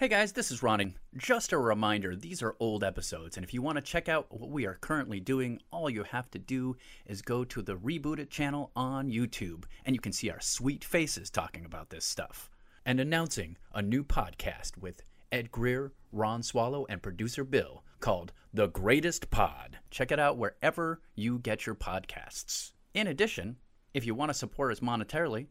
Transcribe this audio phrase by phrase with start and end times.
[0.00, 0.94] Hey guys, this is Ronning.
[1.16, 4.48] Just a reminder, these are old episodes, and if you want to check out what
[4.48, 8.70] we are currently doing, all you have to do is go to the Rebooted channel
[8.76, 12.48] on YouTube, and you can see our sweet faces talking about this stuff.
[12.86, 18.68] And announcing a new podcast with Ed Greer, Ron Swallow, and producer Bill called The
[18.68, 19.78] Greatest Pod.
[19.90, 22.70] Check it out wherever you get your podcasts.
[22.94, 23.56] In addition,
[23.94, 25.48] if you want to support us monetarily,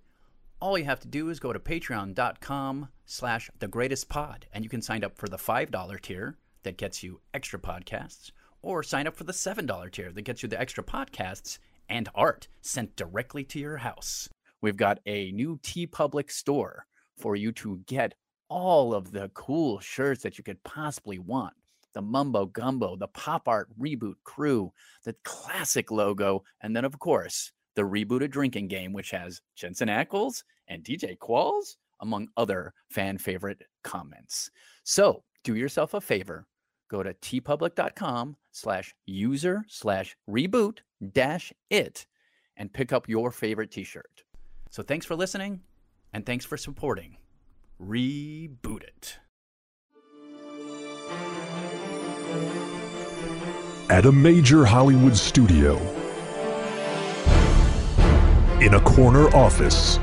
[0.59, 4.69] all you have to do is go to patreon.com slash the greatest pod and you
[4.69, 8.31] can sign up for the $5 tier that gets you extra podcasts
[8.61, 11.59] or sign up for the $7 tier that gets you the extra podcasts
[11.89, 14.27] and art sent directly to your house.
[14.61, 18.15] We've got a new TeePublic store for you to get
[18.49, 21.53] all of the cool shirts that you could possibly want.
[21.93, 24.71] The mumbo gumbo the pop art reboot crew
[25.03, 30.43] the classic logo and then of course the rebooted drinking game, which has Jensen Ackles
[30.67, 34.49] and DJ Qualls, among other fan favorite comments.
[34.83, 36.47] So do yourself a favor.
[36.89, 40.79] Go to teepublic.com slash user slash reboot
[41.11, 42.07] dash it
[42.57, 44.23] and pick up your favorite t-shirt.
[44.71, 45.61] So thanks for listening
[46.13, 47.17] and thanks for supporting
[47.79, 49.19] Reboot It.
[53.91, 55.79] At a major Hollywood studio,
[58.61, 59.99] in a corner office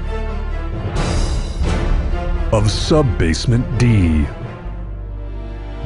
[2.52, 4.24] of Sub-Basement D.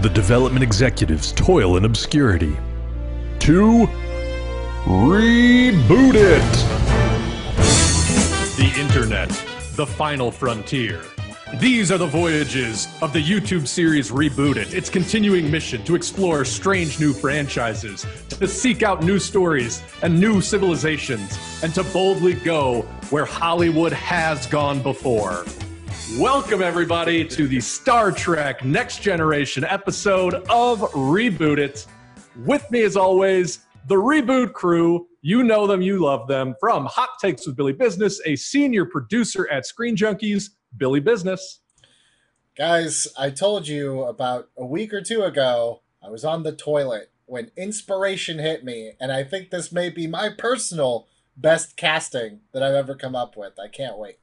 [0.02, 2.54] The development executives toil in obscurity
[3.40, 3.88] to
[4.84, 6.52] reboot it.
[8.58, 9.30] The internet,
[9.76, 11.02] the final frontier.
[11.54, 14.74] These are the voyages of the YouTube series Reboot It.
[14.74, 20.42] Its continuing mission to explore strange new franchises, to seek out new stories and new
[20.42, 25.46] civilizations, and to boldly go where Hollywood has gone before.
[26.18, 31.86] Welcome, everybody, to the Star Trek Next Generation episode of Reboot It.
[32.44, 35.08] With me, as always, the Reboot crew.
[35.22, 36.54] You know them, you love them.
[36.60, 41.60] From Hot Takes with Billy Business, a senior producer at Screen Junkies, Billy Business.
[42.56, 47.10] Guys, I told you about a week or two ago, I was on the toilet
[47.26, 51.06] when inspiration hit me, and I think this may be my personal
[51.36, 53.58] best casting that I've ever come up with.
[53.58, 54.18] I can't wait.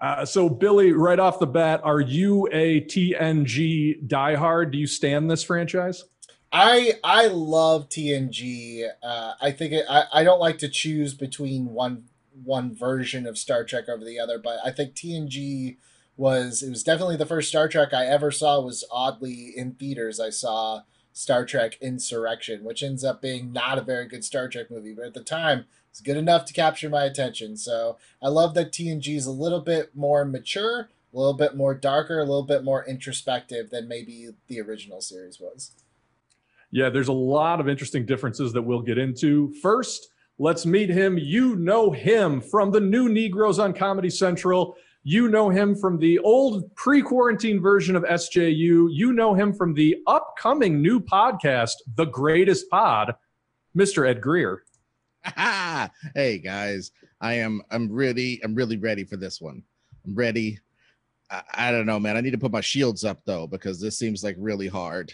[0.00, 4.72] Uh, so, Billy, right off the bat, are you a TNG diehard?
[4.72, 6.04] Do you stand this franchise?
[6.52, 8.88] I I love TNG.
[9.02, 13.38] Uh, I think it, I I don't like to choose between one one version of
[13.38, 15.76] Star Trek over the other, but I think TNG
[16.16, 20.20] was it was definitely the first Star Trek I ever saw was oddly in theaters.
[20.20, 20.82] I saw
[21.12, 25.06] Star Trek Insurrection, which ends up being not a very good Star Trek movie, but
[25.06, 27.56] at the time it's good enough to capture my attention.
[27.56, 31.74] So I love that TNG is a little bit more mature, a little bit more
[31.74, 35.72] darker, a little bit more introspective than maybe the original series was.
[36.70, 39.52] Yeah, there's a lot of interesting differences that we'll get into.
[39.60, 40.08] First,
[40.40, 41.18] let's meet him.
[41.18, 44.74] You know him from the new Negroes on Comedy Central.
[45.02, 48.88] You know him from the old pre quarantine version of SJU.
[48.90, 53.14] You know him from the upcoming new podcast, The Greatest Pod,
[53.76, 54.08] Mr.
[54.08, 54.64] Ed Greer.
[56.14, 59.62] hey guys, I am I'm really I'm really ready for this one.
[60.06, 60.58] I'm ready.
[61.30, 62.16] I, I don't know, man.
[62.16, 65.12] I need to put my shields up though because this seems like really hard.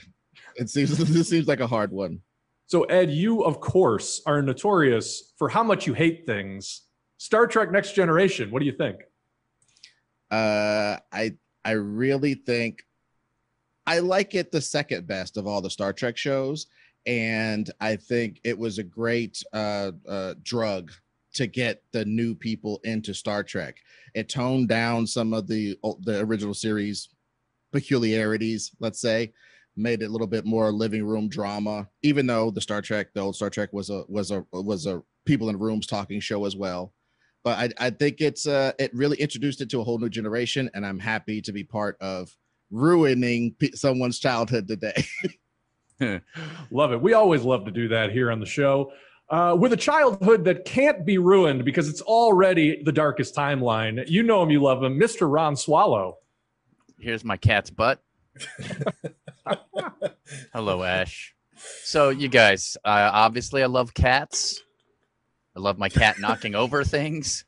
[0.54, 2.20] It seems this seems like a hard one.
[2.66, 6.82] So, Ed, you, of course, are notorious for how much you hate things.
[7.18, 9.02] Star Trek Next Generation, what do you think?
[10.30, 11.34] Uh, I
[11.64, 12.82] I really think
[13.86, 16.66] I like it the second best of all the Star Trek shows,
[17.06, 20.90] and I think it was a great uh, uh, drug
[21.34, 23.76] to get the new people into Star Trek.
[24.14, 27.08] It toned down some of the the original series
[27.72, 29.32] peculiarities, let's say,
[29.76, 31.88] made it a little bit more living room drama.
[32.02, 35.02] Even though the Star Trek, the old Star Trek, was a was a was a
[35.24, 36.92] people in rooms talking show as well
[37.42, 40.70] but I, I think it's uh it really introduced it to a whole new generation
[40.72, 42.30] and i'm happy to be part of
[42.70, 45.04] ruining p- someone's childhood today
[46.70, 48.92] love it we always love to do that here on the show
[49.30, 54.22] uh, with a childhood that can't be ruined because it's already the darkest timeline you
[54.22, 56.18] know him you love him mr ron swallow
[56.98, 58.02] Here's my cat's butt.
[60.52, 61.34] Hello, Ash.
[61.84, 64.60] So, you guys, uh, obviously, I love cats.
[65.56, 67.44] I love my cat knocking over things.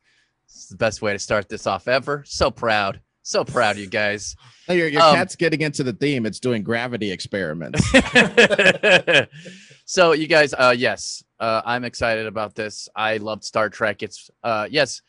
[0.46, 2.24] It's the best way to start this off ever.
[2.26, 3.00] So proud.
[3.22, 4.34] So proud you guys.
[4.68, 7.82] No, your your Um, cat's getting into the theme it's doing gravity experiments
[9.86, 14.30] so you guys uh yes uh i'm excited about this i loved star trek it's
[14.44, 15.00] uh yes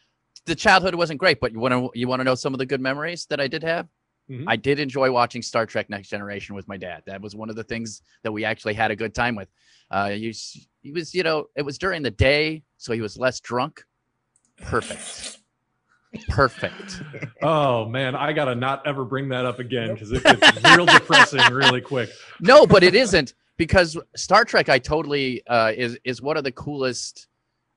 [0.46, 2.66] the childhood wasn't great but you want to you want to know some of the
[2.66, 3.88] good memories that i did have
[4.30, 4.46] Mhm.
[4.48, 7.04] I did enjoy watching Star Trek Next Generation with my dad.
[7.06, 9.50] That was one of the things that we actually had a good time with.
[9.90, 10.34] Uh, he,
[10.82, 13.84] he was, you know, it was during the day, so he was less drunk.
[14.58, 15.40] Perfect.
[16.28, 17.02] Perfect.
[17.42, 20.42] Oh man, I gotta not ever bring that up again because it gets
[20.76, 22.10] real depressing really quick.
[22.42, 24.68] No, but it isn't because Star Trek.
[24.68, 27.28] I totally uh, is is one of the coolest.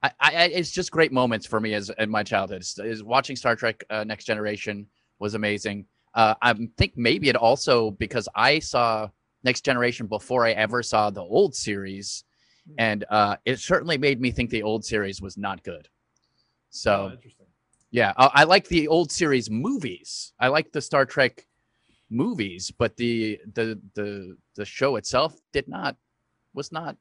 [0.03, 2.63] I, I it's just great moments for me as in my childhood.
[2.63, 4.89] Is, is watching Star Trek uh, Next Generation
[5.21, 5.87] was amazing.
[6.14, 9.09] Uh, I think maybe it also because I saw
[9.44, 12.25] Next Generation before I ever saw the old series,
[12.79, 15.88] and uh, it certainly made me think the old series was not good.
[16.70, 17.09] So.
[17.11, 17.47] Oh, interesting.
[17.94, 20.32] Yeah, I, I like the old series movies.
[20.41, 21.47] I like the Star Trek
[22.12, 25.97] movies, but the the the the show itself did not
[26.55, 26.97] was not.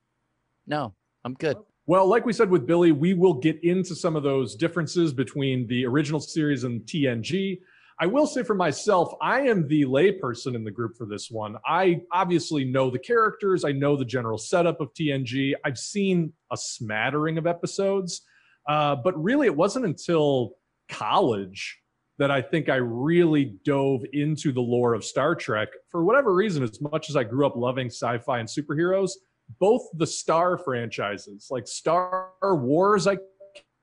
[0.67, 0.93] No,
[1.23, 1.57] I'm good.
[1.85, 5.67] Well, like we said with Billy, we will get into some of those differences between
[5.67, 7.59] the original series and TNG.
[8.01, 11.57] I will say for myself, I am the layperson in the group for this one.
[11.67, 15.53] I obviously know the characters, I know the general setup of TNG.
[15.63, 18.23] I've seen a smattering of episodes,
[18.67, 20.55] uh, but really it wasn't until
[20.89, 21.77] college
[22.17, 25.69] that I think I really dove into the lore of Star Trek.
[25.91, 29.11] For whatever reason, as much as I grew up loving sci fi and superheroes,
[29.59, 33.19] both the Star franchises, like Star Wars, I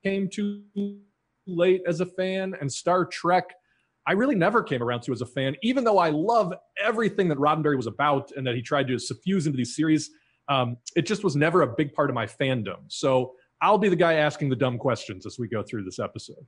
[0.03, 0.61] came to
[1.47, 3.45] late as a fan, and Star Trek,
[4.07, 6.53] I really never came around to as a fan, even though I love
[6.83, 10.09] everything that Roddenberry was about and that he tried to suffuse into these series.
[10.47, 12.77] Um, it just was never a big part of my fandom.
[12.87, 16.45] So I'll be the guy asking the dumb questions as we go through this episode.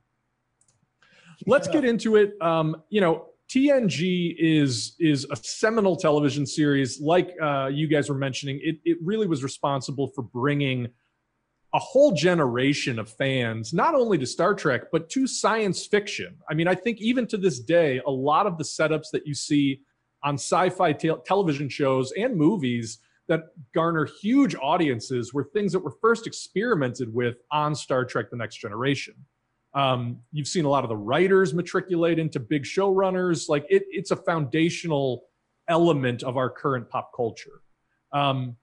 [1.46, 2.32] Let's get into it.
[2.40, 7.00] Um, you know, TNG is is a seminal television series.
[7.00, 10.88] Like uh, you guys were mentioning, it it really was responsible for bringing
[11.74, 16.36] a whole generation of fans, not only to Star Trek but to science fiction.
[16.48, 19.34] I mean, I think even to this day, a lot of the setups that you
[19.34, 19.80] see
[20.22, 22.98] on sci-fi te- television shows and movies
[23.28, 28.36] that garner huge audiences were things that were first experimented with on Star Trek: The
[28.36, 29.14] Next Generation.
[29.74, 33.48] Um, you've seen a lot of the writers matriculate into big showrunners.
[33.48, 35.24] Like it, it's a foundational
[35.68, 37.62] element of our current pop culture.
[38.12, 38.56] Um,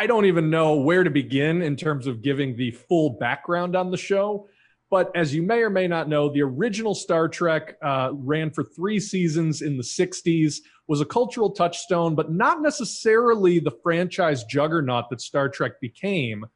[0.00, 3.90] I don't even know where to begin in terms of giving the full background on
[3.90, 4.48] the show.
[4.88, 8.64] But as you may or may not know, the original Star Trek uh, ran for
[8.64, 15.10] three seasons in the 60s, was a cultural touchstone, but not necessarily the franchise juggernaut
[15.10, 16.46] that Star Trek became.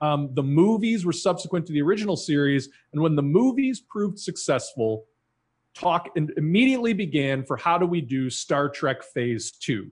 [0.00, 5.06] Um, the movies were subsequent to the original series, and when the movies proved successful,
[5.74, 9.90] talk immediately began for how do we do Star Trek Phase Two,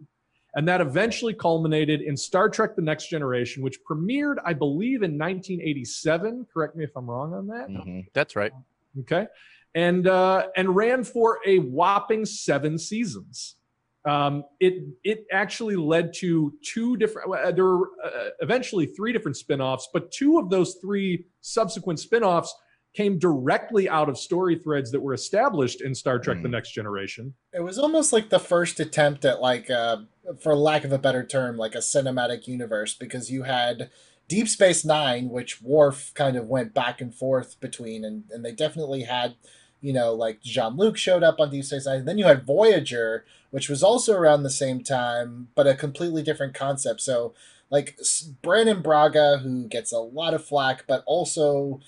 [0.54, 5.18] and that eventually culminated in Star Trek: The Next Generation, which premiered, I believe, in
[5.18, 6.46] 1987.
[6.52, 7.68] Correct me if I'm wrong on that.
[7.68, 8.06] Mhm.
[8.12, 8.52] That's right.
[9.00, 9.26] Okay,
[9.74, 13.56] and uh, and ran for a whopping seven seasons.
[14.04, 17.32] Um, it it actually led to two different.
[17.32, 22.54] uh, There were uh, eventually three different spin-offs, but two of those three subsequent spin-offs
[22.94, 26.52] came directly out of story threads that were established in Star Trek: The Hmm.
[26.52, 27.34] Next Generation.
[27.52, 29.98] It was almost like the first attempt at like, uh,
[30.42, 33.90] for lack of a better term, like a cinematic universe because you had
[34.28, 38.52] Deep Space Nine, which Worf kind of went back and forth between, and and they
[38.52, 39.34] definitely had,
[39.80, 42.04] you know, like Jean Luc showed up on Deep Space Nine.
[42.04, 46.54] then you had Voyager, which was also around the same time, but a completely different
[46.54, 47.00] concept.
[47.00, 47.34] So
[47.70, 51.80] like S- Brannon Braga, who gets a lot of flack, but also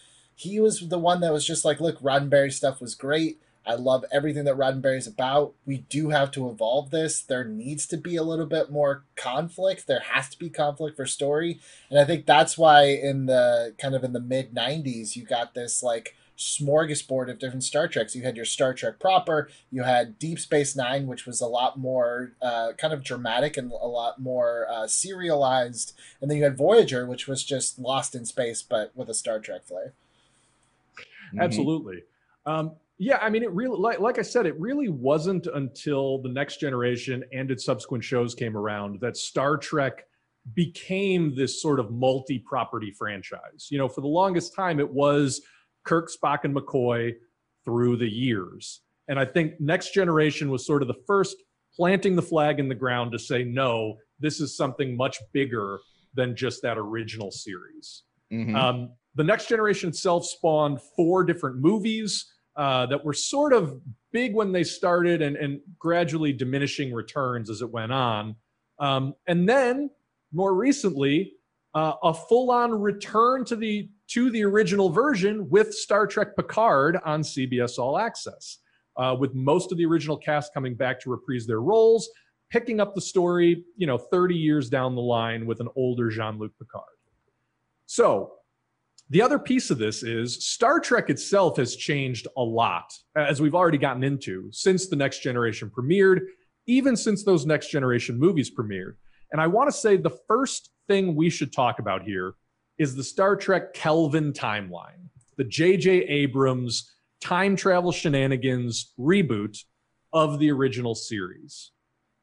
[0.43, 3.41] he was the one that was just like, look, Roddenberry stuff was great.
[3.65, 5.55] I love everything that Roddenberry's about.
[5.65, 7.23] We do have to evolve this.
[7.23, 9.87] There needs to be a little bit more conflict.
[9.87, 11.61] There has to be conflict for story.
[11.89, 15.55] And I think that's why in the kind of in the mid 90s, you got
[15.55, 18.17] this like smorgasbord of different Star Treks.
[18.17, 21.79] You had your Star Trek proper, you had Deep Space Nine, which was a lot
[21.79, 25.95] more uh, kind of dramatic and a lot more uh, serialized.
[26.21, 29.39] And then you had Voyager, which was just lost in space, but with a Star
[29.39, 29.93] Trek flair.
[31.35, 31.41] Mhm.
[31.41, 32.03] Absolutely.
[32.47, 36.29] Um, yeah, I mean, it really, like, like I said, it really wasn't until the
[36.29, 40.07] next generation and its subsequent shows came around that Star Trek
[40.55, 43.69] became this sort of multi property franchise.
[43.71, 45.41] You know, for the longest time, it was
[45.85, 47.15] Kirk, Spock, and McCoy
[47.65, 48.81] through the years.
[49.09, 51.37] And I think Next Generation was sort of the first
[51.75, 55.79] planting the flag in the ground to say, no, this is something much bigger
[56.15, 58.03] than just that original series.
[58.33, 58.55] Mhm.
[58.55, 63.81] Um, the next generation itself spawned four different movies uh, that were sort of
[64.13, 68.37] big when they started and, and gradually diminishing returns as it went on.
[68.79, 69.91] Um, and then
[70.33, 71.35] more recently,
[71.75, 77.23] uh, a full-on return to the to the original version with Star Trek Picard on
[77.23, 78.59] CBS All Access.
[78.97, 82.11] uh, with most of the original cast coming back to reprise their roles,
[82.51, 86.39] picking up the story, you know, 30 years down the line with an older Jean
[86.39, 86.85] Luc Picard.
[87.87, 88.35] So,
[89.13, 93.43] the other piece of this is Star Trek itself has changed a lot, uh, as
[93.43, 96.21] we've already gotten into, since the Next Generation premiered,
[96.67, 98.95] even since those Next Generation movies premiered.
[99.31, 102.33] And I want to say the first thing we should talk about here
[102.79, 105.91] is the Star Trek Kelvin timeline, the J.J.
[105.91, 109.59] Abrams time travel shenanigans reboot
[110.15, 111.73] of the original series.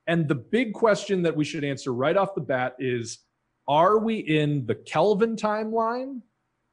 [0.07, 3.19] And the big question that we should answer right off the bat is
[3.67, 6.21] are we in the Kelvin timeline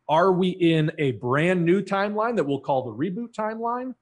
[0.09, 3.95] are we in a brand new timeline that we'll call the reboot timeline?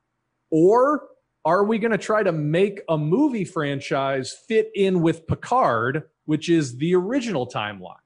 [0.50, 1.08] Or
[1.44, 6.48] are we going to try to make a movie franchise fit in with Picard, which
[6.48, 7.96] is the original timeline?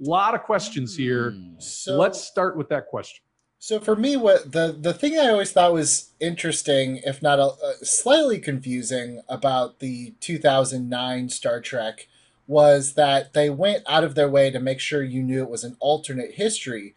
[0.00, 1.32] A lot of questions here.
[1.32, 1.54] Hmm.
[1.58, 3.22] So Let's start with that question.
[3.58, 7.44] So for me, what the the thing I always thought was interesting, if not a,
[7.44, 12.06] uh, slightly confusing, about the 2009 Star Trek
[12.46, 15.64] was that they went out of their way to make sure you knew it was
[15.64, 16.94] an alternate history.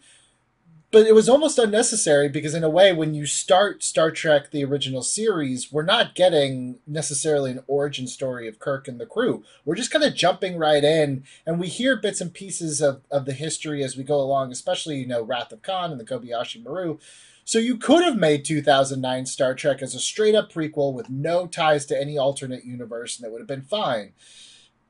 [0.92, 4.66] But it was almost unnecessary because, in a way, when you start Star Trek the
[4.66, 9.44] original series, we're not getting necessarily an origin story of Kirk and the crew.
[9.66, 13.26] We're just kind of jumping right in, and we hear bits and pieces of, of
[13.26, 16.64] the history as we go along, especially, you know, Wrath of Khan and the Kobayashi
[16.64, 16.98] Maru.
[17.46, 21.46] So you could have made 2009 Star Trek as a straight up prequel with no
[21.46, 24.14] ties to any alternate universe, and it would have been fine.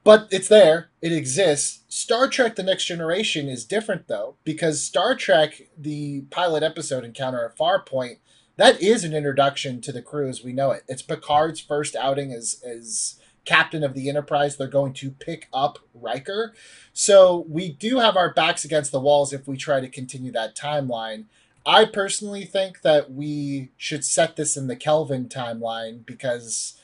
[0.03, 1.83] But it's there, it exists.
[1.89, 7.45] Star Trek The Next Generation is different though, because Star Trek, the pilot episode Encounter
[7.45, 8.17] at Farpoint,
[8.55, 10.83] that is an introduction to the crew as we know it.
[10.87, 14.57] It's Picard's first outing as as captain of the Enterprise.
[14.57, 16.53] They're going to pick up Riker.
[16.93, 20.55] So we do have our backs against the walls if we try to continue that
[20.55, 21.25] timeline.
[21.65, 26.78] I personally think that we should set this in the Kelvin timeline because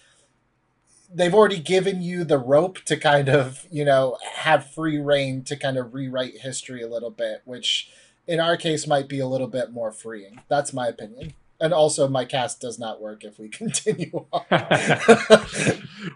[1.15, 5.55] they've already given you the rope to kind of you know have free reign to
[5.55, 7.89] kind of rewrite history a little bit which
[8.27, 12.07] in our case might be a little bit more freeing that's my opinion and also
[12.09, 14.43] my cast does not work if we continue on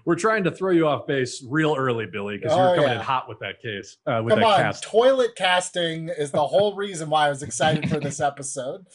[0.05, 2.95] We're trying to throw you off base real early, Billy, because Oh, you're coming yeah.
[2.99, 4.83] in hot with that case, uh, with come that on cast.
[4.83, 8.85] toilet casting is the whole reason why i was excited for this episode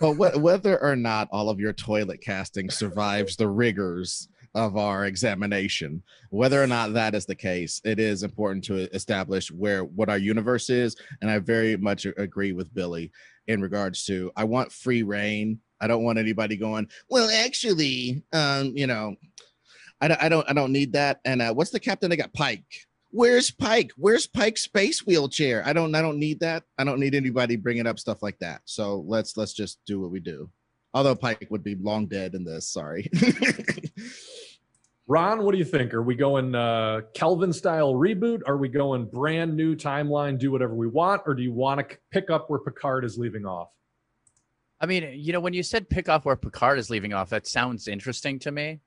[0.00, 5.06] But wh- whether or not all of your toilet casting survives the rigors of our
[5.06, 10.08] examination, whether or not that is the case, it is important to establish where what
[10.08, 10.96] our universe is.
[11.20, 13.10] And I very much agree with Billy
[13.46, 15.60] in regards to I want free reign.
[15.80, 19.16] I don't want anybody going, well, actually, um, you know,
[20.00, 21.20] I don't, I don't, I don't need that.
[21.24, 22.10] And uh, what's the captain?
[22.10, 22.64] They got Pike.
[23.10, 23.92] Where's Pike?
[23.96, 25.62] Where's Pike's space wheelchair?
[25.66, 26.64] I don't, I don't need that.
[26.78, 28.62] I don't need anybody bringing up stuff like that.
[28.64, 30.48] So let's, let's just do what we do.
[30.94, 32.68] Although Pike would be long dead in this.
[32.68, 33.10] Sorry.
[35.08, 35.94] Ron, what do you think?
[35.94, 38.40] Are we going uh, Kelvin style reboot?
[38.46, 41.22] Are we going brand new timeline, do whatever we want?
[41.26, 43.72] Or do you want to pick up where Picard is leaving off?
[44.80, 47.46] I mean, you know, when you said pick off where Picard is leaving off, that
[47.46, 48.80] sounds interesting to me.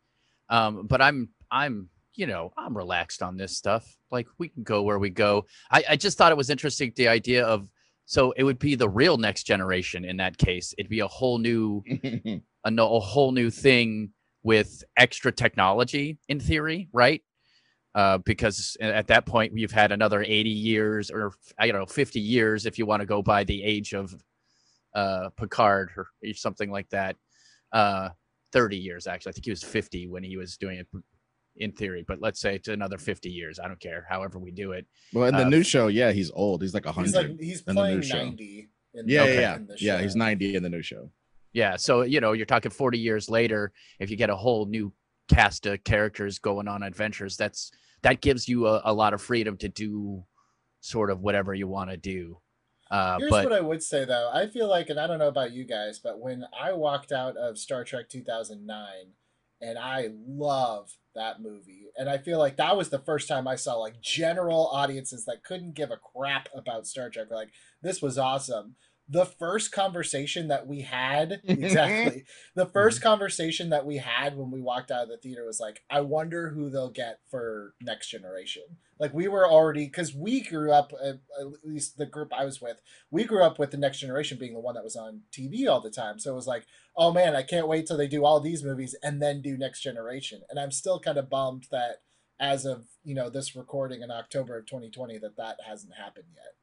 [0.49, 3.85] Um, but I'm, I'm, you know, I'm relaxed on this stuff.
[4.09, 5.45] Like we can go where we go.
[5.69, 7.69] I, I just thought it was interesting the idea of
[8.05, 10.73] so it would be the real next generation in that case.
[10.77, 11.83] It'd be a whole new,
[12.63, 14.11] a, no, a whole new thing
[14.43, 17.21] with extra technology in theory, right?
[17.95, 22.19] Uh, because at that point you've had another 80 years or I don't know 50
[22.19, 24.13] years if you want to go by the age of
[24.93, 27.15] uh, Picard or something like that.
[27.71, 28.09] Uh,
[28.51, 29.31] 30 years actually.
[29.31, 30.87] I think he was 50 when he was doing it
[31.57, 33.59] in theory, but let's say it's another 50 years.
[33.59, 34.05] I don't care.
[34.09, 34.85] However we do it.
[35.13, 36.61] well, in the Uh, new show, yeah, he's old.
[36.61, 37.31] He's like a he's hundred.
[37.31, 38.25] like he's in the new playing show.
[38.25, 39.55] 90 in yeah, the, yeah, yeah.
[39.55, 41.11] in the Yeah, he's 90 in the new show.
[41.53, 41.77] Yeah.
[41.77, 44.91] So, you know, you're talking 40 years later, if you get a whole new
[45.29, 47.71] cast of characters going on adventures, that's
[48.03, 50.23] that gives you a, a lot of freedom to do
[50.81, 52.37] sort of whatever you want to do.
[52.91, 54.29] Uh, Here's but what I would say though.
[54.31, 57.35] I feel like, and I don't know about you guys, but when I walked out
[57.37, 58.85] of Star Trek 2009,
[59.61, 63.55] and I love that movie, and I feel like that was the first time I
[63.55, 67.27] saw like general audiences that couldn't give a crap about Star Trek.
[67.31, 67.49] Like
[67.81, 68.75] this was awesome.
[69.07, 74.61] The first conversation that we had, exactly, the first conversation that we had when we
[74.61, 78.63] walked out of the theater was like, I wonder who they'll get for Next Generation.
[78.99, 82.61] Like we were already because we grew up, at, at least the group I was
[82.61, 82.81] with,
[83.11, 85.81] we grew up with the Next Generation being the one that was on TV all
[85.81, 86.17] the time.
[86.17, 88.95] So it was like, oh man, I can't wait till they do all these movies
[89.03, 90.41] and then do Next Generation.
[90.49, 92.01] And I'm still kind of bummed that
[92.39, 96.53] as of you know this recording in October of 2020 that that hasn't happened yet.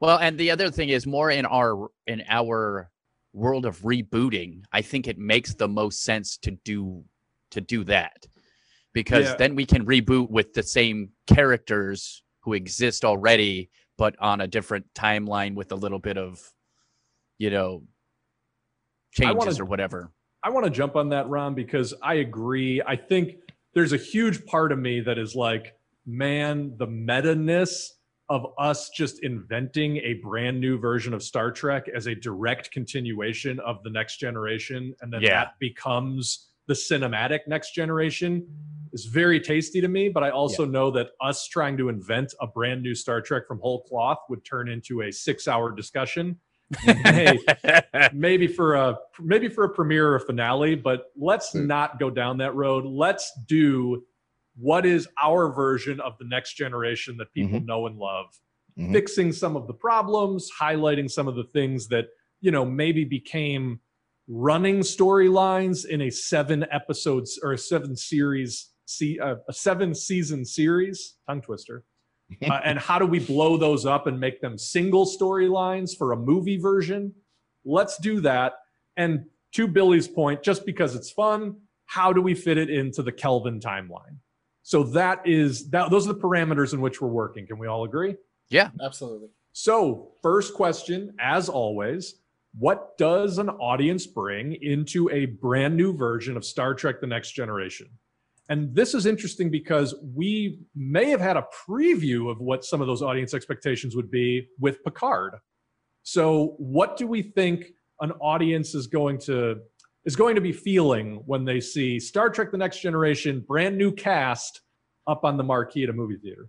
[0.00, 2.90] Well, and the other thing is more in our in our
[3.32, 7.04] world of rebooting, I think it makes the most sense to do
[7.50, 8.26] to do that
[8.92, 9.36] because Yeah.
[9.36, 14.92] then we can reboot with the same characters who exist already, but on a different
[14.94, 16.52] timeline with a little bit of,
[17.38, 17.86] you know,
[19.20, 20.12] I wanna- changes or whatever.
[20.42, 22.80] I want to jump on that, Ron, because I agree.
[22.82, 23.36] I think
[23.74, 25.74] there's a huge part of me that is like,
[26.04, 27.95] man, the meta ness
[28.28, 33.60] of us just inventing a brand new version of Star Trek as a direct continuation
[33.60, 35.44] of the next generation, and then Yeah.
[35.44, 38.44] that becomes the cinematic next generation
[38.92, 40.08] is very tasty to me.
[40.08, 43.60] But I also know that us trying to invent a brand new Star Trek from
[43.60, 46.40] whole cloth would turn into a six hour discussion.
[46.80, 47.38] hey,
[48.12, 51.68] maybe for a maybe for a premiere or a finale, but let's Hmm.
[51.68, 52.84] not go down that road.
[52.84, 54.04] Let's do
[54.58, 58.26] what is our version of the next generation that people know and love.
[58.78, 58.92] Mhm.
[58.92, 62.06] Fixing some of the problems, highlighting some of the things that,
[62.40, 63.80] you know, maybe became
[64.28, 70.44] running storylines in a seven episodes or a seven series see uh, a seven season
[70.44, 71.84] series tongue twister
[72.50, 76.16] uh, and how do we blow those up and make them single storylines for a
[76.16, 77.12] movie version?
[77.64, 78.54] Let's do that.
[78.96, 83.12] And to Billy's point, just because it's fun, how do we fit it into the
[83.12, 84.18] Kelvin timeline?
[84.66, 87.46] So that is that those are the parameters in which we're working.
[87.46, 88.16] Can we all agree?
[88.50, 89.28] Yeah, absolutely.
[89.52, 92.16] So, first question, as always,
[92.58, 97.30] what does an audience bring into a brand new version of Star Trek The Next
[97.30, 97.86] Generation?
[98.48, 102.88] And this is interesting because we may have had a preview of what some of
[102.88, 105.34] those audience expectations would be with Picard.
[106.02, 107.66] So, what do we think
[108.00, 109.60] an audience is going to
[110.06, 113.92] is going to be feeling when they see Star Trek The Next Generation brand new
[113.92, 114.62] cast
[115.06, 116.48] up on the marquee at a movie theater?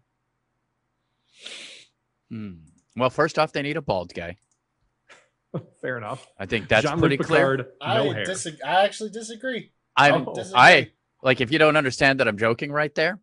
[2.29, 2.53] Hmm.
[2.95, 4.37] Well, first off, they need a bald guy.
[5.81, 6.27] Fair enough.
[6.39, 7.57] I think that's Jean-Luc pretty clear.
[7.57, 8.25] Picard, I no hair.
[8.25, 8.61] disagree.
[8.65, 9.71] I actually disagree.
[9.95, 10.33] I'm Oh.
[10.33, 10.59] Disagree.
[10.59, 10.91] I
[11.23, 13.19] like if you don't understand that I'm joking right there.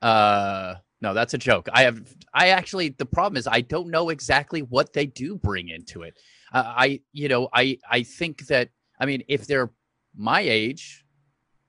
[0.00, 1.68] Uh no, that's a joke.
[1.72, 2.02] I have
[2.34, 6.14] I actually the problem is I don't know exactly what they do bring into it.
[6.52, 8.68] Uh, I you know, I I think that
[9.00, 9.70] I mean if they're
[10.16, 11.04] my age,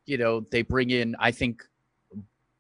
[0.06, 1.64] you know, they bring in I think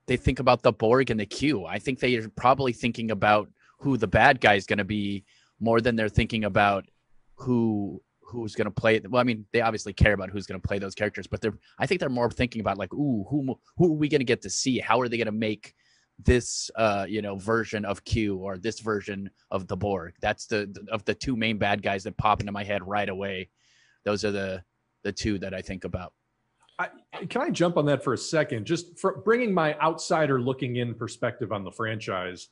[0.06, 1.66] they think about the Borg and the Q.
[1.66, 5.26] I think they are probably thinking about who the bad guy is going to be
[5.60, 6.86] more than they're thinking about
[7.36, 9.10] who who's going to play it.
[9.12, 11.58] well i mean they obviously care about who's going to play those characters but they're
[11.78, 14.42] i think they're more thinking about like ooh who who are we going to get
[14.42, 15.76] to see how are they going to make
[16.24, 20.68] this uh you know version of q or this version of the borg that's the
[20.74, 23.50] the- of the two main bad guys that pop into my head right away
[24.04, 24.64] those are the
[25.04, 26.14] the two that i think about
[26.80, 26.90] I,
[27.30, 28.66] can I jump on that for a second?
[28.66, 32.50] Just for bringing my outsider looking in perspective on the franchise,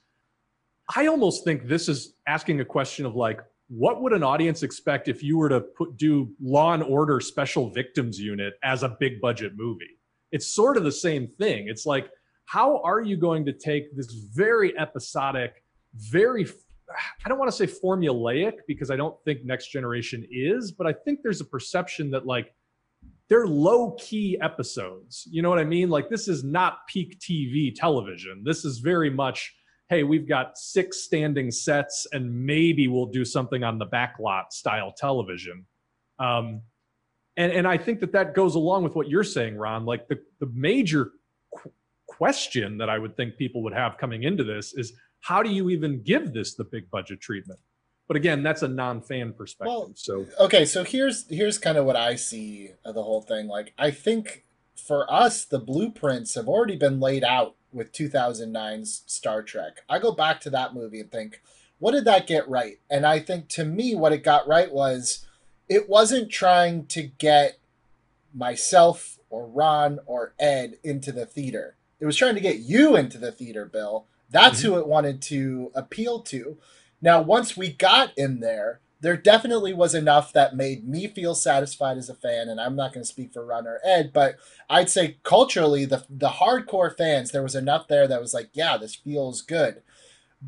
[0.96, 5.08] I almost think this is asking a question of like, what would an audience expect
[5.08, 9.22] if you were to put do Law and Order Special Victims Unit as a big
[9.22, 9.98] budget movie?
[10.32, 11.68] It's sort of the same thing.
[11.68, 12.10] It's like,
[12.46, 15.64] how are you going to take this very episodic,
[15.96, 16.46] very
[17.26, 20.94] I don't want to say formulaic because I don't think Next Generation is, but I
[20.94, 22.54] think there's a perception that like
[23.30, 25.28] they're low key episodes.
[25.32, 25.90] You know what I mean?
[25.90, 28.44] Like this is not peak TV television.
[28.46, 29.54] This is very much,
[29.90, 34.94] hey, we've got six standing sets and maybe we'll do something on the backlot style
[34.98, 35.66] television.
[36.20, 36.62] Um,
[37.38, 39.86] and and I think that that goes along with what you're saying, Ron.
[39.86, 41.12] Like the the major
[41.56, 41.72] qu-
[42.08, 45.70] question that I would think people would have coming into this is how do you
[45.70, 47.60] even give this the big budget treatment?
[48.08, 49.74] But again, that's a non-fan perspective.
[49.74, 53.48] Well, so okay so here's here's kind of what i see of the whole thing
[53.48, 54.44] like i think
[54.76, 60.12] for us the blueprints have already been laid out with 2009's star trek i go
[60.12, 61.42] back to that movie and think
[61.80, 65.26] what did that get right and i think to me what it got right was
[65.70, 67.60] it wasn't trying to get
[68.34, 73.18] myself or ron or ed into the theater it was trying to get you into
[73.18, 76.58] the theater bill that's who it wanted to appeal to
[77.02, 81.98] now, once we got in there, there definitely was enough that made me feel satisfied
[81.98, 82.48] as a fan.
[82.48, 84.36] And I'm not going to speak for Ron or Ed, but
[84.70, 88.78] I'd say culturally, the the hardcore fans, there was enough there that was like, yeah,
[88.78, 89.82] this feels good.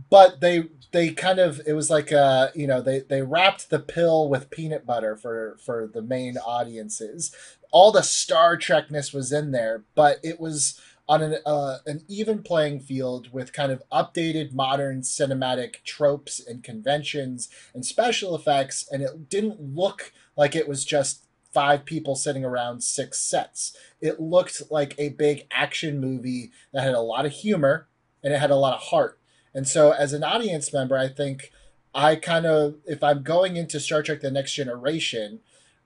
[0.09, 3.79] But they they kind of it was like uh you know they they wrapped the
[3.79, 7.35] pill with peanut butter for for the main audiences.
[7.71, 12.41] All the Star Trekness was in there, but it was on an uh, an even
[12.41, 19.03] playing field with kind of updated modern cinematic tropes and conventions and special effects and
[19.03, 23.75] it didn't look like it was just five people sitting around six sets.
[24.01, 27.87] It looked like a big action movie that had a lot of humor
[28.23, 29.19] and it had a lot of heart.
[29.53, 31.51] And so as an audience member i think
[31.93, 35.39] i kind of if i'm going into star trek the next generation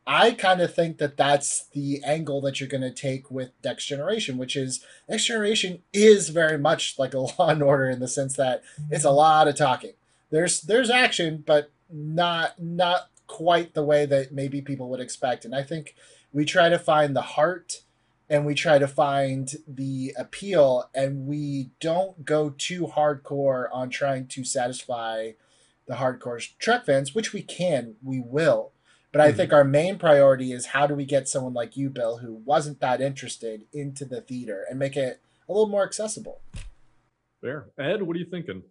[0.10, 3.86] I kind of think that that's the angle that you're going to take with Next
[3.88, 8.08] Generation, which is Next Generation is very much like a Law and Order in the
[8.08, 9.17] sense that it's a mm-hmm.
[9.17, 9.91] lot of talking.
[10.30, 15.43] There's there's action, but not not quite the way that maybe people would expect.
[15.43, 15.93] And I think
[16.32, 17.82] we try to find the heart
[18.30, 24.28] and we try to find the appeal and we don't go too hardcore on trying
[24.28, 25.32] to satisfy
[25.88, 28.72] the hardcore Trek fans, which we can, we will.
[29.12, 29.38] But I mm-hmm.
[29.38, 32.80] think our main priority is how do we get someone like you, Bill, who wasn't
[32.82, 36.41] that interested, into the theater and make it a little more accessible.
[37.41, 38.63] There, Ed, what are you thinking?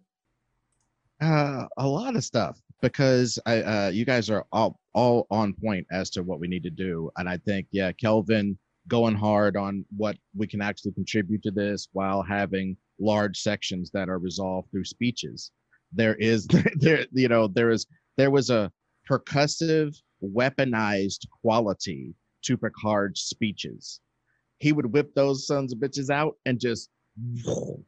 [1.19, 5.87] Uh, a lot of stuff because I, uh, you guys are all all on point
[5.91, 9.83] as to what we need to do, and I think yeah, Kelvin going hard on
[9.95, 14.85] what we can actually contribute to this while having large sections that are resolved through
[14.85, 15.51] speeches.
[15.91, 18.71] There is there you know there is there was a
[19.09, 23.99] percussive weaponized quality to Picard's speeches.
[24.59, 26.89] He would whip those sons of bitches out and just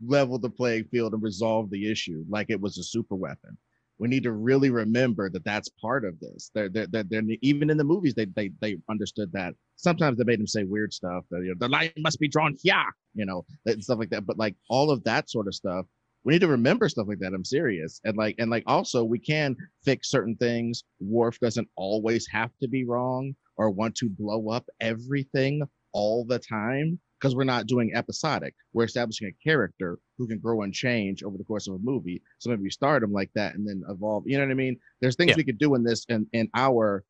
[0.06, 3.58] level the playing field and resolve the issue like it was a super weapon.
[4.00, 6.52] We need to really remember that that's part of this.
[6.56, 9.54] They're, they're, they're, they're even in the movies, they, they, they understood that.
[9.76, 12.76] Sometimes they made him say weird stuff you know, the line must be drawn here,
[13.14, 14.26] you know, and stuff like that.
[14.26, 15.86] But like all of that sort of stuff,
[16.24, 17.34] we need to remember stuff like that.
[17.34, 18.02] I'm serious.
[18.04, 20.84] And like, and like also we can fix certain things.
[21.00, 25.62] Worf doesn't always have to be wrong or want to blow up everything
[25.94, 28.54] all the time because we're not doing episodic.
[28.74, 32.22] We're establishing a character who can grow and change over the course of a movie.
[32.40, 34.24] So maybe we start them like that and then evolve.
[34.26, 34.78] You know what I mean?
[35.02, 35.38] There's things yeah.
[35.38, 37.04] we could do in this in, in our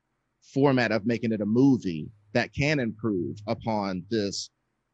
[0.53, 4.49] format of making it a movie that can improve upon this.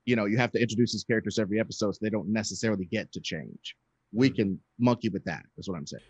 [0.06, 3.12] You know, you have to introduce these characters every episode so they don't necessarily get
[3.14, 3.76] to change.
[4.16, 5.44] We can monkey with that.
[5.56, 6.04] That's what I'm saying.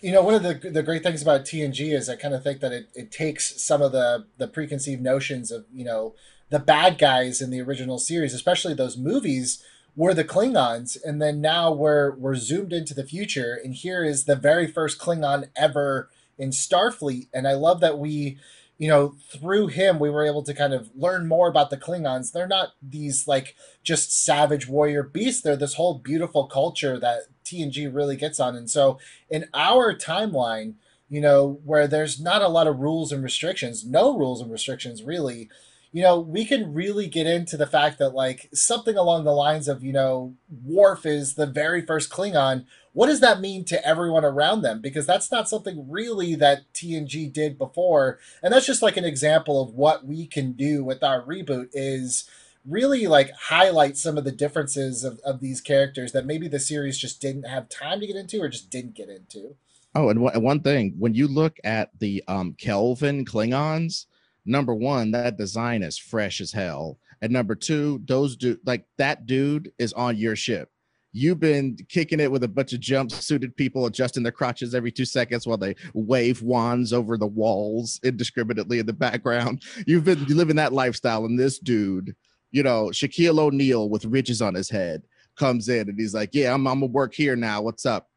[0.00, 2.60] You know, one of the the great things about TNG is I kind of think
[2.60, 6.14] that it, it takes some of the the preconceived notions of you know
[6.50, 11.40] the bad guys in the original series, especially those movies, were the Klingons, and then
[11.40, 16.10] now we're we're zoomed into the future, and here is the very first Klingon ever
[16.38, 18.38] in Starfleet, and I love that we,
[18.78, 22.32] you know, through him we were able to kind of learn more about the Klingons.
[22.32, 25.42] They're not these like just savage warrior beasts.
[25.42, 28.98] They're this whole beautiful culture that TNG really gets on, and so
[29.30, 30.74] in our timeline,
[31.08, 35.02] you know, where there's not a lot of rules and restrictions, no rules and restrictions
[35.02, 35.50] really
[35.92, 39.68] you know, we can really get into the fact that like something along the lines
[39.68, 42.64] of, you know, Worf is the very first Klingon.
[42.94, 44.80] What does that mean to everyone around them?
[44.80, 48.18] Because that's not something really that TNG did before.
[48.42, 52.28] And that's just like an example of what we can do with our reboot is
[52.64, 56.96] really like highlight some of the differences of, of these characters that maybe the series
[56.96, 59.56] just didn't have time to get into or just didn't get into.
[59.94, 64.06] Oh, and one thing, when you look at the um Kelvin Klingons,
[64.44, 66.98] number one, that design is fresh as hell.
[67.20, 70.68] And number two, those dude like that dude is on your ship.
[71.14, 75.04] You've been kicking it with a bunch of jumpsuited people adjusting their crotches every two
[75.04, 79.62] seconds while they wave wands over the walls indiscriminately in the background.
[79.86, 82.16] You've been living that lifestyle, and this dude,
[82.50, 85.02] you know, Shaquille O'Neal with ridges on his head,
[85.36, 87.62] comes in and he's like, "Yeah, I'm, I'm gonna work here now.
[87.62, 88.08] What's up?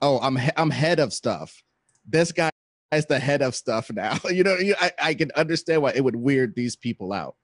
[0.00, 1.62] Oh, I'm I'm head of stuff.
[2.08, 2.50] This guy
[2.92, 4.18] as the head of stuff now.
[4.30, 7.36] You know, you, I, I can understand why it would weird these people out.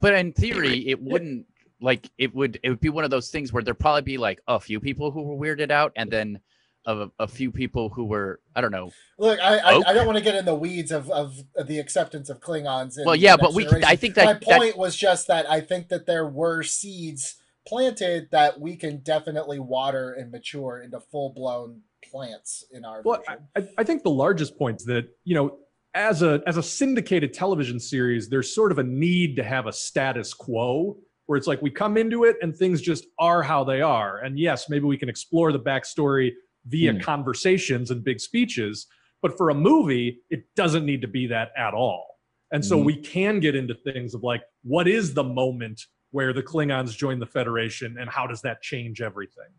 [0.00, 1.46] But in theory, it wouldn't
[1.80, 4.40] like it would it would be one of those things where there'd probably be like
[4.46, 6.40] a few people who were weirded out and then
[6.86, 8.90] a, a few people who were I don't know.
[9.18, 11.78] Look, I I, I, don't want to get in the weeds of, of, of the
[11.78, 12.96] acceptance of Klingons.
[13.04, 15.88] well, yeah, but we I think that my point that, was just that I think
[15.88, 21.82] that there were seeds planted that we can definitely water and mature into full blown
[22.14, 23.20] plants in our well,
[23.56, 25.58] I, I think the largest point is that you know
[25.94, 29.72] as a as a syndicated television series there's sort of a need to have a
[29.72, 30.96] status quo
[31.26, 34.18] where it's like we come into it and things just are how they are.
[34.18, 36.32] And yes maybe we can explore the backstory
[36.66, 37.00] via hmm.
[37.00, 38.86] conversations and big speeches
[39.20, 42.06] but for a movie it doesn't need to be that at all.
[42.52, 46.32] And so mm we can get into things of like what is the moment where
[46.32, 49.52] the klingons join the federation and how does that change everything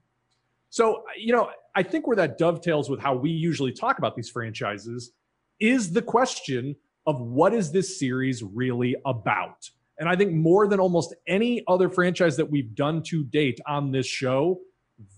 [0.76, 4.30] so, you know, I think where that dovetails with how we usually talk about these
[4.30, 5.14] franchises
[5.62, 6.76] is the question
[7.08, 9.70] of what is this series really about?
[10.00, 13.94] And I think more than almost any other franchise that we've done to date on
[13.94, 14.60] this show,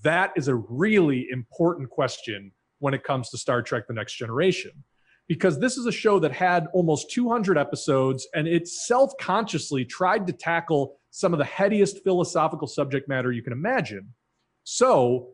[0.03, 4.83] that is a really important question when it comes to Star Trek The Next Generation.
[5.27, 10.27] Because this is a show that had almost 200 episodes and it self consciously tried
[10.27, 14.13] to tackle some of the headiest philosophical subject matter you can imagine.
[14.63, 15.29] So,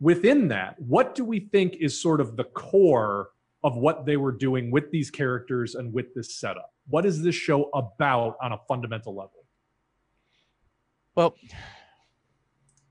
[0.00, 3.30] within that, what do we think is sort of the core
[3.64, 6.72] of what they were doing with these characters and with this setup?
[6.88, 9.44] what is this show about on a fundamental level?
[11.14, 11.34] Well,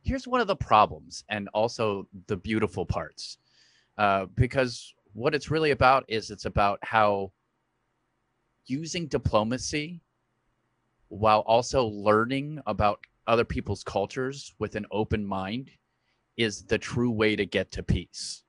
[0.03, 3.37] here's one of the problems and also the beautiful parts.
[3.97, 7.31] Uh, because what it's really about is it's about how
[8.67, 10.01] using diplomacy
[11.07, 15.71] while also learning about other people's cultures with an open mind
[16.37, 18.43] is the true way to get to peace.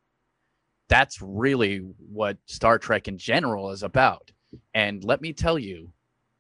[0.89, 4.31] That's really what Star Trek in general is about.
[4.75, 5.91] And let me tell you,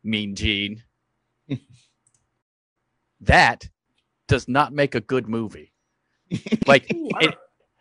[0.05, 0.83] Mean Gene,
[3.21, 3.69] that
[4.27, 5.73] does not make a good movie.
[6.67, 7.35] Like, it,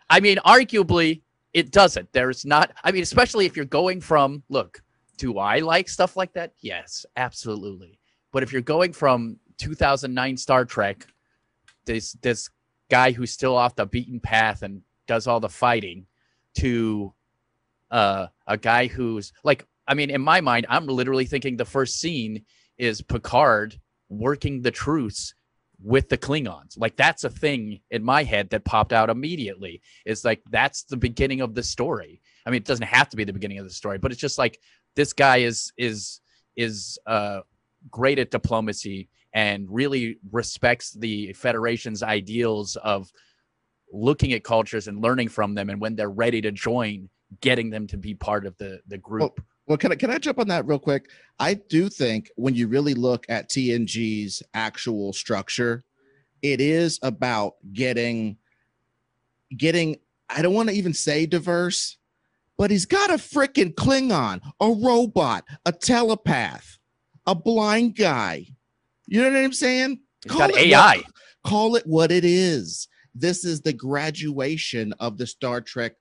[0.09, 1.21] I mean, arguably,
[1.53, 2.13] it doesn't.
[2.13, 4.81] There's not, I mean, especially if you're going from, look,
[5.17, 6.53] do I like stuff like that?
[6.61, 7.99] Yes, absolutely.
[8.31, 11.05] But if you're going from 2009 Star Trek,
[11.85, 12.49] this this
[12.89, 16.05] guy who's still off the beaten path and does all the fighting,
[16.55, 17.13] to
[17.91, 21.99] uh, a guy who's like, I mean, in my mind, I'm literally thinking the first
[21.99, 22.43] scene
[22.77, 25.33] is Picard working the truce
[25.81, 26.77] with the Klingons.
[26.77, 29.81] Like that's a thing in my head that popped out immediately.
[30.05, 32.21] It's like that's the beginning of the story.
[32.45, 34.37] I mean, it doesn't have to be the beginning of the story, but it's just
[34.37, 34.59] like
[34.95, 36.21] this guy is is
[36.55, 37.41] is uh
[37.91, 43.11] great at diplomacy and really respects the Federation's ideals of
[43.91, 47.09] looking at cultures and learning from them and when they're ready to join,
[47.41, 49.41] getting them to be part of the the group.
[49.67, 51.09] Well, can I can I jump on that real quick?
[51.39, 55.83] I do think when you really look at TNG's actual structure,
[56.41, 58.37] it is about getting
[59.55, 59.97] getting
[60.29, 61.97] I don't want to even say diverse,
[62.57, 66.79] but he's got a freaking Klingon, a robot, a telepath,
[67.25, 68.47] a blind guy.
[69.07, 69.99] You know what I'm saying?
[70.23, 70.97] He's got AI.
[70.97, 71.05] What,
[71.45, 72.87] call it what it is.
[73.15, 75.93] This is the graduation of the Star Trek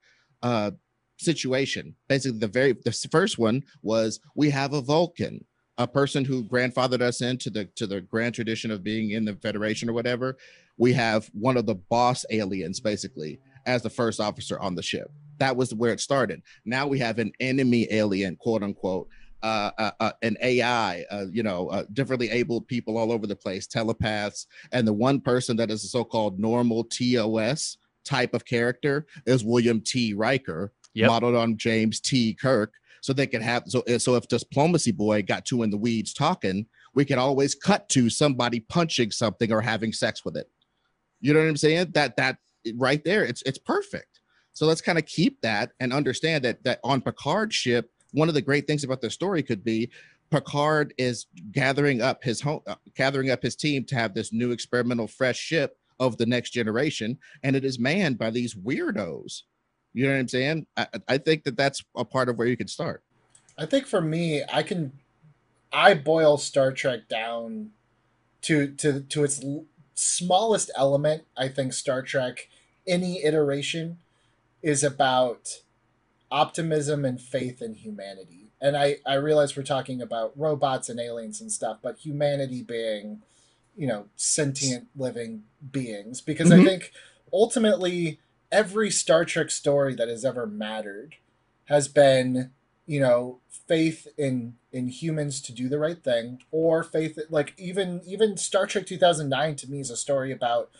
[0.43, 0.73] uh,
[1.19, 1.95] situation.
[2.09, 5.45] Basically, the very the first one was we have a Vulcan,
[5.79, 9.35] a person who grandfathered us into the to the grand tradition of being in the
[9.37, 10.37] Federation or whatever.
[10.77, 15.11] We have one of the boss aliens, basically, as the first officer on the ship.
[15.39, 16.43] That was where it started.
[16.65, 19.09] Now we have an enemy alien, quote unquote,
[19.43, 23.37] uh, uh, uh, an AI, uh, you know, uh, differently abled people all over the
[23.37, 29.07] place, telepaths, and the one person that is a so-called normal TOS type of character
[29.27, 30.15] is William T.
[30.15, 31.09] Riker, yep.
[31.09, 32.35] modeled on James T.
[32.35, 32.73] Kirk.
[33.03, 36.67] So they could have so so if diplomacy boy got too in the weeds talking,
[36.95, 40.51] we could always cut to somebody punching something or having sex with it.
[41.21, 41.93] You know what I'm saying?
[41.93, 42.39] That that
[42.75, 44.21] right there, it's it's perfect.
[44.55, 48.35] So let's kind of keep that and understand that that on Picard's ship, one of
[48.35, 49.91] the great things about the story could be
[50.31, 54.51] Picard is gathering up his home, uh, gathering up his team to have this new
[54.51, 59.43] experimental fresh ship of the next generation, and it is manned by these weirdos
[59.97, 60.67] you know what I'm saying?
[60.77, 63.03] I, I think that that's a part of where you could start.
[63.57, 64.93] I think for me, I can,
[65.73, 67.71] I boil Star Trek down
[68.43, 69.43] to to to its
[69.95, 71.23] smallest element.
[71.35, 72.51] I think Star Trek,
[72.87, 73.97] any iteration,
[74.63, 75.63] is about
[76.31, 78.53] optimism and faith in humanity.
[78.61, 83.23] And I I realize we're talking about robots and aliens and stuff, but humanity being,
[83.77, 86.21] you know, sentient living beings.
[86.21, 86.63] Because mm-hmm.
[86.63, 86.93] I think
[87.33, 88.19] ultimately
[88.51, 91.17] every Star Trek story that has ever mattered
[91.67, 92.51] has been,
[92.87, 98.01] you know, faith in in humans to do the right thing, or faith like even
[98.07, 100.71] even Star Trek 2009 to me is a story about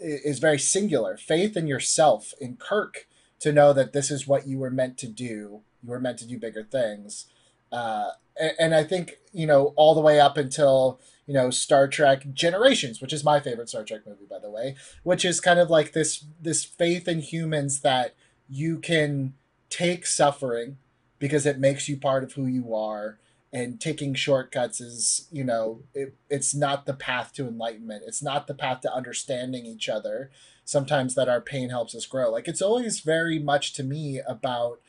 [0.00, 3.06] is very singular faith in yourself in Kirk
[3.40, 5.62] to know that this is what you were meant to do.
[5.82, 7.26] You were meant to do bigger things.
[7.70, 11.88] Uh, and, and I think you know all the way up until you know Star
[11.88, 15.58] Trek Generations, which is my favorite Star Trek movie, by the way, which is kind
[15.58, 18.14] of like this this faith in humans that
[18.48, 19.34] you can
[19.70, 20.76] take suffering
[21.18, 23.18] because it makes you part of who you are
[23.54, 28.02] and taking shortcuts is you know it, it's not the path to enlightenment.
[28.04, 30.30] It's not the path to understanding each other.
[30.64, 32.30] Sometimes that our pain helps us grow.
[32.30, 34.80] Like it's always very much to me about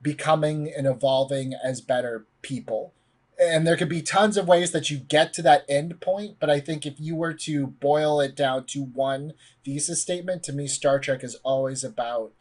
[0.00, 2.94] becoming and evolving as better people.
[3.40, 6.50] And there could be tons of ways that you get to that end point but
[6.50, 9.32] i think if you were to boil it down to one
[9.64, 12.32] thesis statement to me star trek is always about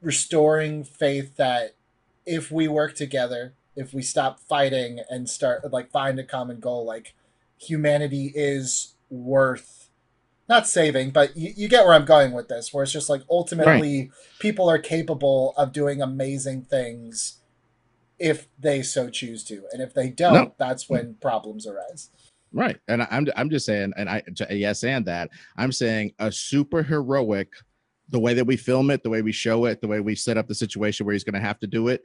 [0.00, 1.74] restoring faith that
[2.24, 6.84] if we work together if we stop fighting and start like find a common goal
[6.84, 7.14] like
[7.56, 9.88] humanity is worth
[10.48, 13.22] not saving but you, you get where i'm going with this where it's just like
[13.30, 14.10] ultimately right.
[14.38, 17.38] people are capable of doing amazing things
[18.18, 20.54] if they so choose to, and if they don't, no.
[20.58, 22.10] that's when problems arise.
[22.52, 26.82] Right, and I'm I'm just saying, and I yes, and that I'm saying a super
[26.82, 27.50] heroic,
[28.08, 30.38] the way that we film it, the way we show it, the way we set
[30.38, 32.02] up the situation where he's going to have to do it.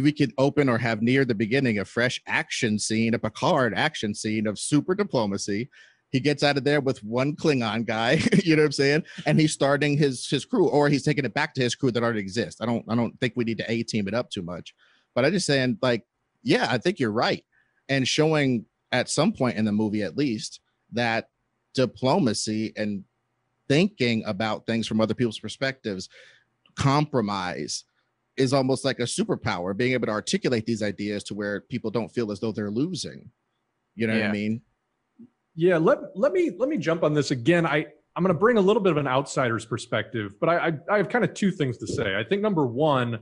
[0.00, 4.14] We could open or have near the beginning a fresh action scene, a Picard action
[4.14, 5.68] scene of super diplomacy.
[6.10, 9.04] He gets out of there with one Klingon guy, you know what I'm saying?
[9.26, 12.02] And he's starting his his crew, or he's taking it back to his crew that
[12.02, 12.60] already exists.
[12.60, 14.74] I don't I don't think we need to A team it up too much.
[15.14, 16.04] But I just saying, like,
[16.42, 17.44] yeah, I think you're right.
[17.88, 20.60] And showing at some point in the movie at least
[20.92, 21.28] that
[21.74, 23.04] diplomacy and
[23.68, 26.08] thinking about things from other people's perspectives,
[26.76, 27.84] compromise
[28.40, 32.08] is almost like a superpower, being able to articulate these ideas to where people don't
[32.08, 33.30] feel as though they're losing.
[33.94, 34.22] You know yeah.
[34.22, 34.62] what I mean?
[35.54, 37.66] Yeah, let let me let me jump on this again.
[37.66, 40.72] I I'm going to bring a little bit of an outsider's perspective, but I, I,
[40.90, 42.16] I have kind of two things to say.
[42.16, 43.20] I think number one,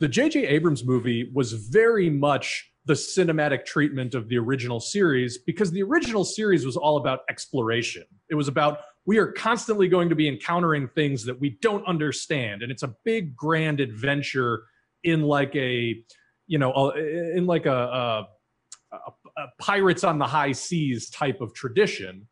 [0.00, 0.46] the J.J.
[0.46, 6.24] Abrams movie was very much the cinematic treatment of the original series because the original
[6.24, 8.04] series was all about exploration.
[8.30, 12.62] It was about we are constantly going to be encountering things that we don't understand
[12.62, 14.64] and it's a big grand adventure
[15.04, 16.02] in like a
[16.46, 18.26] you know in like a, a,
[18.92, 22.26] a pirates on the high seas type of tradition.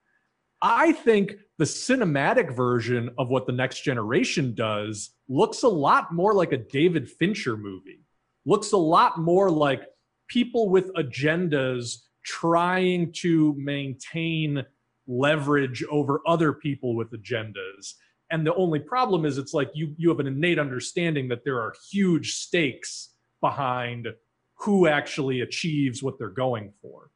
[0.62, 6.32] I think the cinematic version of what the next generation does looks a lot more
[6.32, 8.00] like a David Fincher movie.
[8.46, 9.82] Looks a lot more like
[10.28, 14.64] people with agendas trying to maintain
[15.06, 17.94] leverage over other people with agendas
[18.30, 21.60] and the only problem is it's like you you have an innate understanding that there
[21.60, 24.08] are huge stakes behind
[24.54, 27.10] who actually achieves what they're going for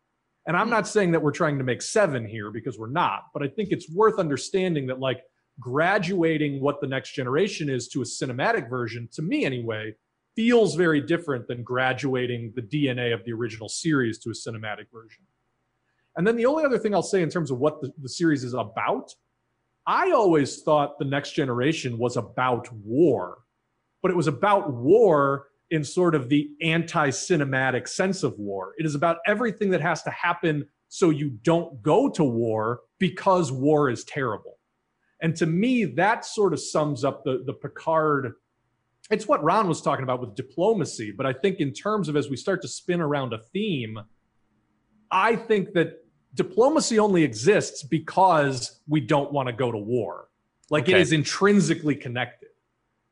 [0.46, 3.42] and i'm not saying that we're trying to make seven here because we're not but
[3.42, 5.22] i think it's worth understanding that like
[5.60, 9.94] graduating what the next generation is to a cinematic version to me anyway
[10.38, 15.24] feels very different than graduating the DNA of the original series to a cinematic version.
[16.18, 18.42] And then the only other thing I'll say in terms of what the, the series
[18.42, 19.14] is about,
[19.86, 23.38] I always thought the next generation was about war,
[24.02, 28.74] but it was about war in sort of the anti cinematic sense of war.
[28.78, 33.52] It is about everything that has to happen so you don't go to war because
[33.52, 34.58] war is terrible.
[35.22, 38.34] And to me, that sort of sums up the, the Picard
[39.10, 41.12] it's what Ron was talking about with diplomacy.
[41.12, 43.98] But I think in terms of as we start to spin around a theme,
[45.10, 50.28] I think that diplomacy only exists because we don't want to go to war.
[50.70, 50.92] Like okay.
[50.92, 52.50] it is intrinsically connected.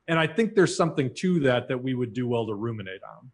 [0.09, 3.31] And I think there's something to that that we would do well to ruminate on.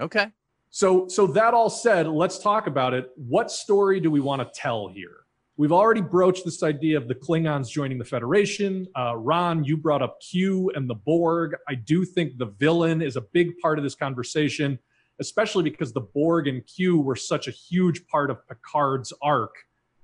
[0.00, 0.28] Okay.
[0.70, 3.10] So so that all said, let's talk about it.
[3.16, 5.16] What story do we want to tell here?
[5.56, 8.86] We've already broached this idea of the Klingons joining the Federation.
[8.96, 11.56] Uh, Ron, you brought up Q and the Borg.
[11.68, 14.78] I do think the villain is a big part of this conversation,
[15.20, 19.54] especially because the Borg and Q were such a huge part of Picard's arc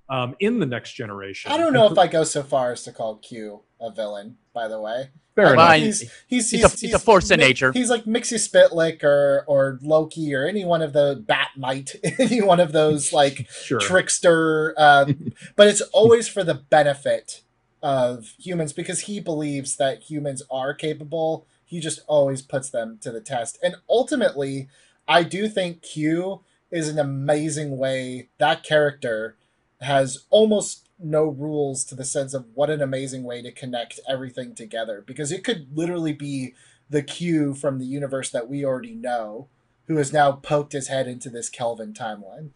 [0.09, 1.51] um, in the next generation.
[1.51, 4.37] I don't know and if I go so far as to call Q a villain,
[4.53, 5.11] by the way.
[5.35, 5.75] Fair enough.
[5.75, 7.73] He's, he's, he's, he's, a, he's, a, force of nature.
[7.73, 12.73] He's like Mxyzptlk or or Loki or any one of the Bat-Mite, any one of
[12.73, 13.81] those like sure.
[13.81, 14.75] trickster.
[14.79, 17.43] Um, but it's always for the benefit
[17.83, 21.47] of humans because he believes that humans are capable.
[21.65, 23.59] He just always puts them to the test.
[23.63, 24.69] And ultimately,
[25.07, 26.41] I do think Q
[26.71, 29.37] is an amazing way that character
[29.81, 34.55] has almost no rules to the sense of what an amazing way to connect everything
[34.55, 36.55] together because it could literally be
[36.89, 39.49] the Q from the universe that we already know
[39.87, 42.51] who has now poked his head into this Kelvin timeline.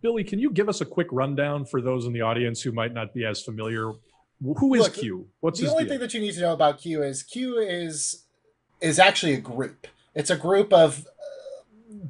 [0.00, 2.94] Billy, can you give us a quick rundown for those in the audience who might
[2.94, 3.92] not be as familiar?
[4.42, 5.28] Who is Look, Q?
[5.40, 5.92] What's the only deal?
[5.92, 8.24] thing that you need to know about Q is Q is
[8.80, 9.86] is actually a group.
[10.14, 11.06] It's a group of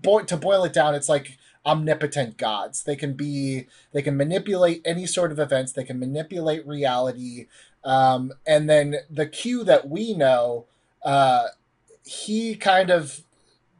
[0.06, 0.94] uh, to boil it down.
[0.94, 2.82] It's like omnipotent gods.
[2.82, 5.72] They can be they can manipulate any sort of events.
[5.72, 7.46] They can manipulate reality.
[7.84, 10.66] Um, and then the Q that we know,
[11.04, 11.48] uh,
[12.04, 13.23] he kind of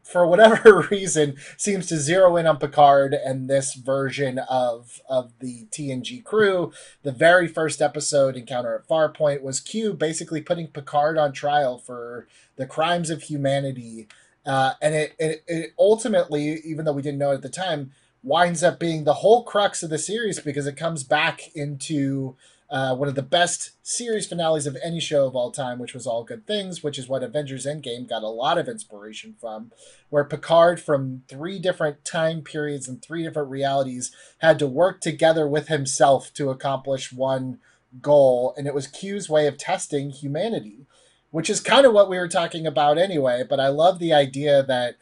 [0.05, 5.67] for whatever reason seems to zero in on Picard and this version of of the
[5.73, 6.73] TNG crew.
[7.03, 12.29] The very first episode, Encounter at Farpoint, was Q basically putting Picard on trial for
[12.57, 14.07] the crimes of humanity
[14.47, 17.93] uh, and it, it, it ultimately, even though we didn't know it at the time,
[18.23, 22.37] winds up being the whole crux of the series because it comes back into
[22.75, 26.09] uh, one of the best series finales of any show of all time, which was
[26.09, 29.71] All Good Things, which is what Avengers Endgame got a lot of inspiration from,
[30.11, 35.47] where Picard, from three different time periods and three different realities, had to work together
[35.47, 37.61] with himself to accomplish one
[38.03, 38.53] goal.
[38.59, 40.87] And it was Q's way of testing humanity
[41.31, 43.43] which is kind of what we were talking about anyway.
[43.43, 44.95] But I love the idea that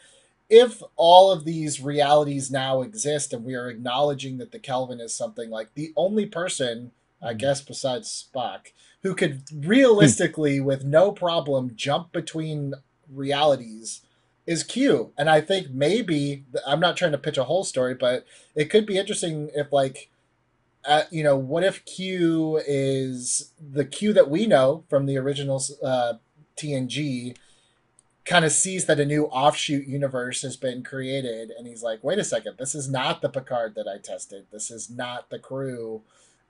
[0.49, 5.15] if all of these realities now exist and we are acknowledging that the Kelvin is
[5.15, 6.93] something like the only person,
[7.23, 7.39] I hmm.
[7.39, 12.75] guess, besides Spock, who could realistically, with no problem, jump between
[13.09, 14.03] realities
[14.47, 15.13] is Q.
[15.17, 18.87] And I think maybe I'm not trying to pitch a whole story, but it could
[18.87, 20.11] be interesting if like
[20.85, 25.63] uh, you know, what if Q is the Q that we know from the original
[25.83, 26.15] uh,
[26.57, 27.37] TNG
[28.25, 32.21] kind of sees that a new offshoot universe has been created and he's like wait
[32.21, 36.03] a second this is not the picard that i tested this is not the crew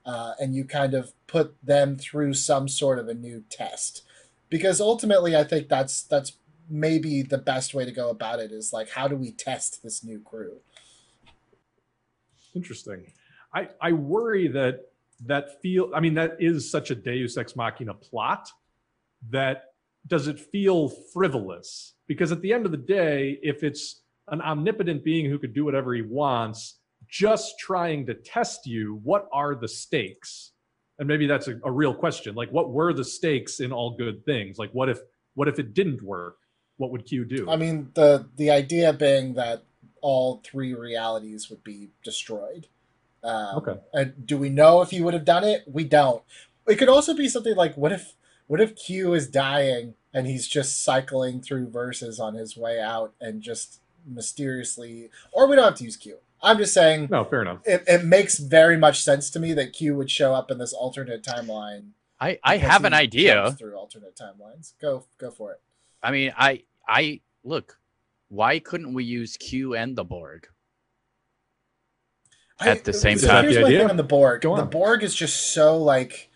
[0.05, 4.03] uh, and you kind of put them through some sort of a new test.
[4.49, 6.37] Because ultimately i think that's that's
[6.69, 10.05] maybe the best way to go about it is like how do we test this
[10.05, 10.59] new crew?
[12.55, 13.13] Interesting.
[13.55, 14.93] I i worry that
[15.25, 18.51] that feel i mean that is such a deus ex machina plot
[19.31, 19.73] that
[20.07, 21.95] does it feel frivolous?
[22.07, 25.65] Because at the end of the day, if it's an omnipotent being who could do
[25.65, 26.79] whatever he wants,
[27.13, 30.53] just trying to test you, what are the stakes?
[30.99, 32.35] And maybe that's a, a real question.
[32.35, 34.59] Like, what were the stakes in all good things?
[34.59, 34.99] Like, what if
[35.35, 36.39] what if it didn't work?
[36.79, 37.51] What would Q do?
[37.51, 39.63] I mean, the the idea being that
[40.01, 42.67] all three realities would be destroyed.
[43.23, 43.77] Um, okay.
[43.93, 45.65] And do we know if he would have done it?
[45.67, 46.23] We don't.
[46.67, 48.15] It could also be something like, what if
[48.47, 53.13] what if Q is dying and he's just cycling through verses on his way out
[53.21, 56.19] and just mysteriously, or we don't have to use Q.
[56.43, 57.09] I'm just saying.
[57.11, 57.61] No, fair enough.
[57.65, 60.73] It, it makes very much sense to me that Q would show up in this
[60.73, 61.91] alternate timeline.
[62.21, 64.75] I I have an idea through alternate timelines.
[64.81, 65.61] Go go for it.
[66.03, 67.79] I mean, I I look.
[68.29, 70.49] Why couldn't we use Q and the Borg?
[72.61, 74.43] At I, the same time, here's my thing on the Borg.
[74.43, 76.31] The Borg is just so like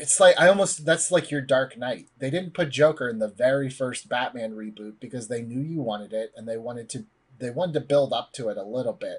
[0.00, 2.08] it's like I almost that's like your Dark Knight.
[2.18, 6.12] They didn't put Joker in the very first Batman reboot because they knew you wanted
[6.12, 7.04] it and they wanted to
[7.38, 9.18] they wanted to build up to it a little bit.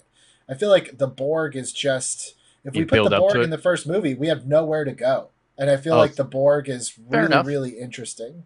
[0.50, 3.88] I feel like the Borg is just if we put the Borg in the first
[3.88, 5.30] movie, we have nowhere to go.
[5.58, 8.44] And I feel oh, like the Borg is really really interesting.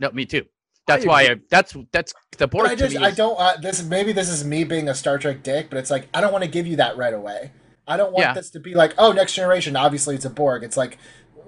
[0.00, 0.46] No, me too.
[0.86, 2.64] That's I why I, that's that's the Borg.
[2.64, 5.42] But I just I don't uh, this maybe this is me being a Star Trek
[5.42, 7.52] dick, but it's like I don't want to give you that right away.
[7.86, 8.32] I don't want yeah.
[8.32, 9.76] this to be like, oh, next generation.
[9.76, 10.62] Obviously, it's a Borg.
[10.62, 10.98] It's like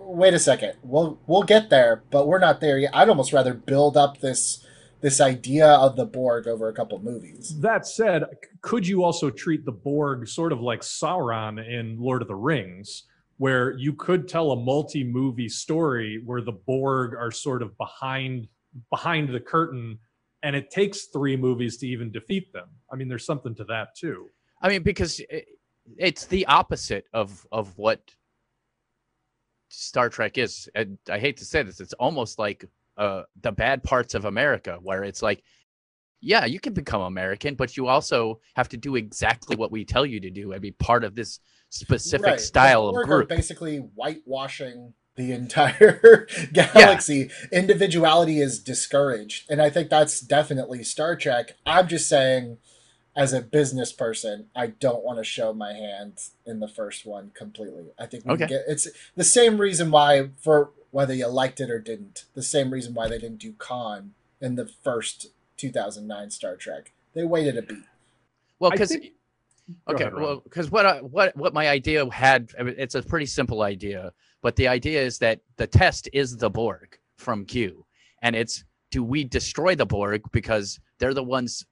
[0.06, 0.74] wait a second.
[0.82, 2.90] We'll we'll get there, but we're not there yet.
[2.94, 4.64] I'd almost rather build up this
[5.06, 7.56] this idea of the Borg over a couple movies.
[7.60, 8.24] That said,
[8.60, 13.04] could you also treat the Borg sort of like Sauron in Lord of the Rings,
[13.36, 18.48] where you could tell a multi-movie story where the Borg are sort of behind
[18.90, 19.96] behind the curtain
[20.42, 22.68] and it takes three movies to even defeat them.
[22.92, 24.28] I mean, there's something to that too.
[24.60, 25.22] I mean, because
[25.96, 28.00] it's the opposite of of what
[29.68, 30.68] Star Trek is.
[30.74, 32.64] And I hate to say this, it's almost like
[32.96, 35.42] uh, the bad parts of America, where it's like,
[36.20, 40.06] yeah, you can become American, but you also have to do exactly what we tell
[40.06, 42.40] you to do and be part of this specific right.
[42.40, 43.28] style of group.
[43.28, 47.30] Basically, whitewashing the entire galaxy.
[47.52, 47.60] Yeah.
[47.60, 51.56] Individuality is discouraged, and I think that's definitely Star Trek.
[51.66, 52.58] I'm just saying
[53.16, 57.32] as a business person, I don't want to show my hand in the first one
[57.34, 57.86] completely.
[57.98, 58.46] I think we okay.
[58.46, 62.24] get it's the same reason why for whether you liked it or didn't.
[62.32, 65.26] The same reason why they didn't do Khan in the first
[65.58, 66.90] 2009 Star Trek.
[67.12, 67.84] They waited a beat.
[68.58, 69.12] Well, because okay,
[69.86, 74.10] ahead, well, because what I, what what my idea had, it's a pretty simple idea,
[74.40, 77.84] but the idea is that the test is the Borg from Q,
[78.22, 81.66] and it's do we destroy the Borg because they're the ones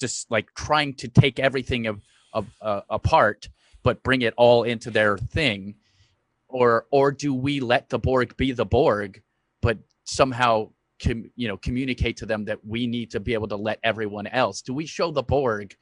[0.00, 2.00] just like trying to take everything of,
[2.32, 3.48] of uh, apart
[3.84, 5.76] but bring it all into their thing
[6.52, 9.22] or or do we let the borg be the borg
[9.60, 10.68] but somehow
[11.02, 14.26] com, you know communicate to them that we need to be able to let everyone
[14.28, 15.74] else do we show the borg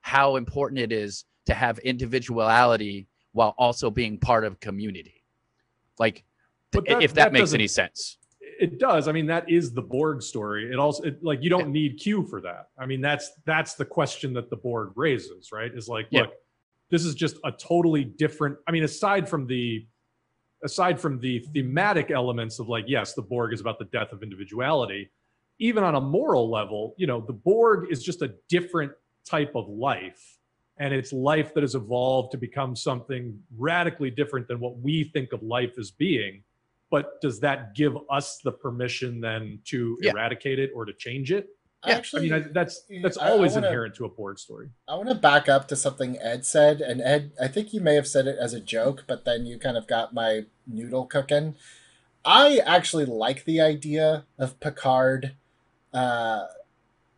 [0.00, 5.24] how important it is to have individuality while also being part of community
[5.98, 6.24] like
[6.72, 8.18] that, if that, that makes any sense
[8.58, 9.08] it does.
[9.08, 10.70] I mean, that is the Borg story.
[10.70, 12.68] It also it, like you don't need Q for that.
[12.78, 15.72] I mean, that's that's the question that the Borg raises, right?
[15.72, 16.22] Is like, yeah.
[16.22, 16.32] look,
[16.90, 18.56] this is just a totally different.
[18.66, 19.86] I mean, aside from the
[20.64, 24.22] aside from the thematic elements of like, yes, the Borg is about the death of
[24.22, 25.10] individuality.
[25.58, 28.92] Even on a moral level, you know, the Borg is just a different
[29.28, 30.38] type of life.
[30.80, 35.32] And it's life that has evolved to become something radically different than what we think
[35.32, 36.44] of life as being
[36.90, 40.12] but does that give us the permission then to yeah.
[40.12, 41.48] eradicate it or to change it?
[41.86, 41.94] Yeah.
[41.94, 44.70] Actually, I mean that's that's always wanna, inherent to a Borg story.
[44.88, 47.94] I want to back up to something Ed said, and Ed, I think you may
[47.94, 51.54] have said it as a joke, but then you kind of got my noodle cooking.
[52.24, 55.34] I actually like the idea of Picard
[55.94, 56.46] uh,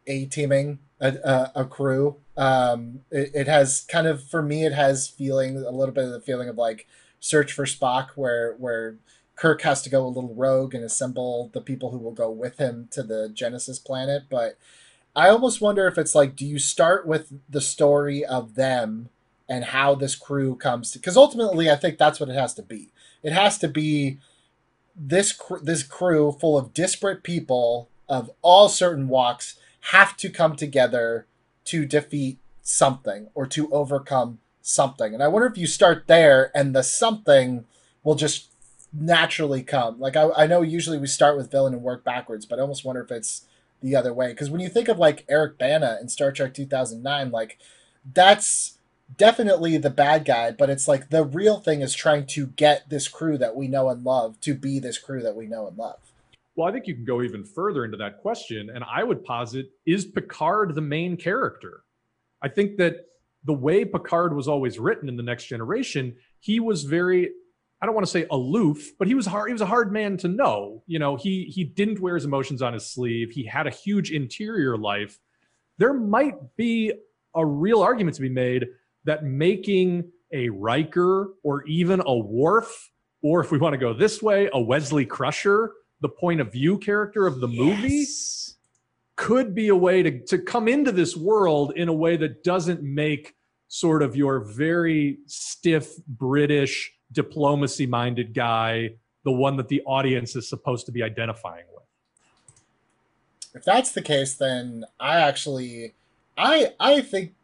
[0.06, 2.16] a teaming a, a, a crew.
[2.36, 6.10] Um, it, it has kind of for me, it has feeling a little bit of
[6.10, 6.86] the feeling of like
[7.18, 8.96] Search for Spock, where where
[9.40, 12.58] Kirk has to go a little rogue and assemble the people who will go with
[12.58, 14.24] him to the Genesis planet.
[14.28, 14.58] But
[15.16, 19.08] I almost wonder if it's like, do you start with the story of them
[19.48, 20.98] and how this crew comes to?
[20.98, 22.92] Because ultimately, I think that's what it has to be.
[23.22, 24.18] It has to be
[24.94, 29.58] this cr- this crew full of disparate people of all certain walks
[29.92, 31.26] have to come together
[31.64, 35.14] to defeat something or to overcome something.
[35.14, 37.64] And I wonder if you start there and the something
[38.04, 38.49] will just
[38.92, 40.00] naturally come.
[40.00, 42.84] Like I, I know usually we start with villain and work backwards, but I almost
[42.84, 43.46] wonder if it's
[43.80, 44.28] the other way.
[44.28, 47.58] Because when you think of like Eric Bana in Star Trek 2009, like
[48.12, 48.78] that's
[49.16, 53.08] definitely the bad guy, but it's like the real thing is trying to get this
[53.08, 55.98] crew that we know and love to be this crew that we know and love.
[56.56, 58.70] Well, I think you can go even further into that question.
[58.70, 61.82] And I would posit is Picard the main character?
[62.42, 63.06] I think that
[63.44, 67.30] the way Picard was always written in the next generation, he was very
[67.80, 70.16] I don't want to say aloof, but he was hard he was a hard man
[70.18, 70.82] to know.
[70.86, 73.30] You know, he he didn't wear his emotions on his sleeve.
[73.30, 75.18] He had a huge interior life.
[75.78, 76.92] There might be
[77.34, 78.66] a real argument to be made
[79.04, 82.90] that making a Riker or even a Worf,
[83.22, 86.78] or if we want to go this way, a Wesley Crusher, the point of view
[86.78, 88.06] character of the movie,
[89.16, 92.82] could be a way to, to come into this world in a way that doesn't
[92.82, 93.34] make
[93.68, 98.90] sort of your very stiff British diplomacy minded guy
[99.24, 101.84] the one that the audience is supposed to be identifying with.
[103.54, 105.94] If that's the case, then I actually,
[106.38, 107.34] I I think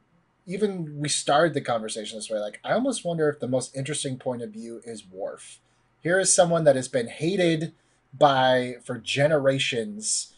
[0.46, 2.38] even we started the conversation this way.
[2.38, 5.58] Like I almost wonder if the most interesting point of view is Worf.
[6.02, 7.74] Here is someone that has been hated
[8.16, 10.32] by for generations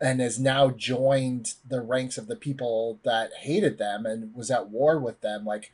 [0.00, 4.68] and has now joined the ranks of the people that hated them and was at
[4.68, 5.72] war with them like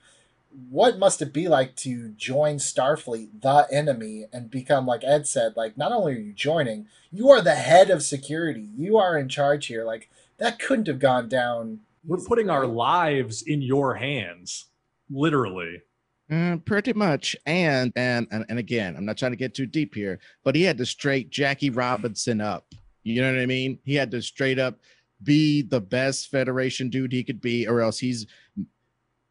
[0.68, 5.53] what must it be like to join starfleet the enemy and become like ed said
[5.57, 9.28] like not only are you joining you are the head of security you are in
[9.28, 14.66] charge here like that couldn't have gone down We're putting our lives in your hands,
[15.11, 15.82] literally.
[16.30, 17.36] Mm, pretty much.
[17.44, 20.62] And, and and and again, I'm not trying to get too deep here, but he
[20.62, 22.66] had to straight Jackie Robinson up.
[23.03, 23.78] You know what I mean?
[23.84, 24.78] He had to straight up
[25.22, 28.26] be the best Federation dude he could be, or else he's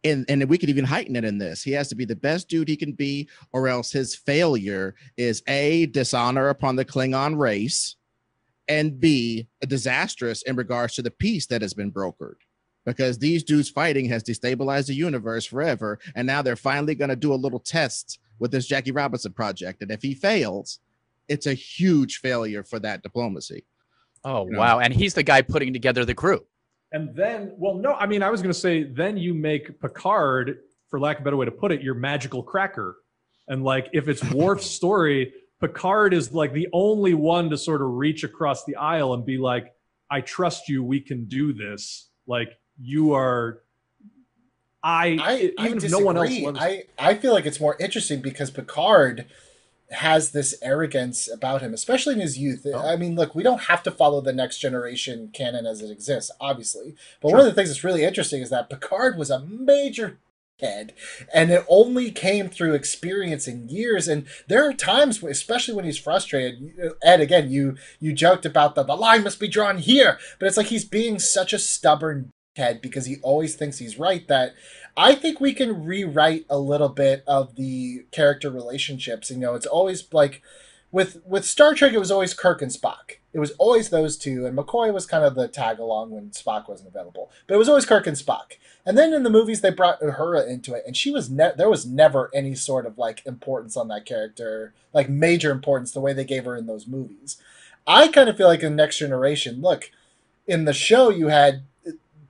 [0.04, 1.64] and and we could even heighten it in this.
[1.64, 5.44] He has to be the best dude he can be, or else his failure is
[5.48, 7.96] a dishonor upon the Klingon race,
[8.68, 12.36] and b a disastrous in regards to the peace that has been brokered
[12.86, 16.00] because these dudes fighting has destabilized the universe forever.
[16.16, 19.82] And now they're finally going to do a little test with this Jackie Robinson project.
[19.82, 20.80] And if he fails,
[21.28, 23.66] it's a huge failure for that diplomacy.
[24.24, 24.60] Oh You know.
[24.60, 24.80] wow!
[24.80, 26.46] And he's the guy putting together the crew.
[26.92, 30.60] And then, well, no, I mean, I was going to say, then you make Picard,
[30.90, 32.98] for lack of a better way to put it, your magical cracker.
[33.48, 37.90] And like, if it's Worf's story, Picard is like the only one to sort of
[37.90, 39.74] reach across the aisle and be like,
[40.10, 40.84] I trust you.
[40.84, 42.10] We can do this.
[42.26, 43.62] Like, you are.
[44.82, 47.76] I, I, I even if no one else loves I, I feel like it's more
[47.82, 49.26] interesting because Picard
[49.92, 52.66] has this arrogance about him, especially in his youth.
[52.66, 52.78] Oh.
[52.78, 56.32] I mean, look, we don't have to follow the next generation canon as it exists,
[56.40, 56.96] obviously.
[57.22, 60.20] But one of the things that's really interesting is that Picard was a major
[60.60, 60.94] head
[61.34, 65.98] and it only came through experience experiencing years and there are times especially when he's
[65.98, 70.48] frustrated ed again you you joked about the the line must be drawn here but
[70.48, 72.30] it's like he's being such a stubborn
[72.60, 74.54] head because he always thinks he's right that
[74.96, 79.32] I think we can rewrite a little bit of the character relationships.
[79.32, 80.44] You know, it's always like
[80.92, 83.18] with with Star Trek, it was always Kirk and Spock.
[83.32, 86.68] It was always those two, and McCoy was kind of the tag along when Spock
[86.68, 87.30] wasn't available.
[87.48, 88.58] But it was always Kirk and Spock.
[88.86, 91.70] And then in the movies, they brought Uhura into it, and she was ne- there
[91.70, 96.14] was never any sort of like importance on that character, like major importance, the way
[96.14, 97.38] they gave her in those movies.
[97.86, 99.92] I kind of feel like in Next Generation, look,
[100.48, 101.64] in the show you had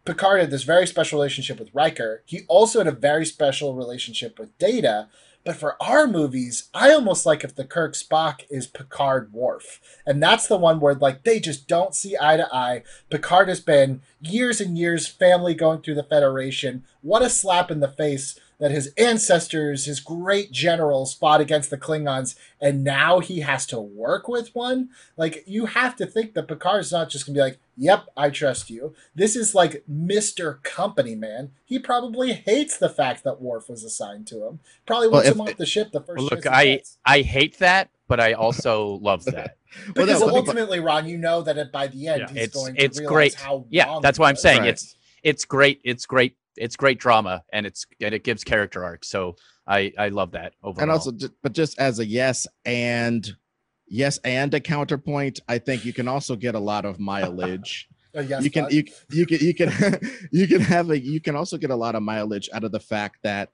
[0.06, 2.24] Picard had this very special relationship with Riker.
[2.26, 5.08] He also had a very special relationship with Data.
[5.46, 9.80] But for our movies, I almost like if the Kirk Spock is Picard Worf.
[10.06, 12.84] And that's the one where like they just don't see eye to eye.
[13.10, 16.84] Picard has been years and years family going through the Federation.
[17.02, 21.78] What a slap in the face that his ancestors, his great generals fought against the
[21.78, 24.90] Klingons and now he has to work with one.
[25.18, 28.70] Like you have to think that Picard's not just gonna be like, "Yep, I trust
[28.70, 31.52] you." This is like Mister Company Man.
[31.66, 34.60] He probably hates the fact that Worf was assigned to him.
[34.86, 36.18] Probably Well, wants if- him off the ship the first.
[36.20, 36.98] Well, look, I gets.
[37.06, 39.56] I hate that, but I also love that.
[39.96, 42.28] Well, because no, but- ultimately, Ron, you know that by the end Yeah.
[42.30, 43.34] he's it's going to it's realize great.
[43.36, 44.62] how Yeah, wrong that's why I'm saying.
[44.62, 44.70] Right.
[44.70, 45.80] It's it's great.
[45.84, 46.36] It's great.
[46.58, 49.10] It's great drama, and it's and it gives character arcs.
[49.10, 49.36] So
[49.68, 50.84] I I love that overall.
[50.84, 53.36] And also, but just as a yes and
[53.88, 55.40] yes, and a counterpoint.
[55.48, 57.88] I think you can also get a lot of mileage.
[58.12, 60.00] Yes, you can you, you can you can
[60.32, 62.80] you can have a you can also get a lot of mileage out of the
[62.80, 63.52] fact that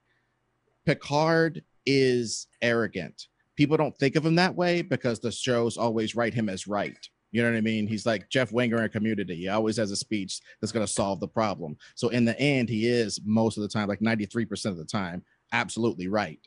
[0.85, 3.27] Picard is arrogant.
[3.57, 7.09] People don't think of him that way because the shows always write him as right.
[7.35, 7.85] You know what I mean?
[7.85, 9.35] He's like Jeff Winger in Community.
[9.35, 11.75] He always has a speech that's going to solve the problem.
[11.93, 15.21] So in the end, he is most of the time, like 93% of the time,
[15.51, 16.39] absolutely right.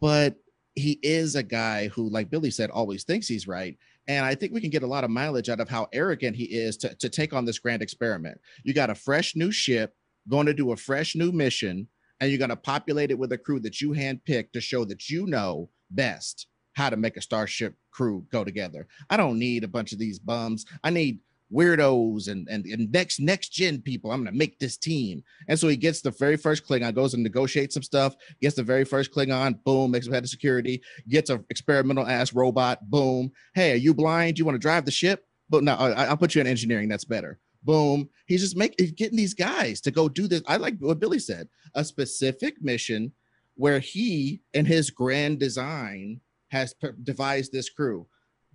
[0.00, 0.36] But
[0.76, 3.76] he is a guy who, like Billy said, always thinks he's right.
[4.06, 6.44] And I think we can get a lot of mileage out of how arrogant he
[6.44, 8.40] is to, to take on this grand experiment.
[8.62, 9.92] You got a fresh new ship
[10.28, 11.88] going to do a fresh new mission,
[12.20, 15.10] and you're going to populate it with a crew that you handpicked to show that
[15.10, 16.46] you know best
[16.76, 18.86] how to make a starship crew go together.
[19.08, 20.66] I don't need a bunch of these bums.
[20.84, 21.20] I need
[21.50, 24.12] weirdos and, and, and next next gen people.
[24.12, 25.22] I'm gonna make this team.
[25.48, 28.62] And so he gets the very first Klingon, goes and negotiates some stuff, gets the
[28.62, 33.32] very first Klingon, boom, makes him head of security, gets an experimental ass robot, boom.
[33.54, 34.38] Hey, are you blind?
[34.38, 35.24] You want to drive the ship?
[35.48, 36.90] But no, I, I'll put you in engineering.
[36.90, 37.38] That's better.
[37.62, 38.10] Boom.
[38.26, 40.42] He's just making getting these guys to go do this.
[40.46, 43.12] I like what Billy said, a specific mission
[43.54, 48.06] where he and his grand design has devised this crew.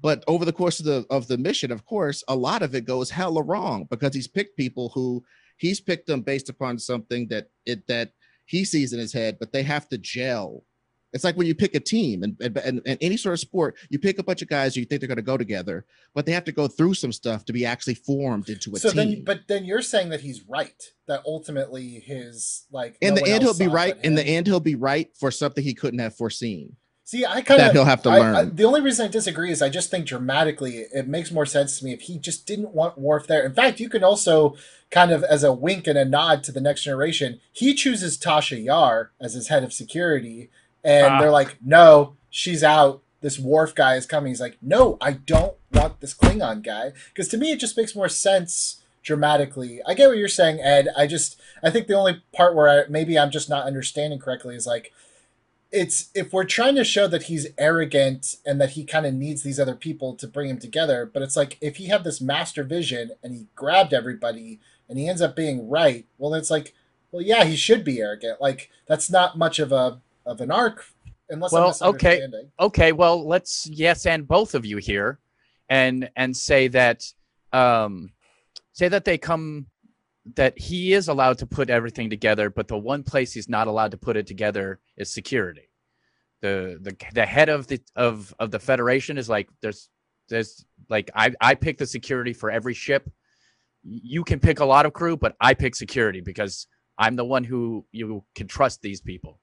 [0.02, 2.86] But over the course of the of the mission, of course, a lot of it
[2.86, 5.24] goes hella wrong because he's picked people who
[5.58, 8.14] he's picked them based upon something that it that
[8.46, 10.66] he sees in his head, but they have to gel.
[11.14, 13.76] It's like when you pick a team and, and, and, and any sort of sport,
[13.89, 15.86] you pick a bunch of guys you think they're going to go together,
[16.16, 18.92] but they have to go through some stuff to be actually formed into a so
[18.92, 18.98] team.
[18.98, 20.82] then, but then you're saying that he's right.
[21.08, 23.96] That ultimately his like in no the end, he'll be right.
[24.04, 26.78] In the end, he'll be right for something he couldn't have foreseen.
[27.12, 28.36] See, I kind that of he'll have to I- learn.
[28.36, 31.78] I- the only reason I disagree is I just think dramatically it makes more sense
[31.78, 33.45] to me if he just didn't want Worf there.
[33.45, 34.55] In fact, you can also
[34.91, 38.64] kind of as a wink and a nod to the next generation, he chooses Tasha
[38.64, 40.49] Yar as his head of security,
[40.86, 41.20] and Ah.
[41.20, 43.01] they're like, "No, she's out.
[43.20, 47.28] This Worf guy is coming." He's like, "No, I don't want this Klingon guy," because
[47.28, 49.82] to me it just makes more sense dramatically.
[49.86, 50.88] I get what you're saying, Ed.
[50.95, 54.55] I just I think the only part where I, maybe I'm just not understanding correctly
[54.55, 54.93] is like
[55.72, 59.41] it's if we're trying to show that he's arrogant and that he kind of needs
[59.41, 62.63] these other people to bring him together but it's like if he had this master
[62.63, 64.59] vision and he grabbed everybody
[64.89, 66.74] and he ends up being right well it's like
[67.11, 70.86] well yeah he should be arrogant like that's not much of a of an arc
[71.30, 72.28] unless Well, okay.
[72.59, 75.19] okay well let's yes and both of you here
[75.69, 77.05] and and say that
[77.53, 78.11] um
[78.74, 79.67] say that they come
[80.36, 83.91] that he is allowed to put everything together but the one place he's not allowed
[83.91, 85.69] to put it together is security
[86.41, 89.89] the the the head of the of of the federation is like there's
[90.30, 93.09] there's like i i pick the security for every ship
[93.84, 96.67] you can pick a lot of crew but i pick security because
[96.99, 99.39] i'm the one who you can trust these people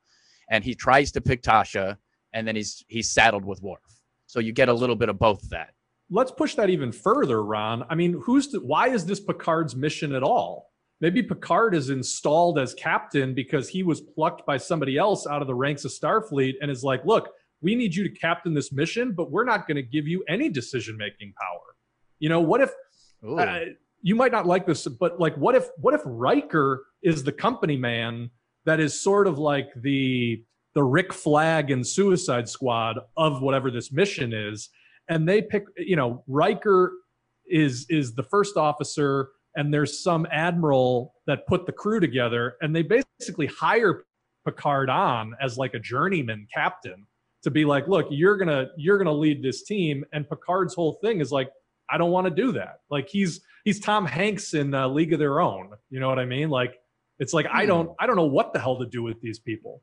[0.48, 1.96] and he tries to pick tasha
[2.32, 3.80] and then he's he's saddled with Worf.
[4.26, 5.70] So you get a little bit of both of that.
[6.10, 7.84] let's push that even further, Ron.
[7.90, 10.67] I mean, who's to, why is this Picard's mission at all?
[11.01, 15.46] Maybe Picard is installed as captain because he was plucked by somebody else out of
[15.46, 17.28] the ranks of Starfleet and is like, look,
[17.61, 20.49] we need you to captain this mission, but we're not going to give you any
[20.49, 21.61] decision making power.
[22.18, 22.70] You know, what if
[23.26, 23.61] uh,
[24.03, 27.76] you might not like this, but like, what if what if Riker is the company
[27.76, 28.30] man
[28.64, 30.42] that is sort of like the
[30.74, 34.68] the Rick Flag and Suicide Squad of whatever this mission is,
[35.09, 36.92] and they pick, you know, Riker
[37.46, 42.74] is is the first officer, and there's some admiral that put the crew together, and
[42.74, 44.04] they basically hire
[44.46, 47.06] Picard on as like a journeyman captain
[47.42, 51.20] to be like, look, you're gonna you're gonna lead this team, and Picard's whole thing
[51.20, 51.50] is like,
[51.90, 52.78] I don't want to do that.
[52.88, 55.70] Like he's he's Tom Hanks in uh, League of Their Own.
[55.90, 56.48] You know what I mean?
[56.48, 56.74] Like
[57.18, 59.82] it's like I don't I don't know what the hell to do with these people.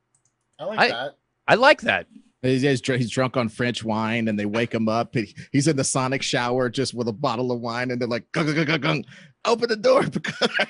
[0.59, 1.11] I like I- that.
[1.47, 2.07] I like that.
[2.41, 5.13] He's, he's he's drunk on French wine, and they wake him up.
[5.15, 8.25] He- he's in the sonic shower just with a bottle of wine, and they're like,
[8.33, 9.05] gung, gung, gung, gung,
[9.45, 10.67] "Open the door!" Picard."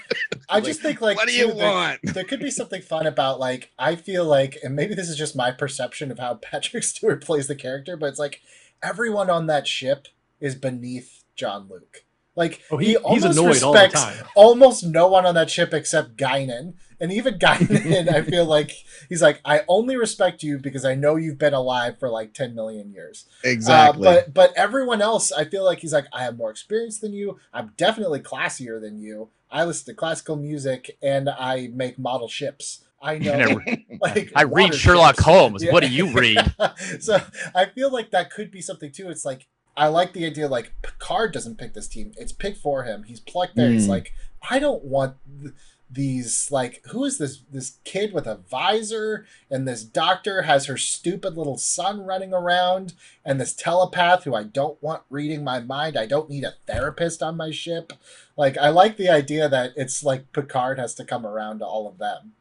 [0.49, 1.99] I just think like what do you too, want?
[2.13, 5.35] there could be something fun about like I feel like, and maybe this is just
[5.35, 8.41] my perception of how Patrick Stewart plays the character, but it's like
[8.83, 10.07] everyone on that ship
[10.39, 12.03] is beneath Jean-Luc.
[12.35, 14.25] Like Oh, he, he, he's almost annoyed all the respects time.
[14.35, 16.73] almost no one on that ship except Guinan.
[16.99, 18.71] And even Guinan, I feel like
[19.09, 22.55] he's like, I only respect you because I know you've been alive for like 10
[22.55, 23.25] million years.
[23.43, 24.07] Exactly.
[24.07, 27.13] Uh, but but everyone else, I feel like he's like, I have more experience than
[27.13, 27.39] you.
[27.53, 29.29] I'm definitely classier than you.
[29.51, 32.85] I listen to classical music and I make model ships.
[33.01, 33.59] I know.
[33.67, 35.25] I, like I read Sherlock ships.
[35.25, 35.63] Holmes.
[35.63, 35.71] Yeah.
[35.73, 36.53] What do you read?
[36.99, 37.19] so
[37.53, 39.09] I feel like that could be something too.
[39.09, 42.83] It's like I like the idea like Picard doesn't pick this team; it's picked for
[42.83, 43.03] him.
[43.03, 43.69] He's plucked there.
[43.69, 43.91] He's Hmm.
[43.91, 44.13] like,
[44.49, 45.53] I don't want, th-
[45.89, 50.77] these like who is this this kid with a visor and this doctor has her
[50.77, 55.95] stupid little son running around and this telepath who I don't want reading my mind.
[55.95, 57.93] I don't need a therapist on my ship.
[58.35, 61.87] Like I like the idea that it's like Picard has to come around to all
[61.87, 62.33] of them.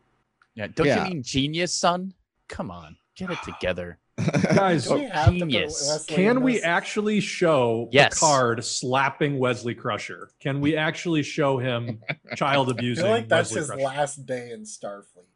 [0.55, 1.05] Yeah, don't Yeah.
[1.05, 2.15] you mean genius, son?
[2.49, 3.99] Come on, get it together.
[4.55, 6.05] Guys, Do we have to put genius.
[6.07, 8.15] Can we actually show Yes.
[8.15, 10.31] Picard slapping Wesley Crusher?
[10.41, 12.01] Can we actually show him
[12.37, 13.05] child abusing?
[13.05, 13.85] I feel like that's Wesley his Crusher?
[13.85, 15.27] last day in Starfleet.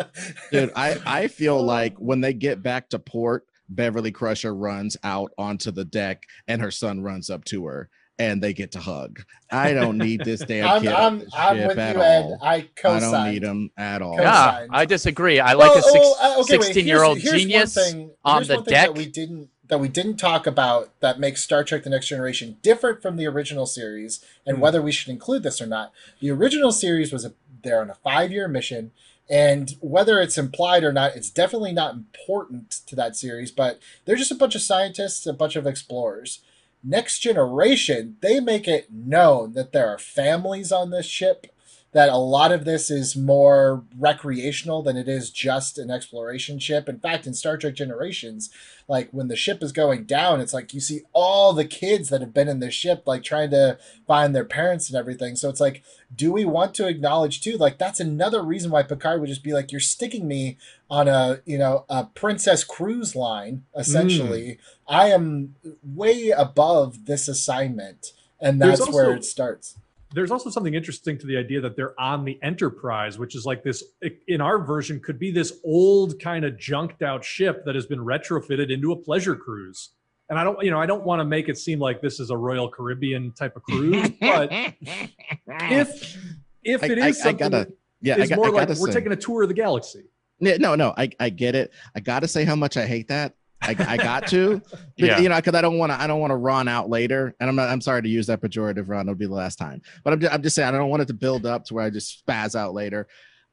[0.52, 5.32] Dude, I, I feel like when they get back to port, Beverly Crusher runs out
[5.36, 9.22] onto the deck and her son runs up to her and they get to hug.
[9.50, 10.92] I don't need this damn I'm, kid.
[10.92, 12.22] I'm, I'm with at you, Ed.
[12.24, 12.38] all.
[12.42, 13.00] I I co-sign.
[13.12, 14.16] don't need him at all.
[14.20, 15.40] Yeah, I disagree.
[15.40, 17.74] I like a six, Well, uh, okay, wait, 16 year old here's- here's one genius
[17.74, 18.86] thing- on here's the thing deck.
[18.88, 22.56] that we didn't that we didn't talk about that makes Star Trek: The Next Generation
[22.62, 24.62] different from the original series, and Hmm.
[24.62, 25.92] whether we should include this or not.
[26.20, 28.92] The original series was a they're on a five year mission,
[29.28, 33.50] and whether it's implied or not, it's definitely not important to that series.
[33.50, 36.40] But they're just a bunch of scientists, a bunch of explorers.
[36.82, 41.46] Next Generation, they make it known that there are families on this ship
[41.92, 46.86] that a lot of this is more recreational than it is just an exploration ship.
[46.88, 48.50] In fact, in Star Trek Generations,
[48.88, 52.20] like when the ship is going down, it's like you see all the kids that
[52.20, 55.34] have been in this ship, like trying to find their parents and everything.
[55.34, 55.82] So it's like,
[56.14, 57.56] do we want to acknowledge too?
[57.56, 60.58] Like that's another reason why Picard would just be like, you're sticking me
[60.90, 63.64] on a you know a Princess Cruise line.
[63.74, 64.58] Essentially, mm.
[64.88, 69.76] I am way above this assignment, and There's that's where it starts.
[70.14, 73.62] There's also something interesting to the idea that they're on the Enterprise, which is like
[73.62, 73.82] this
[74.26, 77.98] in our version could be this old kind of junked out ship that has been
[77.98, 79.90] retrofitted into a pleasure cruise.
[80.30, 82.30] And I don't, you know, I don't want to make it seem like this is
[82.30, 86.16] a Royal Caribbean type of cruise, but if
[86.64, 88.80] if I- it I- is I something gotta- yeah, I got- more I like gotta
[88.80, 90.04] we're say- taking a tour of the galaxy.
[90.40, 91.72] No, no, I, I get it.
[91.96, 93.34] I gotta say how much I hate that.
[93.60, 95.18] I, I got to, But, Yeah.
[95.18, 96.00] you know, because I don't want to.
[96.00, 97.68] I don't want to run out later, and I'm not.
[97.68, 99.06] I'm sorry to use that pejorative run.
[99.06, 99.82] It'll be the last time.
[100.04, 101.84] But I'm just, I'm just saying I don't want it to build up to where
[101.84, 103.08] I just spaz out later.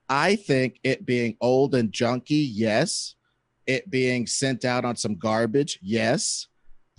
[0.08, 3.16] I think it being old and junky, yes.
[3.66, 6.48] It being sent out on some garbage, yes.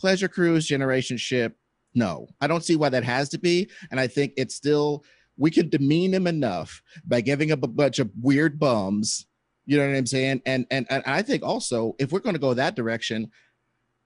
[0.00, 1.56] Pleasure cruise generation ship,
[1.94, 2.26] no.
[2.40, 5.04] I don't see why that has to be, and I think it's still
[5.38, 9.26] we could demean him enough by giving him a bunch of weird bums
[9.66, 10.42] you know what I'm saying?
[10.46, 13.30] And and and I think also if we're going to go that direction,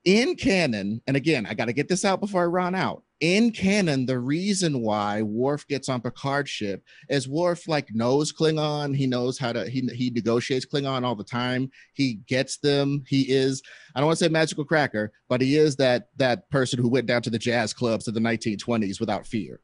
[0.05, 3.03] in canon, and again, I got to get this out before I run out.
[3.21, 8.97] In canon, the reason why Worf gets on Picard's ship is Worf like knows Klingon.
[8.97, 11.71] He knows how to he he negotiates Klingon all the time.
[11.93, 13.05] He gets them.
[13.07, 13.63] He is
[13.95, 17.07] I don't want to say magical cracker, but he is that that person who went
[17.07, 19.61] down to the jazz clubs of the 1920s without fear.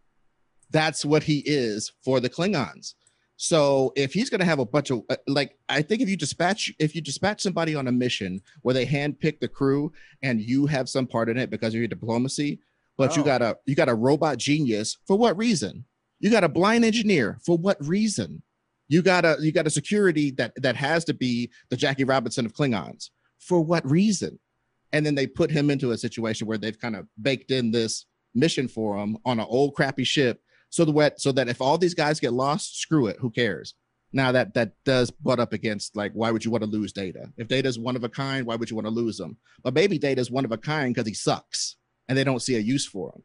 [0.71, 2.93] That's what he is for the Klingons.
[3.37, 6.17] So if he's going to have a bunch of uh, like, I think if you
[6.17, 10.67] dispatch if you dispatch somebody on a mission where they handpick the crew and you
[10.67, 12.61] have some part in it because of your diplomacy,
[12.97, 13.27] but you Oh.
[13.27, 15.85] got a you got a robot genius for what reason?
[16.19, 18.43] You got a blind engineer for what reason?
[18.89, 22.47] You got a you got a security that that has to be the Jackie Robinson
[22.47, 24.39] of Klingons for what reason?
[24.95, 28.07] And then they put him into a situation where they've kind of baked in this
[28.35, 30.41] mission for him on an old crappy ship
[30.71, 33.17] so the wet so that if all these guys get lost screw it.
[33.21, 33.75] Who cares?
[34.13, 37.31] Now that that does butt up against like why would you want to lose data?
[37.37, 39.75] If data is one of a kind why would you want to lose them but
[39.75, 41.77] maybe data is one of a kind because he sucks
[42.09, 43.23] and they don't see a use for him.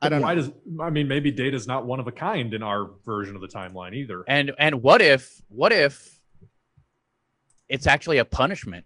[0.00, 0.42] I don't Why know.
[0.42, 3.40] does I mean maybe data is not one of a kind in our version of
[3.40, 4.24] the timeline either.
[4.26, 6.18] And and what if what if
[7.68, 8.84] it's actually a punishment?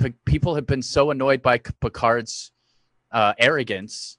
[0.00, 2.52] P- people have been so annoyed by Picard's
[3.12, 4.18] uh, arrogance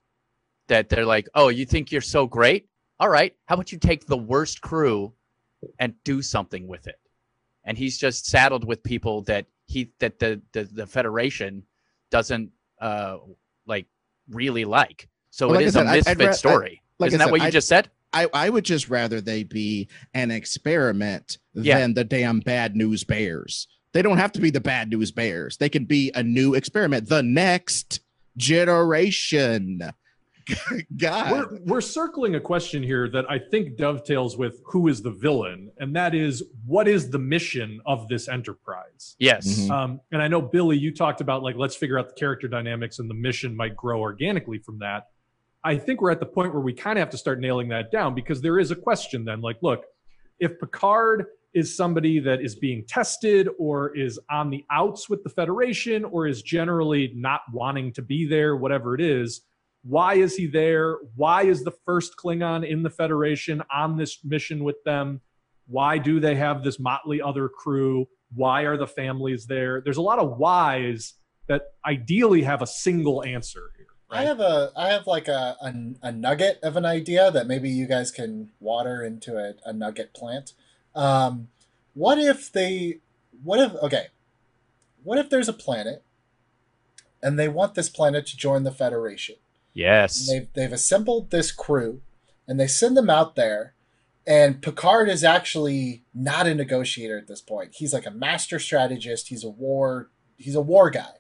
[0.67, 2.67] that they're like, "Oh, you think you're so great?
[2.99, 5.13] All right, how about you take the worst crew
[5.79, 6.99] and do something with it?"
[7.65, 11.63] And he's just saddled with people that he that the the, the Federation
[12.11, 12.51] doesn't
[12.81, 13.17] uh
[13.65, 13.87] like
[14.29, 15.07] really like.
[15.29, 16.81] So Well, like it I is said, a I'd- I'd misfit ra- I- story.
[16.99, 17.89] like Isn't that what you just said?
[18.15, 21.79] I, I would just rather they be an experiment Yeah.
[21.79, 23.67] than the damn bad news bears.
[23.93, 25.57] They don't have to be the bad news bears.
[25.57, 28.01] They can be a new experiment, the next
[28.37, 29.81] generation.
[30.97, 31.31] God.
[31.31, 35.71] We're, we're circling a question here that I think dovetails with who is the villain,
[35.77, 39.15] and that is what is the mission of this enterprise?
[39.19, 39.47] Yes.
[39.47, 39.71] Mhm.
[39.71, 42.99] Um, and I know Billy, you talked about like let's figure out the character dynamics,
[42.99, 45.07] and the mission might grow organically from that.
[45.63, 47.91] I think we're at the point where we kind of have to start nailing that
[47.91, 49.41] down because there is a question then.
[49.41, 49.85] Like, look,
[50.39, 55.29] if Picard is somebody that is being tested or is on the outs with the
[55.29, 59.41] Federation or is generally not wanting to be there, whatever it is,
[59.83, 60.97] Why is he there?
[61.15, 65.21] Why is the first Klingon in the Federation on this mission with them?
[65.67, 68.07] Why do they have this motley other crew?
[68.33, 69.81] Why are the families there?
[69.81, 71.13] There's a lot of whys
[71.47, 73.87] that ideally have a single answer here.
[74.09, 74.21] Right?
[74.21, 75.73] I have a I have like a, a,
[76.07, 80.13] a nugget of an idea that maybe you guys can water into a, a nugget
[80.13, 80.53] plant.
[80.95, 81.49] Um,
[81.93, 82.99] what if they
[83.43, 84.07] what if okay
[85.03, 86.03] what if there's a planet
[87.21, 89.35] and they want this planet to join the Federation?
[89.73, 90.27] Yes.
[90.27, 92.01] They've, they've assembled this crew
[92.47, 93.73] and they send them out there.
[94.25, 97.75] And Picard is actually not a negotiator at this point.
[97.75, 99.27] He's like a master strategist.
[99.27, 101.15] He's a war he's a war guy.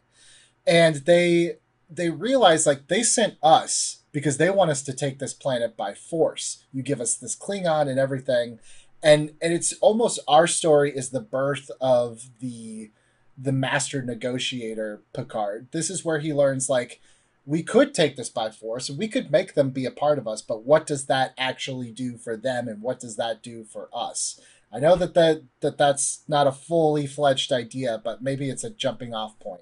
[0.65, 1.57] And they
[1.89, 5.93] they realize like they sent us because they want us to take this planet by
[5.93, 6.65] force.
[6.71, 8.59] You give us this Klingon and everything.
[9.01, 12.91] And and it's almost our story is the birth of the
[13.37, 15.67] the master negotiator Picard.
[15.71, 17.01] This is where he learns like
[17.45, 20.27] we could take this by force and we could make them be a part of
[20.27, 23.89] us, but what does that actually do for them and what does that do for
[23.93, 24.39] us?
[24.71, 28.69] I know that that, that that's not a fully fledged idea, but maybe it's a
[28.69, 29.61] jumping off point.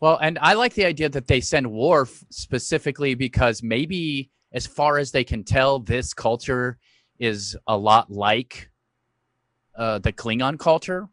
[0.00, 4.98] Well, and I like the idea that they send Worf specifically because maybe as far
[4.98, 6.78] as they can tell, this culture
[7.18, 8.70] is a lot like
[9.76, 11.08] uh, the Klingon culture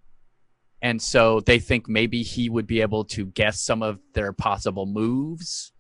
[0.82, 4.86] and so they think maybe he would be able to guess some of their possible
[4.86, 5.72] moves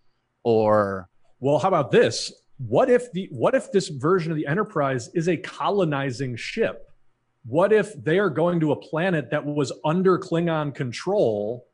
[0.44, 1.10] or
[1.40, 2.34] well how about this?
[2.58, 6.84] What if the what if this version of the enterprise is a colonizing ship?
[7.46, 11.68] What if they are going to a planet that was under klingon control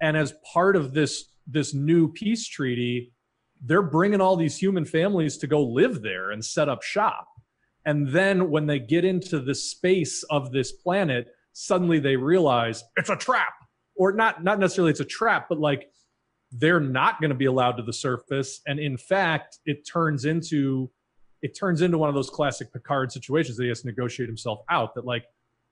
[0.00, 3.12] and as part of this this new peace treaty
[3.62, 7.28] they're bringing all these human families to go live there and set up shop.
[7.84, 13.10] And then when they get into the space of this planet suddenly they realize it's
[13.10, 13.52] a trap
[13.96, 15.90] or not not necessarily it's a trap but like
[16.52, 20.90] they're not going to be allowed to the surface and in fact it turns into
[21.42, 24.60] it turns into one of those classic picard situations that he has to negotiate himself
[24.68, 25.24] out that like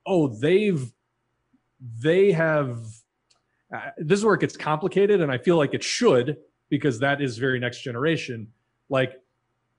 [0.07, 0.93] oh they've
[1.99, 2.81] they have
[3.75, 6.37] uh, this is where it gets complicated and i feel like it should
[6.71, 8.47] because that is very next generation
[8.89, 9.15] like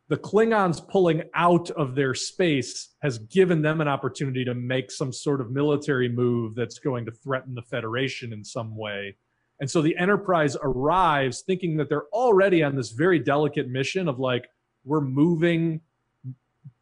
[0.09, 5.13] the Klingons pulling out of their space has given them an opportunity to make some
[5.13, 9.15] sort of military move that's going to threaten the Federation in some way.
[9.59, 14.19] And so the Enterprise arrives thinking that they're already on this very delicate mission of
[14.19, 14.49] like,
[14.85, 15.81] we're moving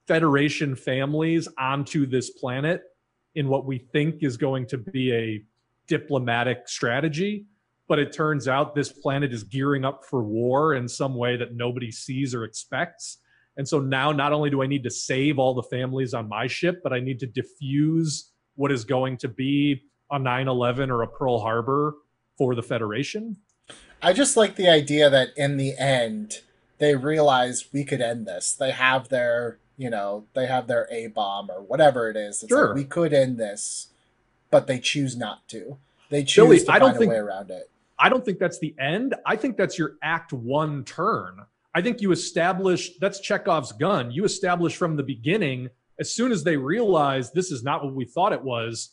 [0.07, 2.81] Federation families onto this planet
[3.35, 5.43] in what we think is going to be a
[5.87, 7.45] diplomatic strategy.
[7.89, 11.55] But it turns out this planet is gearing up for war in some way that
[11.55, 13.17] nobody sees or expects.
[13.57, 16.47] And so now not only do I need to save all the families on my
[16.47, 21.01] ship, but I need to diffuse what is going to be a 9 11 or
[21.01, 21.95] a Pearl Harbor
[22.37, 23.37] for the Federation.
[24.01, 26.41] I just like the idea that in the end,
[26.77, 28.53] they realize we could end this.
[28.53, 32.43] They have their, you know, they have their A bomb or whatever it is.
[32.43, 32.67] It's sure.
[32.67, 33.87] like we could end this,
[34.51, 35.77] but they choose not to.
[36.09, 37.69] They choose Billy, to I don't find think, a way around it.
[37.99, 39.15] I don't think that's the end.
[39.25, 41.39] I think that's your act one turn.
[41.73, 44.11] I think you establish that's Chekhov's gun.
[44.11, 45.69] You establish from the beginning,
[45.99, 48.91] as soon as they realize this is not what we thought it was,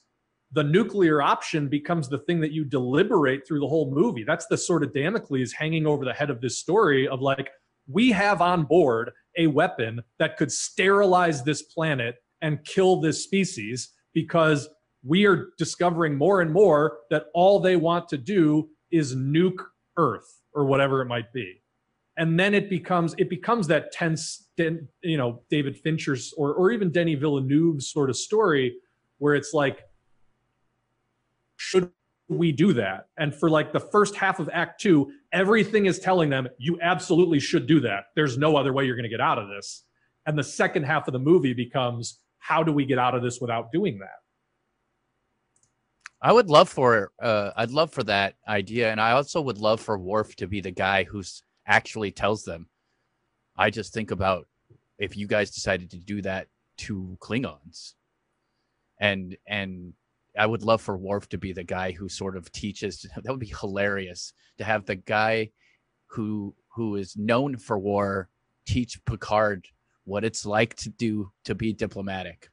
[0.53, 4.24] the nuclear option becomes the thing that you deliberate through the whole movie.
[4.24, 7.51] That's the sort of Damocles hanging over the head of this story of like,
[7.86, 13.92] we have on board a weapon that could sterilize this planet and kill this species
[14.14, 14.68] because
[15.03, 19.62] we are discovering more and more that all they want to do is nuke
[19.97, 21.62] Earth or whatever it might be.
[22.16, 26.90] And then it becomes it becomes that tense, you know, David Fincher's or or even
[26.90, 28.76] Denis Villeneuve's sort of story
[29.18, 29.80] where it's like,
[31.64, 31.90] should
[32.28, 33.06] we do that?
[33.18, 37.40] And for like the first half of Act Two, everything is telling them you absolutely
[37.40, 38.04] should do that.
[38.16, 39.84] There's no other way you're going to get out of this.
[40.26, 43.40] And the second half of the movie becomes how do we get out of this
[43.40, 44.18] without doing that?
[46.20, 49.80] I would love for uh, I'd love for that idea, and I also would love
[49.80, 52.68] for Worf to be the guy who's actually tells them.
[53.56, 54.46] I just think about
[54.98, 56.48] if you guys decided to do that
[56.78, 57.94] to Klingons,
[58.98, 59.92] and and
[60.37, 63.07] I would love for Worf to be the guy who sort of teaches.
[63.22, 65.51] That would be hilarious to have the guy
[66.07, 68.28] who who is known for war
[68.66, 69.66] teach Picard
[70.05, 72.51] what it's like to do to be diplomatic.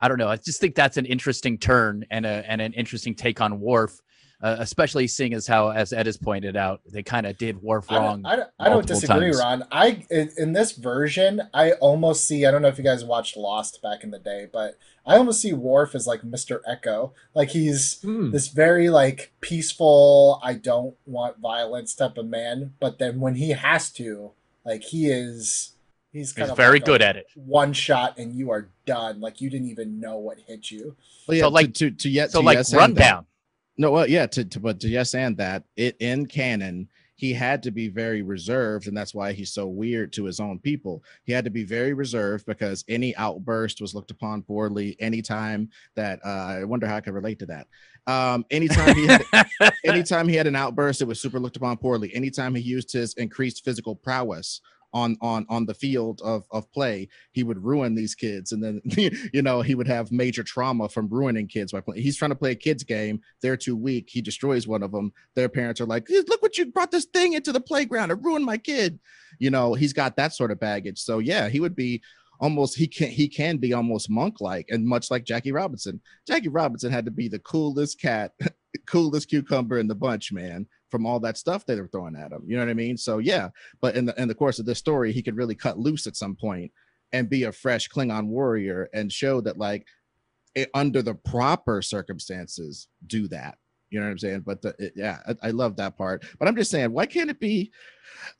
[0.00, 0.28] I don't know.
[0.28, 3.98] I just think that's an interesting turn and a and an interesting take on Worf,
[4.42, 7.90] uh, especially seeing as how, as Ed has pointed out, they kind of did Worf
[7.90, 8.24] wrong.
[8.24, 9.38] I don't, I don't disagree, times.
[9.38, 9.64] Ron.
[9.72, 12.44] I in this version, I almost see.
[12.44, 15.40] I don't know if you guys watched Lost back in the day, but I almost
[15.40, 17.12] see Worf as like Mister Eko.
[17.34, 18.30] Like he's mm.
[18.30, 20.40] this very like peaceful.
[20.42, 24.32] I don't want violence type of man, but then when he has to,
[24.66, 25.76] Like he is,
[26.12, 27.28] he's kind He's of very like good at it.
[27.36, 29.20] One shot and you are done.
[29.20, 30.96] Like you didn't even know what hit you.
[31.26, 33.26] Well, yeah, So, like- to to, to yet So to like yes and that- rundown.
[33.78, 37.62] No, well, yeah, to, to but to yes and that it in canon, he had
[37.62, 41.02] to be very reserved, and that's why he's so weird to his own people.
[41.24, 44.96] He had to be very reserved because any outburst was looked upon poorly.
[45.00, 46.28] Anytime that uh,
[46.60, 47.68] I wonder how I can relate to that.
[48.06, 49.24] Um, anytime he had
[49.84, 52.14] anytime he had an outburst, it was super looked upon poorly.
[52.14, 54.60] Anytime he used his increased physical prowess
[54.92, 58.80] on on on the field of of play, he would ruin these kids, and then
[59.32, 62.02] you know he would have major trauma from ruining kids by playing.
[62.02, 63.20] He's trying to play a kids game.
[63.42, 64.08] They're too weak.
[64.10, 65.12] He destroys one of them.
[65.34, 68.10] Their parents are like, "Look what you brought this thing into the playground.
[68.10, 68.98] It ruined my kid."
[69.38, 70.98] You know, he's got that sort of baggage.
[70.98, 72.02] So yeah, he would be
[72.40, 76.00] almost he can he can be almost monk like and much like Jackie Robinson.
[76.26, 78.32] Jackie Robinson had to be the coolest cat,
[78.86, 82.42] coolest cucumber in the bunch, man, from all that stuff they were throwing at him.
[82.46, 82.96] You know what I mean?
[82.96, 85.78] So yeah, but in the in the course of this story, he could really cut
[85.78, 86.72] loose at some point
[87.12, 89.86] and be a fresh Klingon warrior and show that like
[90.54, 93.58] it, under the proper circumstances, do that.
[93.90, 94.40] You know what I'm saying?
[94.40, 96.24] But the, it, yeah, I, I love that part.
[96.38, 97.70] But I'm just saying, why can't it be?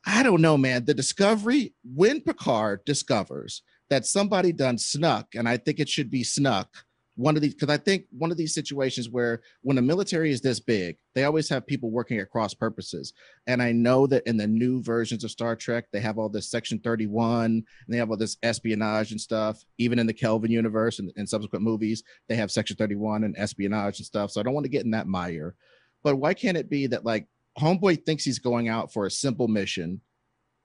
[0.05, 0.85] I don't know, man.
[0.85, 6.25] The discovery when Picard discovers that somebody done snuck, and I think it should be
[6.25, 6.85] snuck.
[7.17, 10.43] One of these, because I think one of these situations where when the military is
[10.43, 13.15] this big, they always have people working at cross purposes.
[13.47, 16.51] And I know that in the new versions of Star Trek, they have all this
[16.51, 19.65] Section 31 and they have all this espionage and stuff.
[19.79, 23.99] Even in the Kelvin universe and, and subsequent movies, they have Section 31 and espionage
[23.99, 24.31] and stuff.
[24.31, 25.55] So I don't want to get in that mire.
[26.03, 27.27] But why can't it be that like
[27.59, 30.03] Homeboy thinks he's going out for a simple mission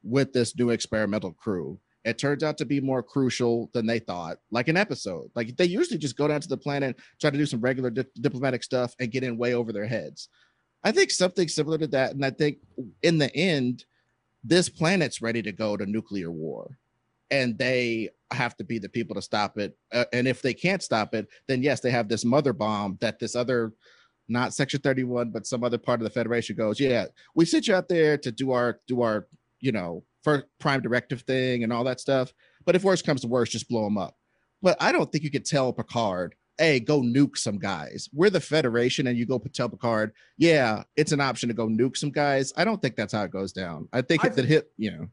[0.04, 1.80] with this new experimental crew?
[2.04, 5.30] It turns out to be more crucial than they thought, like an episode.
[5.36, 8.06] Like they usually just go down to the planet, try to do some regular di-
[8.20, 10.30] diplomatic stuff, and get in way over their heads.
[10.84, 12.14] I think something similar to that.
[12.14, 12.58] And I think
[13.04, 13.86] in the end,
[14.43, 16.80] this planet's ready to go to nuclear war
[17.30, 19.78] and they have to be the people to stop it.
[19.91, 23.20] Uh, and if they can't stop it, then yes, they have this mother bomb that
[23.20, 23.74] this other,
[24.28, 27.76] not Section 31, but some other part of the Federation goes, yeah, we sent you
[27.76, 29.28] out there to do our, do our,
[29.62, 32.34] you know, first prime directive thing and all that stuff.
[32.66, 34.16] But if worse comes to worse, just blow them up.
[34.62, 38.09] But I don't think you could tell Picard, hey, go nuke some guys.
[38.14, 41.97] We're the Federation, and you go tell Picard, yeah, it's an option to go nuke
[41.97, 42.53] some guys.
[42.55, 43.88] I don't think that's how it goes down.
[43.93, 45.07] I think I if it hit, you know,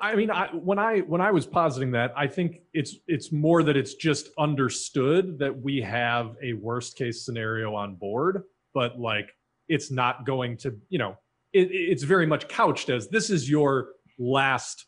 [0.00, 3.62] I mean, I, when I when I was positing that, I think it's it's more
[3.62, 8.42] that it's just understood that we have a worst case scenario on board,
[8.74, 9.34] but like
[9.68, 11.16] it's not going to, you know,
[11.52, 13.88] it, it's very much couched as this is your
[14.18, 14.86] last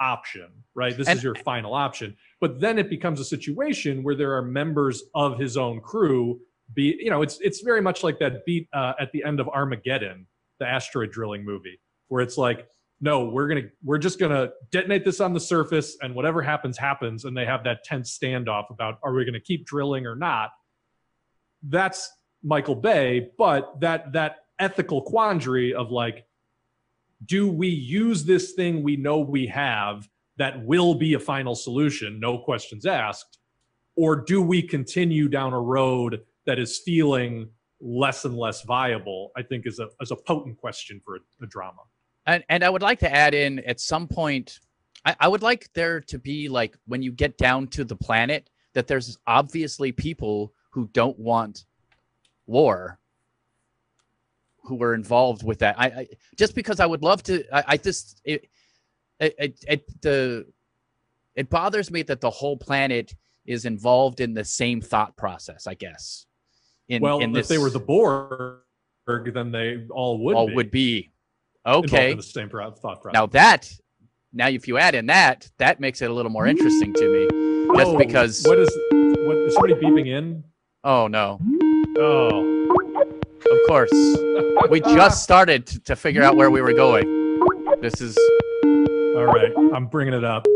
[0.00, 0.96] option, right?
[0.96, 2.16] This And- is your final option.
[2.40, 6.40] But then it becomes a situation where there are members of his own crew.
[6.74, 9.48] Be you know, it's it's very much like that beat uh, at the end of
[9.48, 10.26] Armageddon,
[10.58, 12.66] the asteroid drilling movie, where it's like
[13.00, 17.24] no we're gonna we're just gonna detonate this on the surface and whatever happens happens
[17.24, 20.50] and they have that tense standoff about are we gonna keep drilling or not
[21.64, 22.08] that's
[22.42, 26.26] michael bay but that that ethical quandary of like
[27.26, 32.20] do we use this thing we know we have that will be a final solution
[32.20, 33.38] no questions asked
[33.96, 37.48] or do we continue down a road that is feeling
[37.80, 41.46] less and less viable i think is a, is a potent question for a, a
[41.46, 41.82] drama.
[42.26, 44.60] And and I would like to add in at some point,
[45.04, 48.50] I, I would like there to be like when you get down to the planet
[48.72, 51.66] that there's obviously people who don't want
[52.46, 52.98] war
[54.64, 55.78] who were involved with that.
[55.78, 56.06] I, I
[56.36, 57.44] just because I would love to.
[57.54, 58.48] I, I just it,
[59.20, 60.46] it it the
[61.34, 63.14] it bothers me that the whole planet
[63.46, 65.66] is involved in the same thought process.
[65.66, 66.26] I guess.
[66.88, 68.60] In, well, in if they were the Borg,
[69.06, 71.12] then they all would all be would be
[71.66, 72.10] okay.
[72.10, 73.12] in the same thought process.
[73.12, 73.72] Now that,
[74.32, 77.28] now if you add in that, that makes it a little more interesting to me.
[77.76, 78.44] Just Oh, because.
[78.44, 80.44] what is what is somebody beeping in?
[80.84, 81.40] Oh no!
[81.98, 82.68] Oh,
[83.50, 83.92] Of course,
[84.70, 87.38] we just started to, to figure out where we were going.
[87.80, 88.16] This is
[89.16, 89.52] all right.
[89.74, 90.46] I'm bringing it up.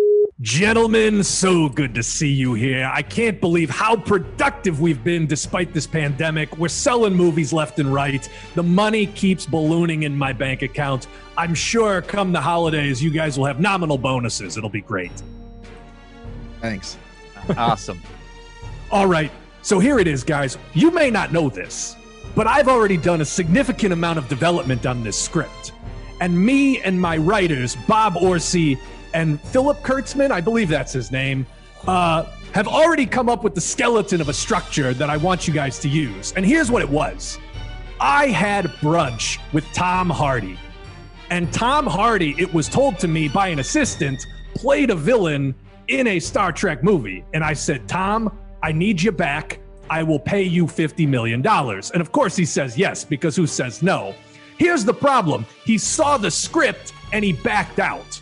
[0.41, 2.89] Gentlemen, so good to see you here.
[2.95, 6.57] I can't believe how productive we've been despite this pandemic.
[6.57, 8.29] We're selling movies left and right.
[8.55, 11.09] The money keeps ballooning in my bank account.
[11.37, 14.57] I'm sure come the holidays, you guys will have nominal bonuses.
[14.57, 15.11] It'll be great.
[16.61, 16.97] thanks.
[17.57, 18.01] awesome.
[18.93, 19.33] All right,
[19.63, 20.57] so here it is, guys.
[20.73, 21.97] You may not know this,
[22.35, 25.73] but I've already done a significant amount of development on this script.
[26.21, 28.79] And me and my writers, Bob Orci
[29.15, 31.47] and Philip Kurtzman, I believe that's his name,
[31.87, 35.55] uh, have already come up with the skeleton of a structure that I want you
[35.55, 36.33] guys to use.
[36.37, 37.39] And here's what it was
[38.01, 40.59] I had brunch with Tom Hardy.
[41.31, 44.25] And Tom Hardy, it was told to me by an assistant,
[44.55, 45.55] played a villain
[45.89, 47.25] in a Star Trek movie.
[47.35, 49.61] And I said, Tom, I need you back.
[49.91, 51.45] I will pay you $50 million.
[51.47, 54.15] And of course, he says yes, because who says no?
[54.59, 58.21] Here's the problem he saw the script and he backed out.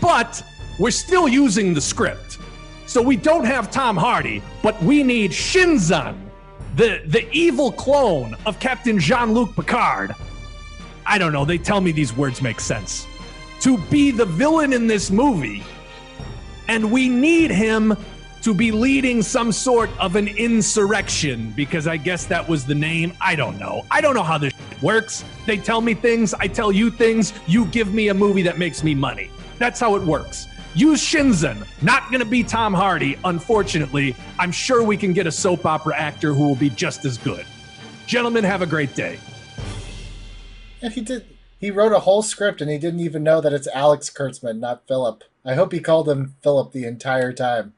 [0.00, 0.42] But
[0.78, 2.38] we're still using the script.
[2.86, 6.18] So we don't have Tom Hardy, but we need Shinzon,
[6.76, 10.14] the, the evil clone of Captain Jean Luc Picard.
[11.06, 13.06] I don't know, they tell me these words make sense.
[13.60, 15.62] To be the villain in this movie.
[16.68, 17.96] And we need him
[18.44, 23.14] to be leading some sort of an insurrection because I guess that was the name.
[23.18, 23.86] I don't know.
[23.90, 25.24] I don't know how this works.
[25.46, 28.84] They tell me things, I tell you things, you give me a movie that makes
[28.84, 29.30] me money.
[29.58, 30.46] That's how it works.
[30.74, 31.66] Use Shinzon.
[31.82, 34.14] Not going to be Tom Hardy, unfortunately.
[34.38, 37.46] I'm sure we can get a soap opera actor who will be just as good.
[38.06, 39.18] Gentlemen, have a great day.
[40.82, 41.24] And he did.
[41.58, 44.86] He wrote a whole script, and he didn't even know that it's Alex Kurtzman, not
[44.86, 45.24] Philip.
[45.46, 47.72] I hope he called him Philip the entire time.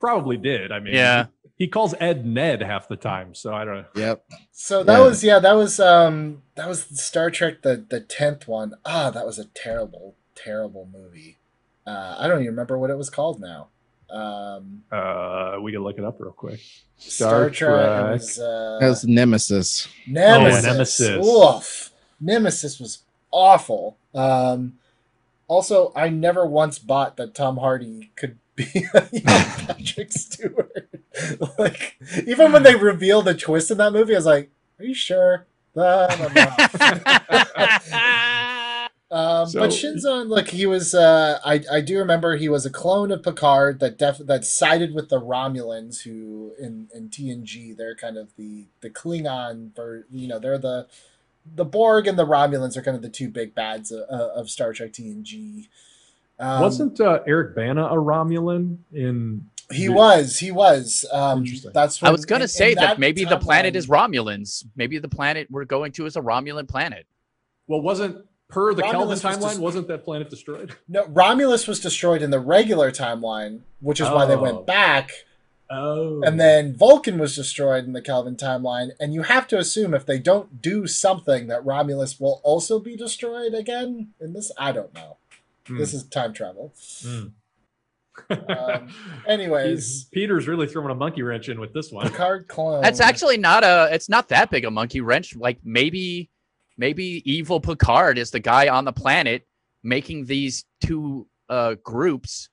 [0.00, 0.72] Probably did.
[0.72, 1.26] I mean, Yeah.
[1.56, 3.84] He calls Ed Ned half the time, so I don't know.
[3.94, 4.24] Yep.
[4.50, 5.04] So that Yeah.
[5.04, 8.74] was yeah, that was um that was Star Trek the the tenth one.
[8.84, 11.38] Ah, that was a terrible, terrible movie.
[11.86, 13.68] Uh, I don't even remember what it was called now.
[14.10, 16.60] Um, Uh, we can look it up real quick.
[16.96, 17.70] Star, Star Trek.
[17.86, 18.12] It Trek.
[18.12, 19.88] was, uh, That's Nemesis.
[20.08, 20.64] Nemesis.
[20.64, 21.26] Oh, Nemesis.
[21.26, 21.90] Oof.
[22.20, 22.98] Nemesis was
[23.30, 23.96] awful.
[24.14, 24.78] Um,
[25.46, 28.38] also, I never once bought that Tom Hardy could
[28.74, 30.88] be a young Patrick Stewart.
[31.58, 31.96] like,
[32.26, 35.46] even when they reveal the twist in that movie, I was like, "Are you sure?"
[35.76, 36.40] I
[37.56, 38.90] don't.
[39.10, 40.92] Um, So- but Shinzon, look, he was.
[40.92, 44.92] Uh, I I do remember he was a clone of Picard that def that sided
[44.92, 50.26] with the Romulans, who in in TNG they're kind of the the Klingon, for you
[50.26, 50.88] know they're the
[51.46, 54.72] the Borg and the Romulans are kind of the two big bads of, of Star
[54.72, 55.68] Trek TNG.
[56.38, 59.48] Um, Wasn't uh, Eric Bana a Romulan in?
[59.72, 61.70] he was he was um, Interesting.
[61.72, 64.64] that's I was going in- to say in that, maybe the planet is Romulans.
[64.76, 67.06] Maybe the planet we're going to is a Romulan planet.
[67.66, 69.40] Well, wasn't per the Kelvin Romulus was timeline?
[69.42, 70.74] just- wasn't that planet destroyed?
[70.88, 74.42] no Romulus was destroyed in the regular timeline, which is why they Oh.
[74.42, 75.10] went back.
[75.70, 79.94] Oh, And then Vulcan was destroyed in the Kelvin timeline, and you have to assume
[79.94, 84.52] if they don't do something that Romulus will also be destroyed again in this.
[84.58, 85.16] I don't know.
[85.66, 85.78] Hmm.
[85.78, 86.74] This is time travel.
[87.02, 87.26] Hmm.
[88.30, 88.88] Um,
[89.26, 92.08] anyways, He's- Peter's really throwing a monkey wrench in with this one.
[92.08, 92.82] Picard clone.
[92.82, 93.88] That's actually not a.
[93.92, 95.34] It's not that big a monkey wrench.
[95.36, 96.30] Like maybe,
[96.76, 99.46] maybe evil Picard is the guy on the planet
[99.82, 102.48] making these two uh groups.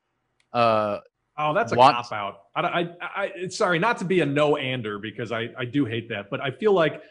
[0.53, 0.99] Uh,
[1.38, 2.38] Oh, that's a Want- cop out.
[2.55, 5.86] I, I, I, it's sorry, not to be a no ander because I, I do
[5.86, 7.01] hate that, but I feel like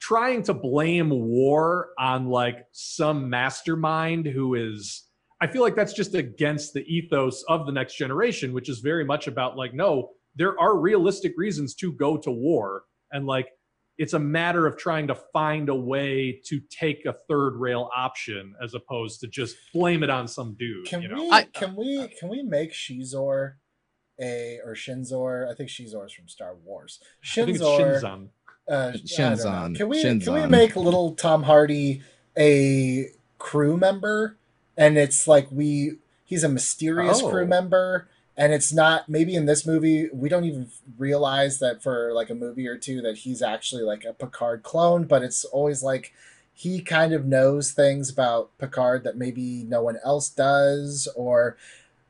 [0.00, 5.04] trying to blame war on like some mastermind who is,
[5.42, 9.04] I feel like that's just against the ethos of the next generation, which is very
[9.04, 12.84] much about like, no, there are realistic reasons to go to war.
[13.10, 13.48] And like,
[13.98, 18.54] it's a matter of trying to find a way to take a third rail option
[18.62, 20.86] as opposed to just blame it on some dude.
[20.86, 21.24] Can you know?
[21.24, 21.30] we?
[21.32, 22.06] I- can we?
[22.20, 23.54] Can we make Shizor
[24.20, 25.50] a or Shinzor?
[25.50, 27.00] I think Xizor is from Star Wars.
[27.32, 28.28] I think it's Shinzor.
[28.70, 29.00] Uh, I don't know.
[29.04, 29.76] Shinzon.
[29.76, 32.02] Can we can we make little Tom Hardy
[32.38, 34.38] a crew member,
[34.76, 37.28] and it's like we he's a mysterious Oh.
[37.30, 42.12] crew member, and it's not maybe in this movie we don't even realize that for
[42.12, 45.82] like a movie or two that he's actually like a Picard clone, but it's always
[45.82, 46.12] like
[46.54, 51.56] he kind of knows things about Picard that maybe no one else does, or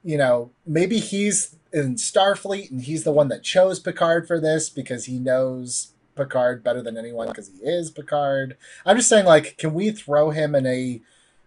[0.05, 4.69] you know maybe he's in Starfleet and he's the one that chose Picard for this
[4.69, 8.57] because he knows Picard better than anyone because he is Picard.
[8.85, 11.01] I'm just saying, like, can we throw him in a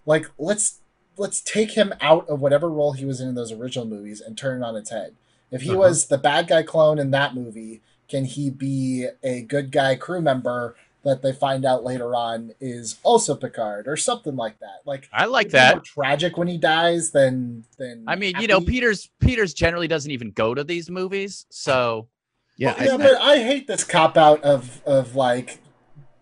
[0.06, 0.80] like let's
[1.18, 4.38] let's take him out of whatever role he was in in those original movies and
[4.38, 5.16] turn it on its head.
[5.52, 5.80] If he Uh-huh.
[5.80, 10.22] was the bad guy clone in that movie, can he be a good guy crew
[10.22, 14.82] member that they find out later on is also Picard or something like that?
[14.86, 15.76] Like I like that.
[15.76, 18.60] more tragic when he dies than than I mean, you know.
[18.62, 22.08] Peter's Peter's generally doesn't even go to these movies, so
[22.58, 25.60] Yeah, Well, yeah, I, but I hate this cop out of of like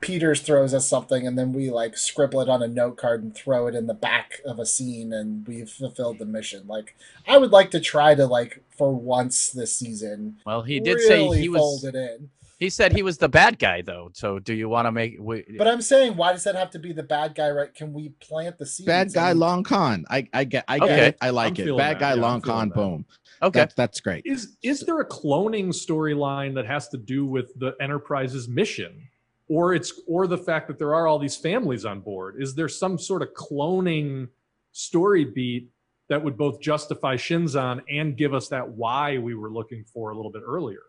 [0.03, 3.33] Peters throws us something and then we like scribble it on a note card and
[3.35, 6.63] throw it in the back of a scene and we've fulfilled the mission.
[6.67, 6.95] Like
[7.27, 10.37] I would like to try to like for once this season.
[10.45, 11.83] well, he did say he fold was.
[11.85, 12.29] it in.
[12.59, 14.11] He said he was the bad guy, though.
[14.13, 15.17] So, do you want to make?
[15.19, 17.49] We, But I'm saying, why does that have to be the bad guy?
[17.49, 17.73] Right?
[17.73, 18.85] Can we plant the seeds?
[18.87, 20.05] bad guy and- long con.
[20.09, 21.07] I I get I get Okay.
[21.07, 21.17] it.
[21.19, 21.77] I like I'm it.
[21.77, 21.99] Bad that.
[21.99, 22.69] guy Yeah, long con.
[22.69, 22.75] that.
[22.75, 23.05] Boom.
[23.41, 24.21] okay, That, that's great.
[24.25, 29.09] Is is there a cloning storyline that has to do with the Enterprise's mission?
[29.49, 32.35] Or it's or the fact that there are all these families on board.
[32.39, 34.29] Is there some sort of cloning
[34.71, 35.69] story beat
[36.09, 40.15] that would both justify Shinzon and give us that why we were looking for a
[40.15, 40.81] little bit earlier?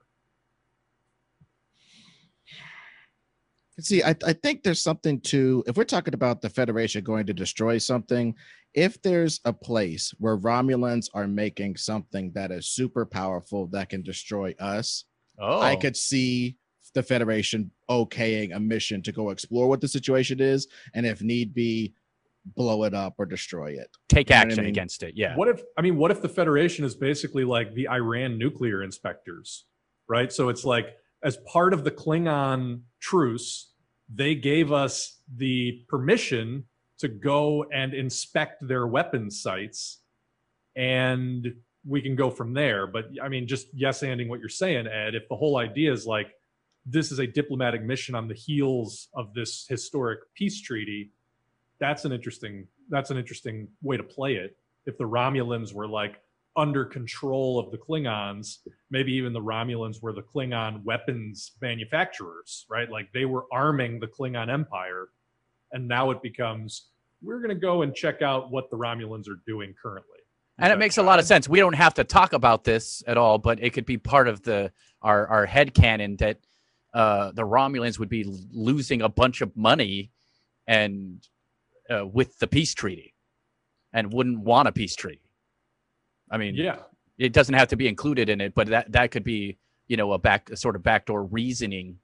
[3.80, 7.34] See, I, I think there's something to if we're talking about the Federation going to
[7.34, 8.34] destroy something,
[8.72, 14.02] if there's a place where Romulans are making something that is super powerful that can
[14.02, 15.04] destroy us,
[15.38, 16.56] Oh, I could see
[16.94, 21.52] the Federation okaying a mission to go explore what the situation is, and if need
[21.52, 21.92] be,
[22.56, 23.88] blow it up or destroy it.
[24.08, 24.70] take you know what I action mean?
[24.70, 25.14] against it.
[25.16, 25.34] Yeah.
[25.36, 29.64] What if I mean what if the Federation is basically like the Iran nuclear inspectors,
[30.08, 30.32] right?
[30.32, 33.72] So it's like as part of the Klingon truce,
[34.14, 36.64] they gave us the permission
[36.98, 40.00] to go and inspect their weapons sites
[40.76, 41.46] and
[41.86, 42.86] we can go from there.
[42.86, 46.06] But I mean, just yes anding what you're saying, Ed, if the whole idea is
[46.06, 46.28] like
[46.86, 51.10] this is a diplomatic mission on the heels of this historic peace treaty,
[51.78, 54.56] that's an interesting that's an interesting way to play it.
[54.86, 56.20] If the Romulans were like
[56.56, 58.58] under control of the Klingons,
[58.90, 62.88] maybe even the Romulans were the Klingon weapons manufacturers, right?
[62.88, 65.08] Like they were arming the Klingon Empire,
[65.72, 66.88] and now it becomes
[67.22, 70.18] we're going to go and check out what the Romulans are doing currently.
[70.58, 71.48] and it makes a lot of sense.
[71.48, 74.42] We don't have to talk about this at all, but it could be part of
[74.42, 74.70] the
[75.00, 76.38] our our head canon that
[76.94, 80.10] uh, the Romulans would be losing a bunch of money
[80.66, 81.26] and
[81.90, 83.14] uh, with the peace treaty,
[83.92, 85.20] and wouldn't want a peace treaty.
[86.30, 86.78] I mean, Yeah,
[87.18, 89.58] it doesn't have to be included in it, but that that could be
[89.88, 91.98] you know a back a sort of backdoor reasoning.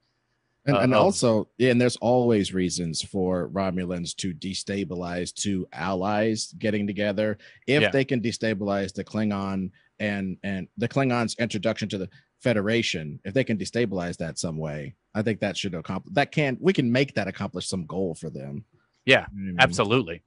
[0.66, 5.66] And, Uh, and of- also, yeah, and there's always reasons for Romulans to destabilize two
[5.72, 7.38] allies getting together.
[7.66, 7.90] If Yeah.
[7.90, 12.08] they can destabilize the Klingon and and the Klingons' introduction to the
[12.40, 16.56] Federation, if they can destabilize that some way, I think that should accomplish that can
[16.58, 18.64] we can make that accomplish some goal for them.
[19.04, 19.56] Yeah, You know I mean?
[19.60, 20.22] Absolutely.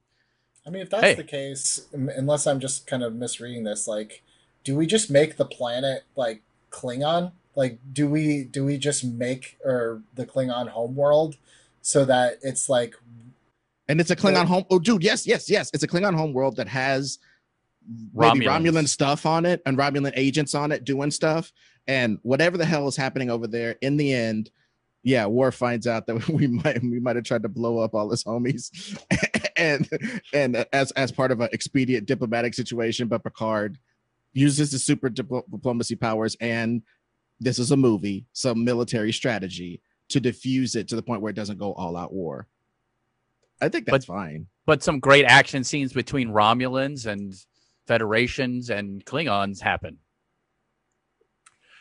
[0.66, 1.14] I mean, if that's Hey.
[1.14, 4.22] the case, unless I'm just kind of misreading this, like,
[4.62, 7.32] do we just make the planet like Klingon?
[7.56, 11.36] Like, do we do we just make or the Klingon homeworld
[11.82, 12.94] so that it's like
[13.88, 14.44] And it's a Klingon Yeah.
[14.46, 14.64] home.
[14.70, 15.70] Oh, dude, yes, yes, yes.
[15.74, 17.18] It's a Klingon home world that has
[18.14, 18.66] maybe Romulans.
[18.66, 21.52] Romulan stuff on it and Romulan agents on it doing stuff.
[21.86, 24.50] And whatever the hell is happening over there, in the end,
[25.02, 28.10] yeah, Worf finds out that we might we might have tried to blow up all
[28.10, 28.98] his homies,
[29.58, 29.86] and
[30.32, 33.78] and as as part of an expedient diplomatic situation, but Picard
[34.32, 36.82] uses his super diplo- diplomacy powers and
[37.40, 41.36] this is a movie, some military strategy to diffuse it to the point where it
[41.36, 42.46] doesn't go all out war.
[43.60, 44.46] I think that's fine.
[44.66, 47.34] But some great action scenes between Romulans and
[47.86, 49.98] Federations and Klingons happen.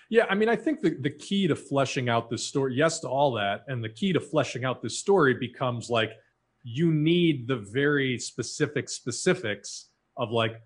[0.10, 3.08] Yeah, I mean, I think the, the key to fleshing out this story, yes to
[3.08, 6.12] all that, and the key to fleshing out this story becomes like
[6.64, 10.62] you need the very specific specifics of like,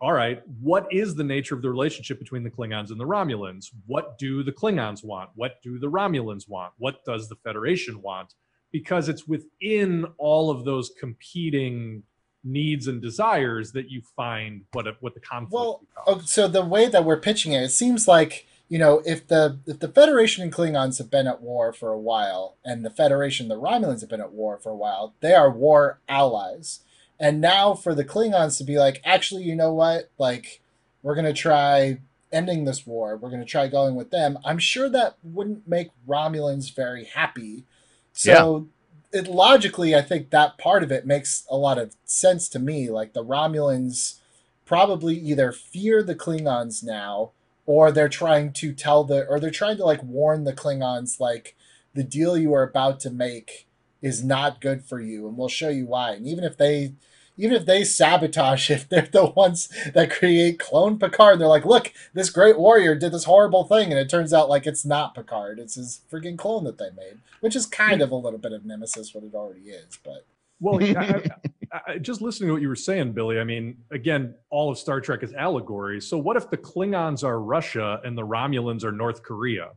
[0.00, 3.66] all right, what is the nature of the relationship between the Klingons and the Romulans?
[3.86, 5.30] What do the Klingons want?
[5.34, 6.72] What do the Romulans want?
[6.78, 8.34] What does the Federation want?
[8.72, 12.02] Because it's within all of those competing
[12.46, 16.32] needs and desires that you find what a, what the conflict Well, becomes.
[16.32, 19.80] so the way that we're pitching it, it seems like you know if the if
[19.80, 23.60] the Federation and Klingons have been at war for a while, and the Federation, the
[23.60, 26.80] Romulans have been at war for a while, they are war allies.
[27.18, 30.10] And now for the Klingons to be like, actually, you know what?
[30.18, 30.60] Like,
[31.02, 31.98] we're gonna try
[32.32, 33.16] ending this war.
[33.16, 34.38] We're gonna try going with them.
[34.44, 37.64] I'm sure that wouldn't make Romulans very happy.
[38.12, 38.68] So
[39.12, 42.90] it logically, I think that part of it makes a lot of sense to me.
[42.90, 44.20] Like the Romulans
[44.64, 47.32] probably either fear the Klingons now,
[47.64, 51.56] or they're trying to tell the, or they're trying to like warn the Klingons, like
[51.94, 53.66] the deal you are about to make
[54.02, 56.12] is not good for you, and we'll show you why.
[56.12, 56.94] And even if they,
[57.36, 61.64] even if they sabotage, if they're the ones that create clone Picard, And they're like,
[61.64, 65.14] look, this great warrior did this horrible thing, and it turns out like it's not
[65.14, 68.52] Picard, it's his freaking clone that they made, which is kind of a little bit
[68.52, 70.24] of Nemesis, what it already is, but.
[70.60, 71.22] Well, I,
[71.72, 73.38] I, I, just listening to what you were saying, Billy.
[73.38, 76.00] I mean, again, all of Star Trek is allegory.
[76.00, 79.70] So, what if the Klingons are Russia and the Romulans are North Korea,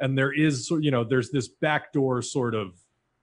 [0.00, 2.72] and there is, you know, there's this backdoor sort of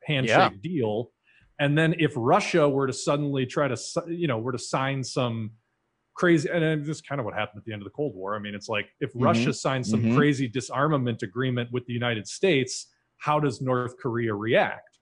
[0.03, 0.49] handshake Yeah.
[0.61, 1.11] deal,
[1.59, 3.77] and then if Russia were to suddenly try to,
[4.07, 5.51] you know, were to sign some
[6.15, 8.35] crazy, and this is kind of what happened at the end of the Cold War.
[8.35, 9.21] I mean, it's like if Mhm.
[9.23, 10.13] Russia signs some Mhm.
[10.13, 14.99] crazy disarmament agreement with the United States, how does North Korea react?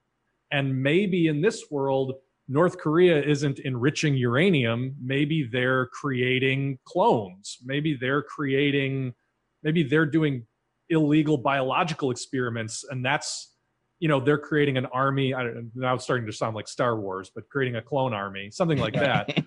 [0.50, 2.14] And maybe in this world,
[2.48, 4.96] North Korea isn't enriching uranium.
[5.00, 7.58] Maybe they're creating clones.
[7.64, 9.14] Maybe they're creating,
[9.62, 10.46] maybe they're doing
[10.88, 12.84] illegal biological experiments.
[12.90, 13.54] And that's
[13.98, 15.34] you know they're creating an army.
[15.34, 18.50] I don't, now it's starting to sound like Star Wars, but creating a clone army,
[18.50, 19.38] something like that.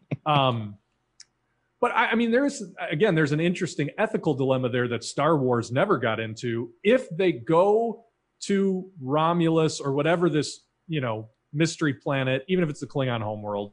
[0.26, 0.76] um,
[1.80, 5.72] but I, I mean, there's again, there's an interesting ethical dilemma there that Star Wars
[5.72, 6.70] never got into.
[6.82, 8.04] If they go
[8.40, 13.72] to Romulus or whatever this, you know, mystery planet, even if it's the Klingon homeworld,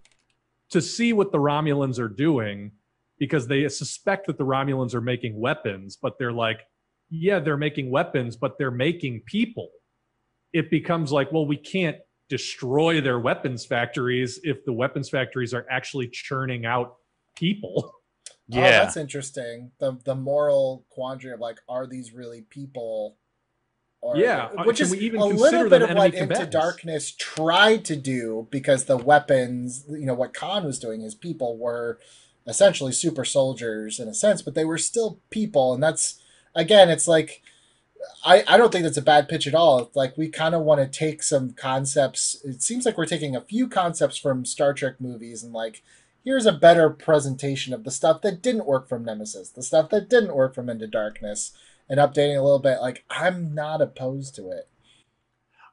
[0.70, 2.72] to see what the Romulans are doing,
[3.18, 6.62] because they suspect that the Romulans are making weapons, but they're like,
[7.10, 9.70] yeah, they're making weapons, but they're making people.
[10.58, 11.98] It becomes like, well, we can't
[12.30, 16.96] destroy their weapons factories if the weapons factories are actually churning out
[17.36, 17.94] people.
[18.50, 19.72] Yeah, oh, that's interesting.
[19.80, 23.18] The the moral quandary of like, are these really people?
[24.00, 28.86] Or, yeah, which is a little bit of what Into Darkness tried to do because
[28.86, 32.00] the weapons, you know, what Khan was doing, his people were
[32.46, 36.22] essentially super soldiers in a sense, but they were still people, and that's
[36.56, 37.42] again, it's like
[38.24, 39.92] I, I don't think that's a bad pitch at all.
[39.96, 42.42] Like we kind of want to take some concepts.
[42.44, 45.84] It seems like we're taking a few concepts from Star Trek movies and like
[46.24, 50.10] here's a better presentation of the stuff that didn't work from Nemesis, the stuff that
[50.10, 51.54] didn't work from Into Darkness,
[51.90, 52.82] and updating a little bit.
[52.82, 54.68] Like I'm not opposed to it.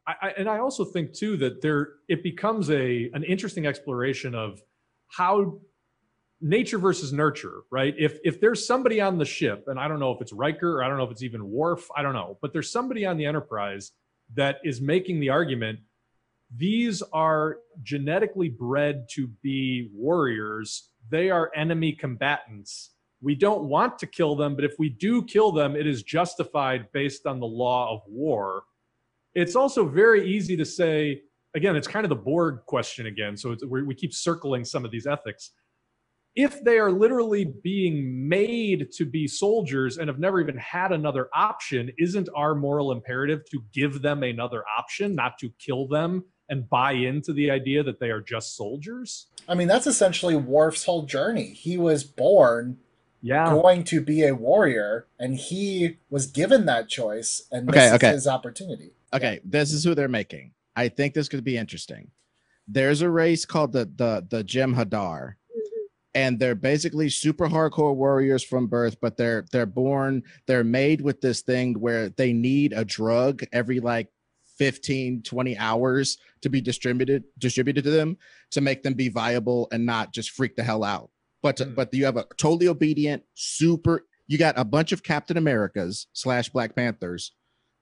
[0.07, 4.63] I, and I also think too that there it becomes a an interesting exploration of
[5.09, 5.59] how
[6.41, 7.95] nature versus nurture, right?
[7.99, 10.85] If if there's somebody on the ship, and I don't know if it's Riker or
[10.85, 13.27] I don't know if it's even Worf, I don't know, but there's somebody on the
[13.27, 13.93] Enterprise
[14.35, 15.79] that is making the argument
[16.57, 20.91] these are genetically bred to be warriors.
[21.11, 22.91] They are enemy combatants.
[23.21, 26.93] We don't want to kill them, but if we do kill them, it is justified
[26.93, 28.65] based on the law of war.
[29.35, 31.23] It's also very easy to say,
[31.55, 33.37] again, it's kind of the Borg question again.
[33.37, 35.51] So we keep circling some of these ethics
[36.37, 41.29] if they are literally being made to be soldiers and have never even had another
[41.33, 46.69] option, isn't our moral imperative to give them another option, not to kill them and
[46.69, 49.27] buy into the idea that they are just soldiers?
[49.49, 51.53] I mean, that's essentially Worf's whole journey.
[51.55, 52.79] He was born
[53.23, 53.51] yeah.
[53.51, 58.09] going to be a warrior, and he was given that choice, and this okay, okay.
[58.09, 58.91] is his opportunity.
[59.13, 60.53] Okay, this is who they're making.
[60.75, 62.11] I think this could be interesting.
[62.67, 65.35] There's a race called the the the Jem'Hadar,
[66.15, 71.21] and they're basically super hardcore warriors from birth but they're they're born they're made with
[71.21, 74.09] this thing where they need a drug every like
[74.59, 78.17] 15 20 hours to be distributed distributed to them
[78.51, 81.11] to make them be viable and not just freak the hell out.
[81.43, 81.75] But mm.
[81.75, 86.49] but you have a totally obedient super you got a bunch of captain americas slash
[86.49, 87.33] black panthers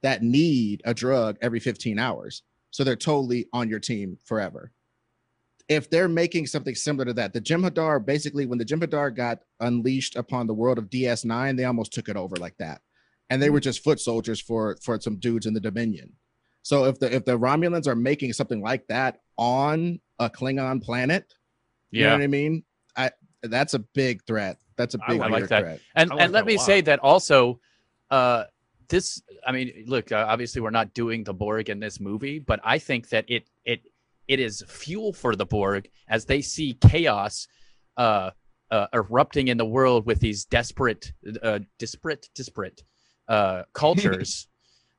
[0.02, 2.42] that need a drug every 15 hours.
[2.70, 4.72] So they're totally on your team forever
[5.68, 10.16] if they're making something similar to that, the Jem'Hadar basically, when the Jem'Hadar got unleashed
[10.16, 12.80] upon the world of DS9, they almost took it over like that,
[13.30, 13.64] and they were hmm.
[13.64, 16.12] just foot soldiers for for some dudes in the Dominion.
[16.62, 21.32] So if the if the Romulans are making something like that on a Klingon planet,
[21.90, 21.98] yeah.
[21.98, 22.64] you know what I mean?
[22.96, 23.10] I
[23.42, 24.58] that's a big threat.
[24.76, 25.62] That's a big I like that.
[25.62, 25.80] threat.
[25.94, 27.60] And like and let me say that also,
[28.10, 28.44] uh,
[28.88, 29.22] this.
[29.44, 32.78] I mean, look, uh, obviously we're not doing the Borg in this movie, but I
[32.78, 33.82] think that it it
[34.32, 37.46] it is fuel for the Borg as they see chaos
[37.96, 38.30] uh,
[38.70, 42.82] uh, erupting in the world with these desperate, uh, disparate, disparate
[43.28, 44.48] uh, cultures,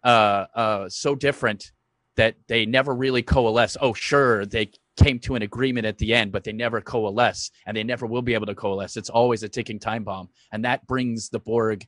[0.04, 1.72] uh, uh, so different
[2.16, 3.76] that they never really coalesce.
[3.82, 7.76] Oh, sure, they came to an agreement at the end, but they never coalesce, and
[7.76, 8.96] they never will be able to coalesce.
[8.96, 11.84] It's always a ticking time bomb, and that brings the Borg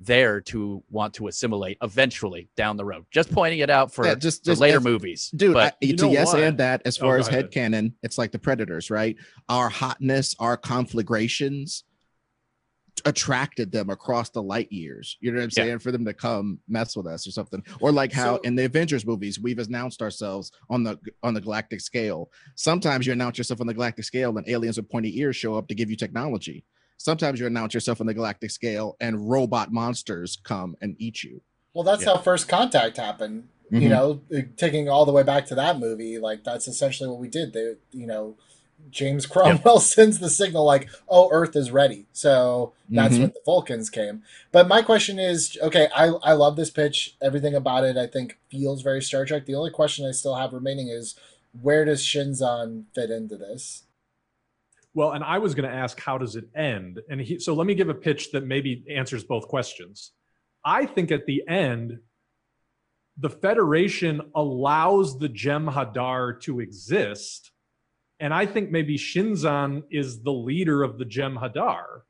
[0.00, 3.04] there to want to assimilate eventually down the road.
[3.10, 5.30] Just pointing it out for, yeah, just, just, for later if, movies.
[5.36, 6.42] Dude, but, I, to yes what?
[6.42, 9.16] and that as oh, far oh, as head canon, it's like the predators, right?
[9.48, 11.84] Our hotness, our conflagrations
[13.04, 15.16] attracted them across the light years.
[15.20, 15.68] You know what I'm saying?
[15.68, 15.78] Yeah.
[15.78, 17.62] For them to come mess with us or something.
[17.80, 21.40] Or like how so, in the Avengers movies, we've announced ourselves on the on the
[21.40, 22.30] galactic scale.
[22.56, 25.68] Sometimes you announce yourself on the galactic scale and aliens with pointy ears show up
[25.68, 26.64] to give you technology
[27.00, 31.40] sometimes you announce yourself on the galactic scale and robot monsters come and eat you.
[31.72, 32.14] Well, that's yeah.
[32.14, 33.48] how First Contact happened.
[33.72, 33.82] Mm-hmm.
[33.82, 34.20] You know,
[34.56, 37.52] taking all the way back to that movie, like that's essentially what we did.
[37.52, 38.36] They, you know,
[38.90, 39.82] James Cromwell yep.
[39.82, 43.22] sends the signal like, "Oh, Earth is ready." So that's mm-hmm.
[43.22, 44.24] when the Vulcans came.
[44.50, 47.16] But my question is, okay, I I love this pitch.
[47.22, 49.46] Everything about it, I think, feels very Star Trek.
[49.46, 51.14] The only question I still have remaining is,
[51.62, 53.84] where does Shinzon fit into this?
[54.94, 57.00] Well, and I was going to ask, how does it end?
[57.08, 60.12] And he, so let me give a pitch that maybe answers both questions.
[60.64, 61.98] I think at the end,
[63.16, 67.52] the Federation allows the Jem'Hadar to exist.
[68.18, 72.00] And I think maybe Shinzon is the leader of the Jem'Hadar.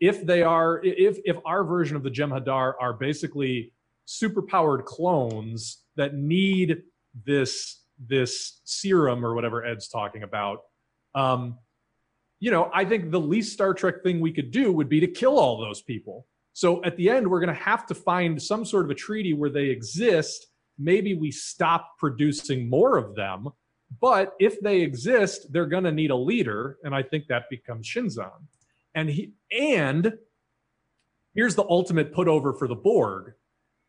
[0.00, 3.72] If they are, if if our version of the Jem'Hadar are basically
[4.06, 6.82] superpowered clones that need
[7.24, 10.60] this this serum or whatever Ed's talking about.
[11.14, 11.58] Um,
[12.42, 15.06] you know, I think the least Star Trek thing we could do would be to
[15.06, 16.26] kill all those people.
[16.54, 19.32] So at the end, we're going to have to find some sort of a treaty
[19.32, 20.48] where they exist.
[20.76, 23.50] Maybe we stop producing more of them.
[24.00, 27.88] But if they exist, they're going to need a leader, and I think that becomes
[27.88, 28.48] Shinzon.
[28.96, 30.12] And he and
[31.36, 33.34] here's the ultimate put over for the Borg.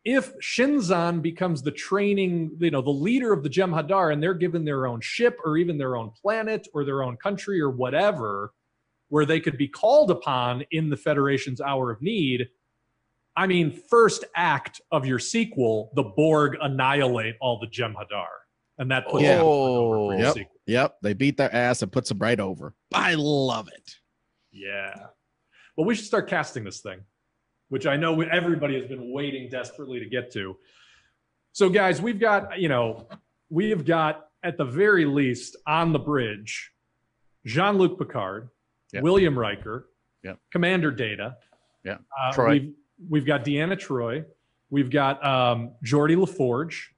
[0.06, 4.66] If Shinzon becomes the training, you know, the leader of the Jem'Hadar, and they're given
[4.66, 8.52] their own ship or even their own planet or their own country or whatever,
[9.08, 12.50] where they could be called upon in the Federation's hour of need.
[13.38, 18.28] I mean, first act of your sequel, the Borg annihilate all the Jem'Hadar,
[18.78, 19.38] and that puts Yeah.
[19.38, 20.18] you over for oh.
[20.18, 20.34] Yep.
[20.34, 20.54] sequel.
[20.68, 22.76] Yep, they beat their ass and puts them right over.
[22.94, 23.96] I love it.
[24.52, 25.08] Yeah.
[25.76, 27.02] Well, we should start casting this thing,
[27.74, 30.56] which I know everybody has been waiting desperately to get to.
[31.54, 33.08] So, guys, we've got, you know,
[33.50, 36.72] we have got at the very least on the bridge
[37.48, 38.50] Jean Luc Picard,
[38.94, 39.02] Yep.
[39.02, 39.90] William Riker,
[40.24, 40.38] Yep.
[40.52, 41.38] Commander Data.
[41.84, 41.98] Yeah.
[42.16, 42.48] Uh, Troi.
[42.52, 42.74] We've,
[43.10, 44.24] we've got Deanna Troi.
[44.70, 46.94] We've got um, Geordi La Forge.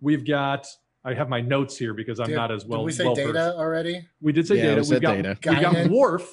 [0.00, 0.66] We've got,
[1.04, 2.80] I have my notes here because I'm Did- not as well.
[2.80, 3.56] Did we say well data versed.
[3.58, 4.08] already?
[4.20, 4.74] We did say Yeah, data.
[4.74, 5.38] we We've said got, data.
[5.46, 6.28] We've got Worf,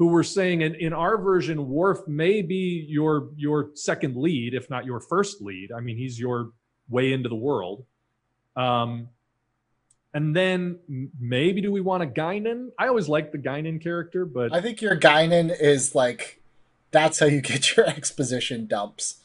[0.00, 4.70] who we're saying in, in our version, Worf may be your your second lead, if
[4.70, 5.72] not your first lead.
[5.76, 6.52] I mean, he's your
[6.88, 7.84] way into the world.
[8.56, 9.10] Um,
[10.14, 12.70] and then maybe do we want a Guinan?
[12.78, 16.40] I always liked the Guinan character, but I think your Guinan is like
[16.92, 19.16] that's how you get your exposition dumps.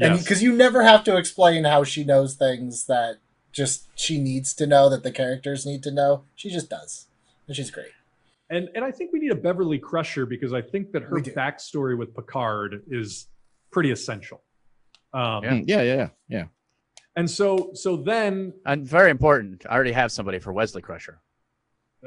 [0.00, 0.22] And yes.
[0.22, 3.16] because you never have to explain how she knows things that
[3.50, 6.22] just she needs to know that the characters need to know.
[6.36, 7.08] She just does.
[7.48, 7.90] And she's great.
[8.50, 11.96] And and I think we need a Beverly Crusher because I think that her backstory
[11.96, 13.28] with Picard is
[13.70, 14.42] pretty essential.
[15.14, 15.50] Um, Yeah.
[15.52, 16.44] Mm, Yeah, yeah, yeah, yeah.
[17.16, 19.64] And so so then, And very important.
[19.68, 21.20] I already have somebody for Wesley Crusher.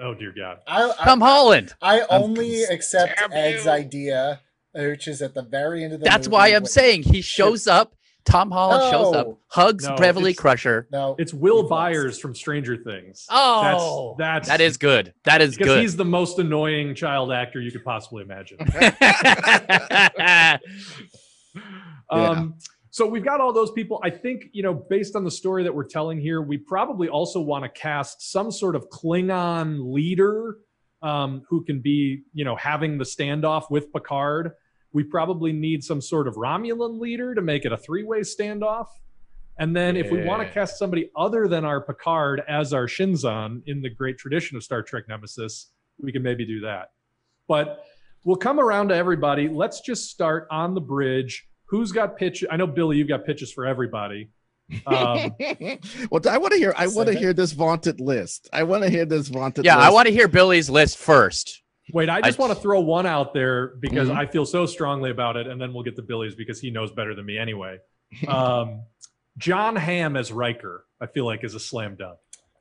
[0.01, 1.73] oh dear God, I I, Tom Holland.
[1.81, 3.71] I I'm only accept Damn Ed's you.
[3.71, 4.41] idea,
[4.73, 7.67] which is at the very end of the That's movie why I'm saying he shows
[7.67, 7.95] up.
[8.25, 10.87] Tom Holland shows up, hugs No, Beverly Crusher.
[10.91, 11.15] No.
[11.19, 11.69] it's Will You've lost.
[11.69, 13.25] Byers from Stranger Things.
[13.29, 15.13] Oh, that's that is good.
[15.25, 15.81] That is because good.
[15.81, 18.57] he's the most annoying child actor you could possibly imagine.
[22.09, 22.55] Um,
[22.91, 23.99] so we've got all those people.
[24.03, 27.41] I think, you know, based on the story that we're telling here, we probably also
[27.41, 30.57] want to cast some sort of Klingon leader
[31.01, 34.51] um, who can be, you know, having the standoff with Picard.
[34.93, 38.87] We probably need some sort of Romulan leader to make it a three way standoff.
[39.59, 43.61] And then if we want to cast somebody other than our Picard as our Shinzon
[43.67, 45.71] in the great tradition of Star Trek Nemesis,
[46.01, 46.89] we can maybe do that.
[47.47, 47.83] But
[48.23, 49.47] we'll come around to everybody.
[49.47, 51.47] Let's just start on the bridge.
[51.65, 52.43] Who's got pitch?
[52.49, 54.29] I know Billy, you've got pitches for everybody.
[54.87, 55.35] Um,
[56.09, 56.73] well, I want to hear.
[56.77, 58.49] I want to hear this vaunted list.
[58.53, 59.65] I want to hear this vaunted.
[59.65, 59.75] List.
[59.75, 61.62] Yeah, I want to hear Billy's list first.
[61.91, 64.15] Wait, I just I- want to throw one out there because Mhm.
[64.15, 66.91] I feel so strongly about it, and then we'll get to Billy's because he knows
[66.91, 67.79] better than me anyway.
[68.27, 68.83] Um,
[69.37, 72.19] Jon Hamm as Riker, I feel like is a slam dunk.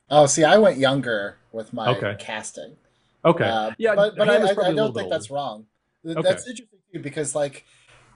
[0.09, 2.15] Oh, see, I went younger with my Okay.
[2.19, 2.75] casting.
[3.23, 4.99] Okay, Uh, yeah, but but I, Hamm is I, probably I a don't little bit
[5.01, 5.67] think that's wrong.
[6.05, 6.21] Okay.
[6.21, 7.63] That's interesting too because like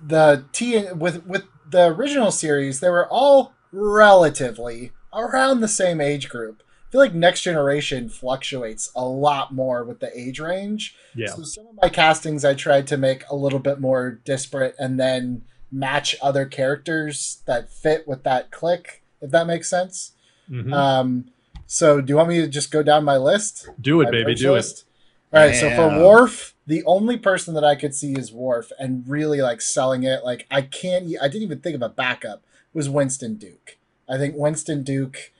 [0.05, 6.27] the T with with the original series, they were all relatively around the same age
[6.29, 6.61] group.
[6.87, 10.95] I feel like Next Generation fluctuates a lot more with the age range.
[11.13, 14.73] Yeah, So some of my castings I tried to make a little bit more disparate
[14.79, 20.13] and then match other characters that fit with that click, if that makes sense.
[20.49, 20.73] Mhm.
[20.73, 21.25] Um,
[21.65, 23.67] so do you want me to just go down my list?
[23.81, 24.57] do it, my baby, bridge do it.
[24.57, 24.85] list?
[25.33, 26.01] All right, so for Yeah.
[26.05, 30.23] Worf, the only person that I could see is Worf and really like selling it.
[30.23, 32.43] Like I can't, I didn't even think of a backup.
[32.73, 33.77] Was Winston Duke?
[34.07, 35.33] I think Winston Duke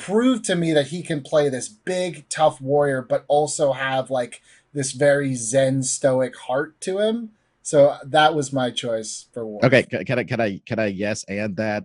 [0.00, 4.40] proved to me that he can play this big, tough warrior, but also have like
[4.72, 7.30] this very zen, stoic heart to him.
[7.62, 9.64] So that was my choice for Worf.
[9.64, 11.84] Okay, can I can I can I yes and that?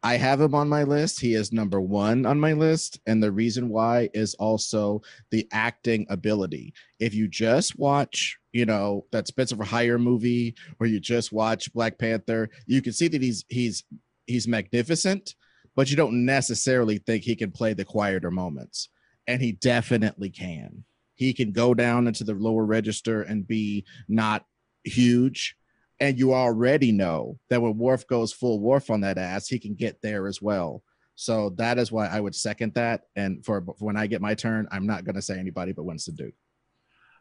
[0.00, 1.20] I have him on my list.
[1.20, 6.06] He is number one on my list, and the reason why is also the acting
[6.08, 6.72] ability.
[7.00, 11.72] If you just watch, you know, that Spencer for Hire movie, or you just watch
[11.72, 13.84] Black Panther, you can see that he's he's
[14.26, 15.34] he's magnificent,
[15.78, 18.88] but you don't necessarily think he can play the quieter moments,
[19.28, 20.82] and he definitely can.
[21.14, 24.44] He can go down into the lower register and be not
[24.82, 25.54] huge
[26.00, 29.74] and you already know that when Worf goes full Worf on that ass, he can
[29.74, 30.82] get there as well.
[31.16, 33.02] So that is why I would second that.
[33.16, 35.84] And for, for when I get my turn, I'm not going to say anybody but
[35.84, 36.34] Winston Duke.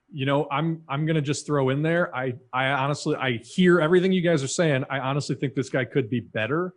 [0.09, 2.15] You know, I'm I'm gonna just throw in there.
[2.15, 4.85] I I honestly I hear everything you guys are saying.
[4.89, 6.73] I honestly think this guy could be better.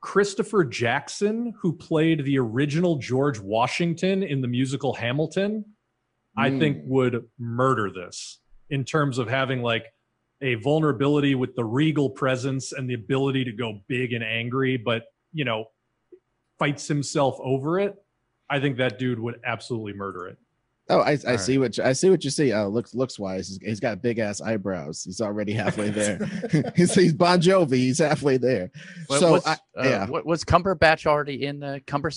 [0.00, 5.64] Christopher Jackson, who played the original George Washington in the musical Hamilton,
[6.36, 6.86] I think Mm.
[6.86, 8.40] would murder this
[8.70, 9.84] in terms of having like
[10.40, 15.04] a vulnerability with the regal presence and the ability to go big and angry, but
[15.32, 15.66] you know,
[16.58, 17.94] fights himself over it.
[18.48, 20.38] I think that dude would absolutely murder it.
[20.90, 21.40] Oh, I, I right.
[21.40, 22.52] see what you, I see what you see.
[22.52, 23.48] Uh, looks looks wise.
[23.48, 25.02] He's, he's got big ass eyebrows.
[25.04, 26.18] He's already halfway there.
[26.76, 27.76] he's, he's Bon Jovi.
[27.76, 28.70] He's halfway there.
[29.06, 32.10] What- so was, I, uh, yeah, what, was Cumberbatch already in the Cumber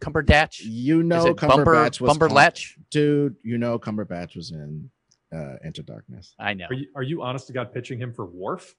[0.00, 0.60] Cumberdatch?
[0.62, 2.74] you know it Bumper Cumberbatch was Cum- Bumberlatch?
[2.90, 3.36] dude.
[3.42, 4.88] You know Cumberbatch was in
[5.34, 6.34] uh, Into Darkness.
[6.38, 6.66] I know.
[6.70, 8.74] Are you, are you honest to God pitching him for Worf?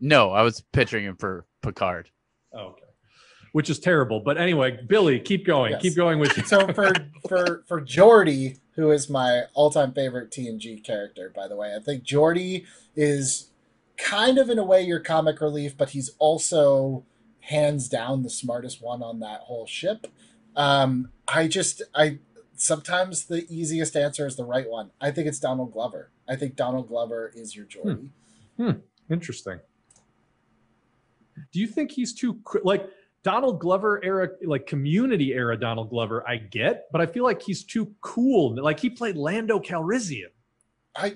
[0.00, 2.10] No, I was picturing him for Picard.
[2.52, 2.82] Oh, okay.
[3.58, 4.20] Which is terrible.
[4.20, 5.72] But anyway, Billy, keep going.
[5.72, 5.82] Yes.
[5.82, 6.44] Keep going with you.
[6.44, 6.92] so for
[7.28, 12.04] for for Geordi, who is my all-time favorite TNG character, by the way, I think
[12.04, 13.50] Geordi is
[13.96, 17.04] kind of in a way your comic relief, but he's also
[17.40, 20.06] hands down the smartest one on that whole ship.
[20.54, 22.20] Um, I just I
[22.54, 24.92] sometimes the easiest answer is the right one.
[25.00, 26.12] I think it's Donald Glover.
[26.28, 28.10] I think Donald Glover is your Geordi.
[28.56, 28.70] Hmm.
[29.10, 29.58] Interesting.
[31.52, 32.88] Do you think he's too like
[33.22, 36.26] Donald Glover era, like community era Donald Glover?
[36.28, 38.54] I get, but I feel like he's too cool.
[38.62, 40.28] Like he played Lando Calrissian.
[40.96, 41.14] I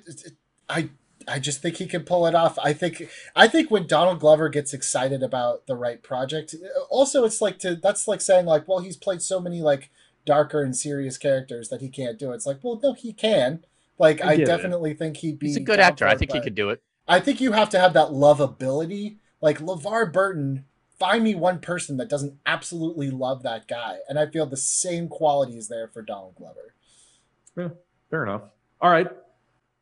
[0.69, 0.91] I
[1.29, 2.59] I just think he can pull it off.
[2.59, 6.55] I think I think when Donald Glover gets excited about the right project,
[6.91, 9.91] also it's like to that's like saying like, well, he's played so many like
[10.25, 12.37] darker and serious characters that he can't do it.
[12.37, 13.65] It's like, well, no, he can.
[13.99, 14.47] Like I I, get it.
[14.47, 16.07] definitely think he'd be He's a good actor.
[16.07, 16.83] I think he could do it.
[17.07, 19.19] I think you have to have that lovability.
[19.41, 20.65] Like LeVar Burton,
[21.03, 23.97] find me one person that doesn't absolutely love that guy.
[24.09, 26.75] And I feel the same quality is there for Donald Glover.
[27.57, 27.71] Yeah,
[28.09, 28.43] fair enough.
[28.81, 29.09] All right.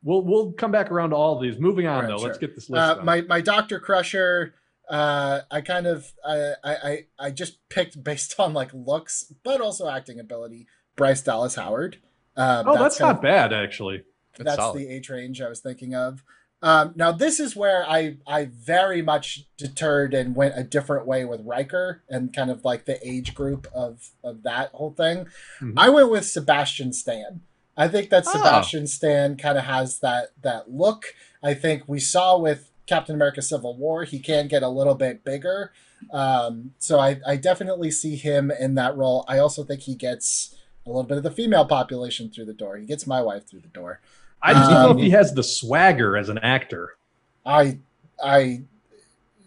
[0.03, 1.61] We'll we'll come back around to all of these.
[1.61, 2.25] Moving on All right, though.
[2.25, 2.81] Let's get this list.
[2.81, 3.05] Uh, done.
[3.05, 4.55] my my Doctor Crusher,
[4.89, 9.61] uh, I kind of I, I I I just picked based on like looks, but
[9.61, 10.67] also acting ability.
[10.97, 11.99] Bryce Dallas Howard.
[12.35, 14.05] Um, oh, that's, kind not of- bad actually.
[14.39, 16.25] That's that's the age range I was thinking of.
[16.63, 21.25] Um, now this is where I I very much deterred and went a different way
[21.25, 25.27] with Riker and kind of like the age group of of that whole thing.
[25.61, 25.75] Mhm.
[25.77, 27.41] I went with Sebastian Stan.
[27.77, 28.33] I think that Oh.
[28.33, 31.15] Sebastian Stan kind of has that that look.
[31.43, 35.25] I think we saw with Captain America: Civil War, he can get a little bit
[35.25, 35.73] bigger.
[36.11, 39.25] Um, so I, I definitely see him in that role.
[39.29, 40.55] I also think he gets
[40.87, 42.77] a little bit of the female population through the door.
[42.79, 44.01] He gets my wife through the door.
[44.43, 46.97] I just don't know Um, if he has the swagger as an actor.
[47.45, 47.79] I
[48.23, 48.63] I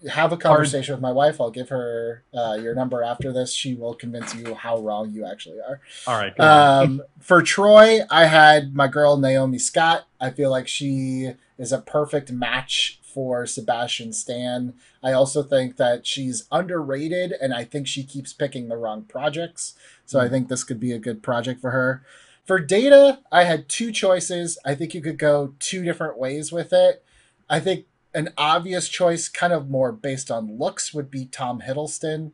[0.09, 1.39] have a conversation with my wife.
[1.39, 3.53] I'll give her uh, your number after this.
[3.53, 5.79] She will convince you how wrong you actually are.
[6.07, 6.37] All right.
[6.39, 10.05] Um, for Troi, I had my girl Naomi Scott.
[10.19, 14.73] I feel like she is a perfect match for Sebastian Stan.
[15.01, 19.75] I also think that she's underrated, and I think she keeps picking the wrong projects.
[20.05, 22.03] So I think this could be a good project for her.
[22.45, 24.57] For Data, I had two choices.
[24.65, 27.03] I think you could go two different ways with it.
[27.49, 32.33] I think an obvious choice, kind of more based on looks, would be Tom Hiddleston.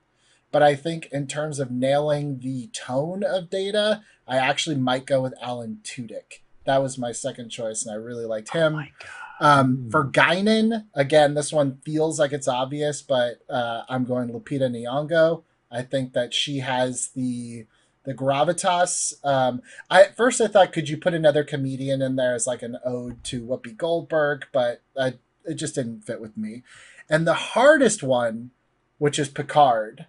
[0.52, 5.22] But I think in terms of nailing the tone of Data, I actually might go
[5.22, 6.42] with Alan Tudyk.
[6.66, 8.74] That was my second choice, and I really liked him.
[8.74, 9.10] Oh my God.
[9.42, 14.70] Um, for Guinan, again, this one feels like it's obvious, but uh, I'm going Lupita
[14.70, 15.44] Nyong'o.
[15.72, 17.66] I think that she has the
[18.06, 19.14] the gravitas.
[19.26, 22.62] Um, I at first I thought, could you put another comedian in there as like
[22.62, 25.16] an ode to Whoopi Goldberg, but I,
[25.46, 26.64] it just didn't fit with me.
[27.10, 28.52] And the hardest one,
[28.98, 30.06] which is Picard,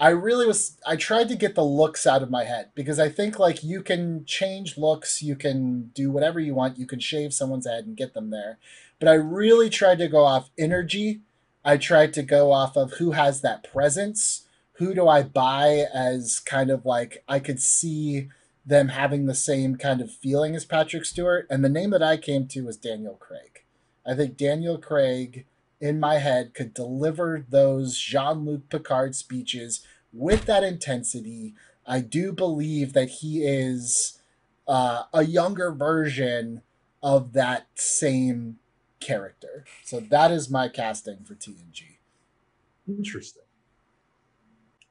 [0.00, 0.76] I really was.
[0.86, 3.82] I tried to get the looks out of my head because I think like you
[3.82, 7.96] can change looks, you can do whatever you want, you can shave someone's head and
[7.96, 8.58] get them there.
[8.98, 11.20] But I really tried to go off energy.
[11.64, 14.46] I tried to go off of who has that presence.
[14.74, 18.28] Who do I buy as kind of like I could see
[18.66, 21.46] them having the same kind of feeling as Patrick Stewart?
[21.48, 23.64] And the name that I came to was Daniel Craig.
[24.06, 25.46] I think Daniel Craig
[25.80, 31.54] in my head could deliver those Jean Luc Picard speeches with that intensity.
[31.86, 34.20] I do believe that he is
[34.66, 36.62] uh, a younger version
[37.02, 38.58] of that same
[38.98, 39.64] character.
[39.84, 41.98] So that is my casting for TNG.
[42.88, 43.43] Interesting.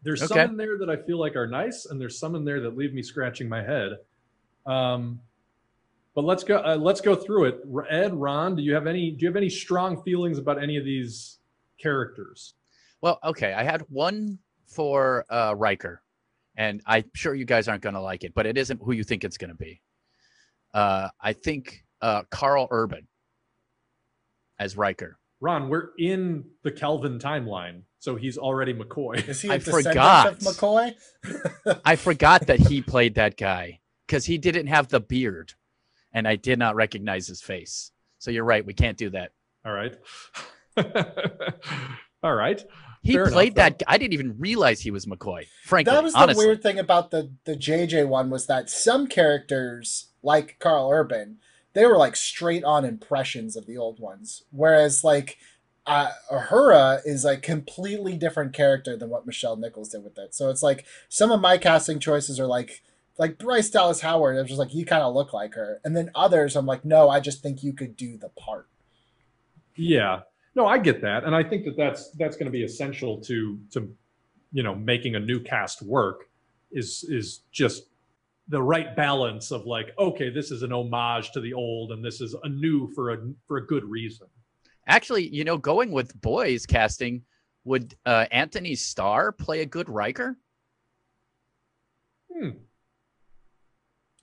[0.03, 0.33] There's Okay.
[0.41, 2.75] some in there that I feel like are nice, and there's some in there that
[2.77, 3.97] leave me scratching my head.
[4.65, 5.21] Um,
[6.13, 6.57] but let's go.
[6.57, 7.61] Uh, let's go through it.
[7.89, 9.11] Ed, Ron, do you have any?
[9.11, 11.39] Do you have any strong feelings about any of these
[11.79, 12.53] characters?
[13.01, 13.53] Well, okay.
[13.53, 16.01] I had one for uh, Riker,
[16.55, 19.03] and I'm sure you guys aren't going to like it, but it isn't who you
[19.03, 19.81] think it's going to be.
[20.73, 23.07] Uh, I think uh, Karl Urban
[24.59, 25.17] as Riker.
[25.39, 29.29] Ron, we're in the Kelvin timeline, so he's already McCoy.
[29.29, 30.27] Is he a I forgot.
[30.27, 30.93] of McCoy?
[31.85, 35.53] I forgot that he played that guy because he didn't have the beard,
[36.11, 37.93] and I did not recognize his face.
[38.19, 38.65] So you're right.
[38.65, 39.31] We can't do that.
[39.65, 39.97] All right.
[42.23, 42.61] All right.
[43.03, 43.83] He Fair played enough, that.
[43.87, 45.45] I didn't even realize he was McCoy.
[45.63, 46.45] Frankly, that was the honestly.
[46.45, 51.37] weird thing about the the JJ one was that some characters, like Karl Urban,
[51.71, 55.37] they were like straight on impressions of the old ones, whereas like
[55.85, 60.33] uh, is like completely different character than what Nichelle Nichols did with it.
[60.33, 62.81] So it's like some of my casting choices are like
[63.17, 64.37] like Bryce Dallas Howard.
[64.37, 67.09] I'm just like you kind of look like her, and then others I'm like no,
[67.09, 68.67] I just think you could do the part.
[69.75, 70.21] Yeah.
[70.55, 73.59] No, I get that, and I think that that's that's going to be essential to
[73.71, 73.93] to
[74.51, 76.29] you know making a new cast work
[76.71, 77.87] is is just
[78.49, 82.21] the right balance of like okay, this is an homage to the old, and this
[82.21, 84.27] is a new for a for a good reason.
[84.87, 87.23] Actually, you know, going with boys casting,
[87.63, 90.37] would uh, Antony Starr play a good Riker?
[92.31, 92.49] Hmm.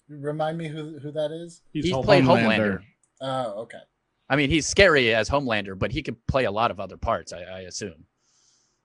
[0.09, 1.63] Remind me who who that is?
[1.73, 2.81] He's, He's home- played Homelander.
[2.81, 2.83] Homelander.
[3.21, 3.79] Oh, okay.
[4.29, 7.33] I mean, he's scary as Homelander, but he could play a lot of other parts.
[7.33, 8.05] I, I assume.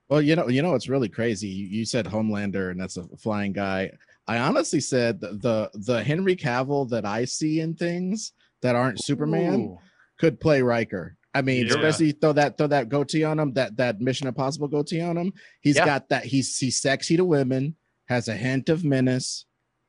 [0.09, 1.47] Well, you know, you know, it's really crazy.
[1.47, 3.91] You, you said Homelander, and that's a flying guy.
[4.27, 9.03] I honestly said the, the the Henry Cavill that I see in things that aren't
[9.03, 9.77] Superman Ooh.
[10.19, 11.17] could play Riker.
[11.35, 11.73] I mean, Yeah.
[11.75, 15.33] especially throw that throw that goatee on him, that that Mission Impossible goatee on him.
[15.61, 15.85] He's Yeah.
[15.85, 16.25] got that.
[16.25, 17.75] He's he's sexy to women,
[18.05, 19.45] has a hint of menace.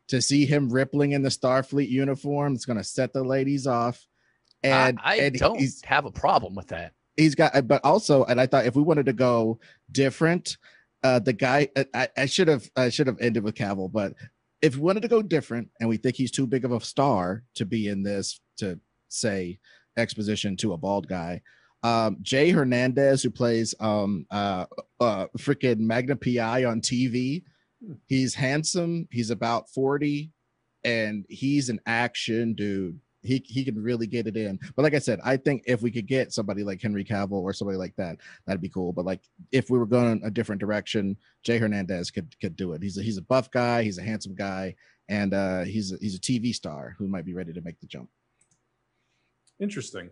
[0.08, 4.06] To see him rippling in the Starfleet uniform, it's gonna set the ladies off.
[4.62, 6.92] And I, I and don't he's have a problem with that.
[7.16, 9.58] he's got but also and i thought if we wanted to go
[9.92, 10.56] different
[11.04, 14.14] uh the guy i, I should have i should have ended with cavill but
[14.62, 17.44] if we wanted to go different and we think he's too big of a star
[17.54, 19.58] to be in this to say
[19.96, 21.40] exposition to a bald guy
[21.82, 24.64] um jay hernandez who plays um uh
[25.00, 26.64] uh freaking Magnum P.I.
[26.64, 27.42] on tv
[28.06, 30.30] he's handsome he's about 40
[30.84, 34.58] and he's an action dude he he can really get it in.
[34.74, 37.52] But like I said, I think if we could get somebody like Henry Cavill or
[37.52, 38.92] somebody like that, that'd be cool.
[38.92, 39.20] But like
[39.52, 42.82] if we were going a different direction, Jay Hernandez could could do it.
[42.82, 44.74] He's a he's a buff guy, he's a handsome guy,
[45.08, 47.86] and uh he's a, he's a TV star who might be ready to make the
[47.86, 48.08] jump.
[49.60, 50.10] Interesting.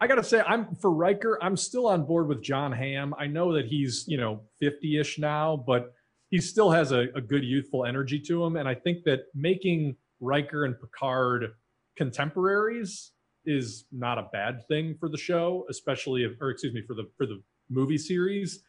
[0.00, 1.38] I gotta say, I'm for Riker.
[1.42, 3.14] I'm still on board with Jon Hamm.
[3.18, 5.92] I know that he's you know 50ish now, but
[6.30, 9.96] he still has a, a good youthful energy to him, and I think that making
[10.20, 11.52] Riker and Picard
[11.96, 13.12] contemporaries
[13.44, 17.10] is not a bad thing for the show, especially if, or excuse me, for the
[17.16, 18.62] for the movie series,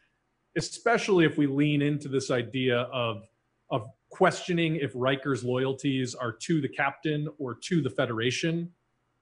[0.58, 3.24] especially if we lean into this idea of
[3.70, 8.72] of questioning if Riker's loyalties are to the captain or to the Federation,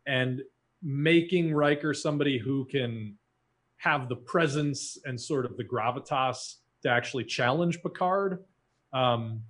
[0.06, 0.42] and
[0.82, 3.18] making Riker somebody who can
[3.78, 8.44] have the presence and sort of the gravitas to actually challenge Picard.
[8.94, 9.44] Um,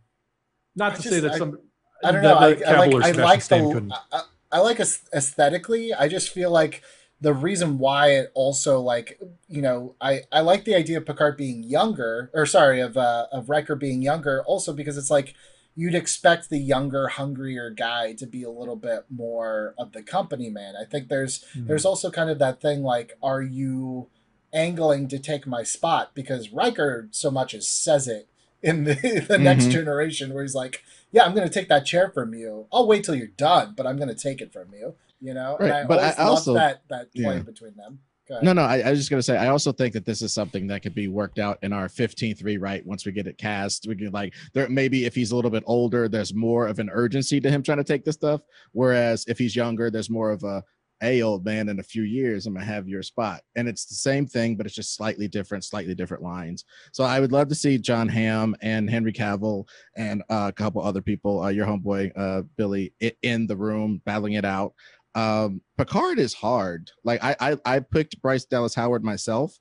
[0.75, 1.59] not I to just- say that I- some.
[2.03, 2.35] I don't know.
[2.35, 3.91] I, I like I like the.
[4.11, 4.21] I,
[4.51, 5.95] I like aesthetically.
[5.95, 6.83] I just feel like
[7.21, 11.37] the reason why it also like you know I I like the idea of Picard
[11.37, 15.33] being younger or sorry of uh of Riker being younger also because it's like
[15.79, 20.49] you'd expect the younger hungrier guy to be a little bit more of the company
[20.49, 20.73] man.
[20.75, 21.67] I think there's Mhm.
[21.67, 24.09] there's also kind of that thing like are you
[24.53, 28.27] angling to take my spot because Riker so much as says it
[28.63, 28.95] in the
[29.27, 29.71] the next Mhm.
[29.71, 32.67] generation where he's like yeah, I'm going to take that chair from you.
[32.69, 34.95] I'll wait till you're done, but I'm going to take it from you.
[35.21, 37.39] You know, and Right, I but I also- that that yeah.
[37.39, 37.99] between them.
[38.41, 40.67] No, no, I, I was just gonna say I also think that this is something
[40.67, 43.87] that could be worked out in our 15th rewrite once we get it cast.
[43.87, 46.89] We can like there maybe if he's a little bit older, there's more of an
[46.91, 48.41] urgency to him trying to take this stuff.
[48.71, 50.63] Whereas if he's younger, there's more of a
[50.99, 53.41] hey old man, in a few years, I'm gonna have your spot.
[53.55, 56.65] And it's the same thing, but it's just slightly different, slightly different lines.
[56.91, 60.81] So I would love to see Jon Hamm and Henry Cavill and uh, a couple
[60.81, 64.73] other people, uh, your homeboy uh Billy, in the room battling it out
[65.17, 66.91] um picard is hard.
[67.03, 69.57] Like i i, I picked bryce dallas howard myself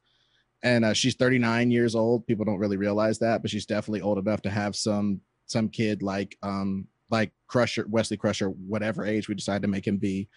[0.62, 2.26] and uh, she's 39 years old.
[2.26, 6.02] People don't really realize that but she's definitely old enough to have some some kid
[6.02, 10.28] like um like crusher wesley crusher whatever age we decide to make him be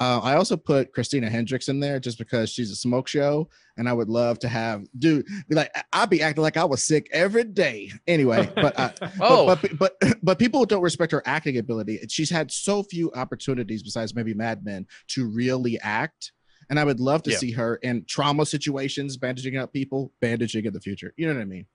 [0.00, 3.88] uh, I also put Christina Hendricks in there just because she's a smoke show, and
[3.88, 7.08] I would love to have dude be like I'd be acting like I was sick
[7.12, 8.48] every day anyway.
[8.58, 12.00] But uh, Oh, but, but but but people don't respect her acting ability.
[12.08, 16.32] She's had so few opportunities besides maybe Mad Men to really act.
[16.70, 17.38] And I would love to Yeah.
[17.38, 21.14] see her in trauma situations, bandaging up people, bandaging in the future.
[21.16, 21.66] You know what I mean?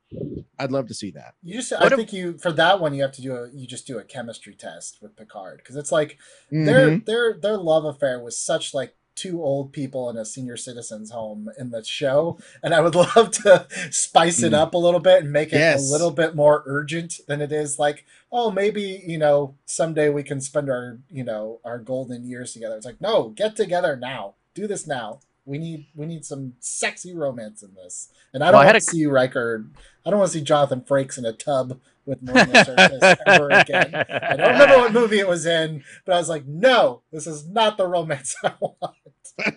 [0.60, 1.34] I'd love to see that.
[1.42, 3.50] You just, I What if- think you for that one you have to do a
[3.52, 6.18] you just do a chemistry test with Picard because it's like
[6.52, 7.06] their Mhm.
[7.06, 11.48] their their love affair was such like two old people in a senior citizens home
[11.60, 14.58] in the show, and I would love to spice it Mm.
[14.58, 15.88] up a little bit and make it Yes.
[15.88, 17.78] a little bit more urgent than it is.
[17.78, 22.54] Like, oh, maybe you know someday we can spend our you know our golden years
[22.54, 22.76] together.
[22.76, 24.36] It's like, no, get together now.
[24.54, 25.20] Do this now.
[25.46, 28.10] We need we need some sexy romance in this.
[28.34, 29.66] And I don't Well, I had want a- to see Riker.
[30.06, 33.94] I don't want to see Jonathan Frakes in a tub with Marina Sirtis ever again.
[33.94, 37.46] I don't remember what movie it was in, but I was like, no, this is
[37.48, 38.96] not the romance I want.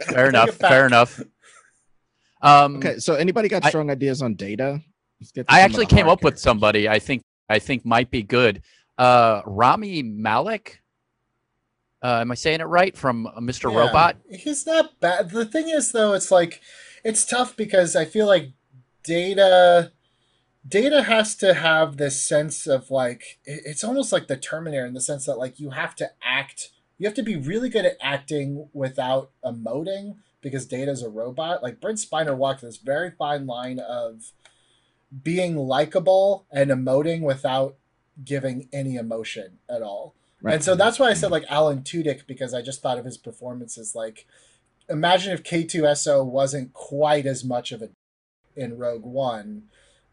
[0.08, 0.50] Fair enough.
[0.54, 1.20] Fair enough.
[2.42, 4.80] Um, Okay, so anybody got I- strong ideas on data?
[5.20, 8.10] Let's get to I actually came hard up with somebody I think I think might
[8.10, 8.62] be good.
[8.98, 10.80] Uh, Rami Malek.
[12.02, 12.96] Uh, am I saying it right?
[12.96, 13.72] From uh, Mr.
[13.72, 14.16] Yeah, Robot.
[14.30, 15.30] He's not bad.
[15.30, 16.60] The thing is, though, it's like
[17.04, 18.50] it's tough because I feel like
[19.02, 19.92] Data
[20.66, 25.00] Data has to have this sense of like it's almost like the Terminator in the
[25.00, 26.70] sense that like you have to act.
[26.98, 31.62] You have to be really good at acting without emoting because Data's a robot.
[31.62, 34.32] Like Brent Spiner walked this very fine line of
[35.22, 37.76] being likable and emoting without
[38.24, 40.14] giving any emotion at all.
[40.42, 40.54] Right.
[40.54, 43.16] And so that's why I said like Alan Tudyk because I just thought of his
[43.16, 44.26] performances like
[44.88, 47.90] imagine if K2SO wasn't quite as much of a
[48.54, 49.64] in Rogue One.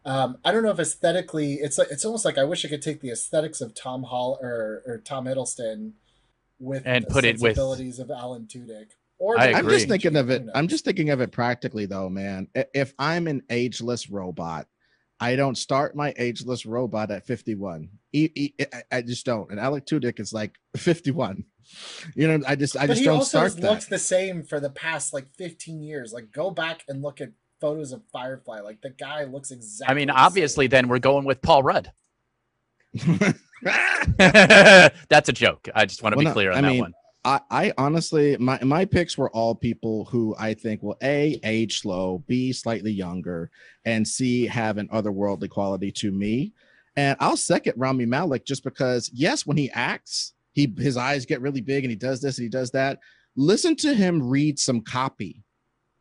[0.06, 2.82] Um, I don't know if aesthetically it's like it's almost like I wish I could
[2.82, 5.92] take the aesthetics of Tom Hall or, or Tom Hiddleston
[6.58, 8.88] with And the put it with- abilities of Alan Tudyk.
[9.18, 10.44] Or I I'm just thinking of it.
[10.54, 12.48] I'm just thinking of it practically, though, man.
[12.74, 14.66] If I'm an ageless robot,
[15.24, 17.88] I don't start my ageless robot at 51.
[18.12, 19.50] E- e- I- I just don't.
[19.50, 21.44] And Alec Tudyk is like 51.
[22.14, 23.70] You know, I just, I but just he don't also start has that.
[23.70, 26.12] looked the same for the past like 15 years.
[26.12, 27.30] Like go back and look at
[27.60, 28.60] photos of Firefly.
[28.60, 29.90] Like the guy looks exactly.
[29.92, 30.70] I mean, the obviously, same.
[30.70, 31.90] then we're going with Paul Rudd.
[34.18, 35.68] That's a joke.
[35.74, 36.92] I just want to Well, be no, clear on I that mean, one.
[37.24, 41.80] I, I honestly, my my picks were all people who I think will a age
[41.80, 43.50] slow, b slightly younger,
[43.84, 46.52] and c have an otherworldly quality to me.
[46.96, 51.40] And I'll second Rami Malek just because, yes, when he acts, he his eyes get
[51.40, 52.98] really big and he does this and he does that.
[53.36, 55.42] Listen to him read some copy.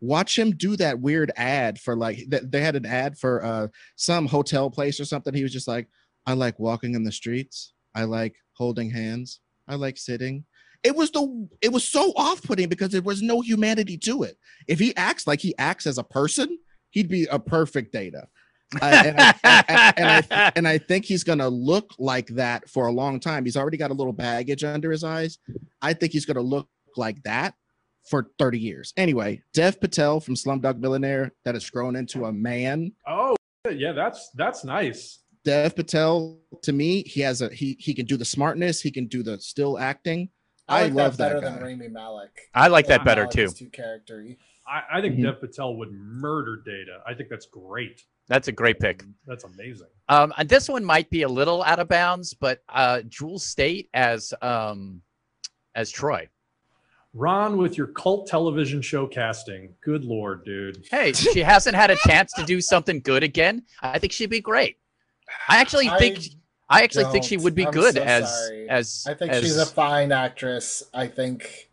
[0.02, 4.28] Watch him do that weird ad for like they had an ad for uh some
[4.28, 5.34] hotel place or something.
[5.34, 5.88] He was just like,
[6.26, 7.74] I like walking in the streets.
[7.95, 9.40] I like holding hands.
[9.68, 10.44] I like sitting
[10.84, 14.38] it was the it was so off-putting because there was no humanity to it
[14.68, 16.58] if he acts like he acts as a person
[16.92, 18.28] he'd be a perfect data
[18.82, 22.88] Uh, and, I, and, and I and I think he's gonna look like that for
[22.88, 23.46] a long time.
[23.46, 25.38] He's already got a little baggage under his eyes.
[25.82, 27.54] I think he's gonna look like that
[28.10, 28.94] for 30 years.
[28.98, 32.94] Anyway, Dev Patel from Slumdog Millionaire that has grown into a man.
[33.08, 33.36] Oh,
[33.72, 35.20] yeah, that's that's nice.
[35.46, 39.08] Dev Patel, to me, he has a he he can do the smartness, he can
[39.08, 40.30] do the still acting.
[40.68, 41.65] I, I like love that that better than guy.
[41.72, 42.49] Rami Malek.
[42.53, 43.44] I like that better Malek too.
[43.44, 44.38] is Too charactery.
[44.68, 45.23] I, I think Mhm.
[45.23, 47.02] Dev Patel would murder Data.
[47.06, 48.03] I think that's great.
[48.30, 49.03] That's a great pick.
[49.27, 49.88] That's amazing.
[50.07, 53.90] Um, and this one might be a little out of bounds, but uh, Jewel Staite
[53.94, 55.02] as um,
[55.76, 56.30] as Troi.
[57.15, 60.85] Ron, with your cult television show casting, good lord, dude.
[60.90, 63.64] Hey, she hasn't had a chance to do something good again.
[63.81, 64.77] I think she'd be great.
[65.49, 66.22] I actually think I
[66.69, 68.69] actually think she would be I'm good so as sorry.
[68.69, 70.84] as I think as, she's a fine actress.
[70.94, 71.69] I think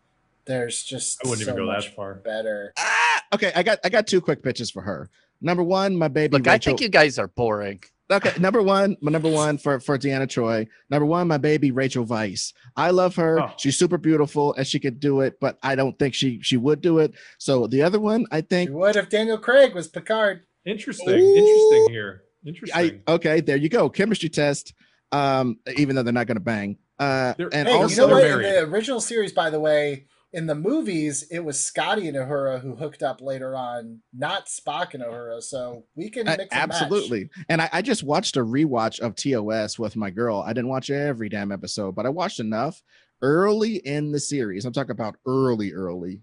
[0.47, 2.15] there's just I wouldn't so even go much that far.
[2.15, 2.73] better.
[2.79, 5.09] Ah, okay, I got I got two quick pitches for her.
[5.41, 7.83] Number one, my baby Look, I think you guys are boring.
[8.11, 10.67] Okay, number one, my number one for for Deanna Troi.
[10.91, 12.53] Number one, my baby Rachel Weisz.
[12.77, 13.41] I love her.
[13.41, 13.53] Oh.
[13.57, 16.81] She's super beautiful and she could do it, but I don't think she she would
[16.81, 17.15] do it.
[17.39, 20.43] So the other one, I She think would if Daniel Craig was Picard.
[20.67, 21.09] Interesting.
[21.09, 21.37] Ooh.
[21.37, 22.25] Interesting here.
[22.47, 23.03] Interesting.
[23.09, 23.89] I okay, there you go.
[23.91, 24.75] Chemistry test.
[25.13, 26.79] Um, even though they're not gonna bang.
[26.99, 28.25] Uh, They're- and Hey, Also, you know what?
[28.25, 32.61] In the original series, by the way, in the movies, it was Scotty and Uhura
[32.61, 35.43] who hooked up later on, not Spock and Uhura.
[35.43, 36.83] So we can mix and match.
[36.83, 37.29] absolutely.
[37.49, 40.45] And I, I just watched a rewatch of TOS with my girl.
[40.47, 42.81] I didn't watch every damn episode, but I watched enough
[43.23, 44.65] early in the series.
[44.65, 46.21] I'm talking about early, early.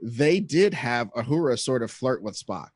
[0.00, 2.70] They did have Uhura sort of flirt with Spock.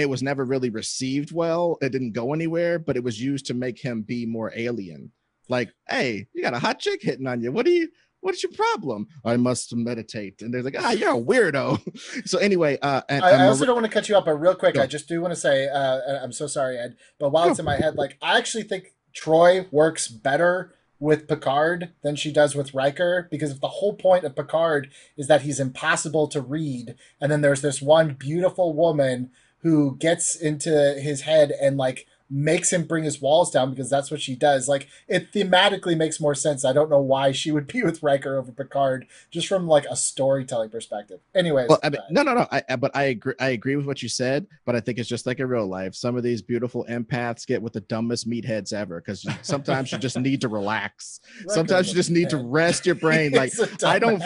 [0.00, 1.76] It was never really received well.
[1.82, 5.12] It didn't go anywhere, but it was used to make him be more alien.
[5.50, 7.52] Like, hey, you got a hot chick hitting on you.
[7.52, 7.88] What do you?
[8.22, 9.08] What's your problem?
[9.24, 10.42] I must meditate.
[10.42, 12.26] And they're like, ah, you're a weirdo.
[12.26, 14.34] so anyway, uh, and, I, I also Mar- don't want to cut you up, but
[14.34, 14.82] real quick, Go.
[14.82, 17.50] I just do want to say, uh, I'm so sorry, Ed, but while Go.
[17.50, 22.30] it's in my head, like I actually think Troi works better with Picard than she
[22.30, 26.40] does with Riker because if the whole point of Picard is that he's impossible to
[26.40, 29.30] read, and then there's this one beautiful woman
[29.62, 34.10] who gets into his head and like makes him bring his walls down because that's
[34.10, 34.68] what she does.
[34.68, 36.64] Like it thematically makes more sense.
[36.64, 39.96] I don't know why she would be with Riker over Picard, just from like a
[39.96, 41.20] storytelling perspective.
[41.34, 42.46] Anyways, well, I mean, no, no, no.
[42.50, 43.34] I, but I agree.
[43.40, 44.46] I agree with what you said.
[44.64, 45.94] But I think it's just like in real life.
[45.94, 50.18] Some of these beautiful empaths get with the dumbest meatheads ever because sometimes you just
[50.18, 51.20] need to relax.
[51.48, 53.32] sometimes you just need to rest your brain.
[53.40, 53.52] Like
[53.84, 54.22] I don't.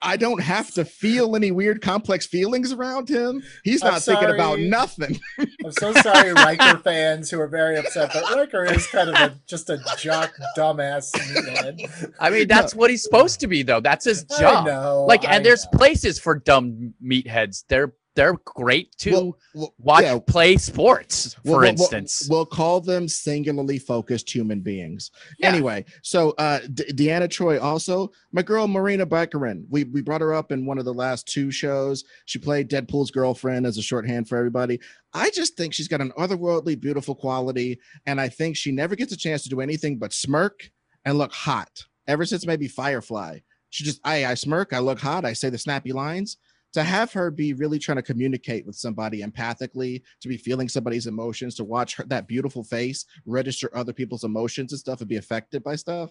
[0.00, 3.42] I don't have to feel any weird complex feelings around him.
[3.64, 5.18] He's not thinking about nothing.
[5.38, 9.34] I'm so sorry, Riker fans who are very upset, but Riker is kind of a,
[9.46, 12.12] just a jock dumbass meathead.
[12.18, 12.78] I mean, that's no.
[12.80, 13.80] what he's supposed to be, though.
[13.80, 14.66] That's his job.
[14.66, 15.78] Know, like, and I there's know.
[15.78, 17.64] places for dumb meatheads.
[17.68, 20.18] They're they're great to well, well, watch yeah.
[20.18, 22.26] play sports, for We'll- instance.
[22.28, 25.10] We'll, call them singularly focused human beings.
[25.38, 25.48] Yeah.
[25.48, 29.64] Anyway, so uh, D- Deanna Troi, also my girl Morena Baccarin.
[29.68, 32.04] We we brought her up in one of the last two shows.
[32.24, 34.80] She played Deadpool's girlfriend as a shorthand for everybody.
[35.12, 39.12] I just think she's got an otherworldly, beautiful quality, and I think she never gets
[39.12, 40.70] a chance to do anything but smirk
[41.04, 41.84] and look hot.
[42.08, 43.40] Ever since maybe Firefly,
[43.70, 46.36] she just I I smirk, I look hot, I say the snappy lines.
[46.76, 51.06] To have her be really trying to communicate with somebody empathically, to be feeling somebody's
[51.06, 55.16] emotions, to watch her that beautiful face register other people's emotions and stuff and be
[55.16, 56.10] affected by stuff.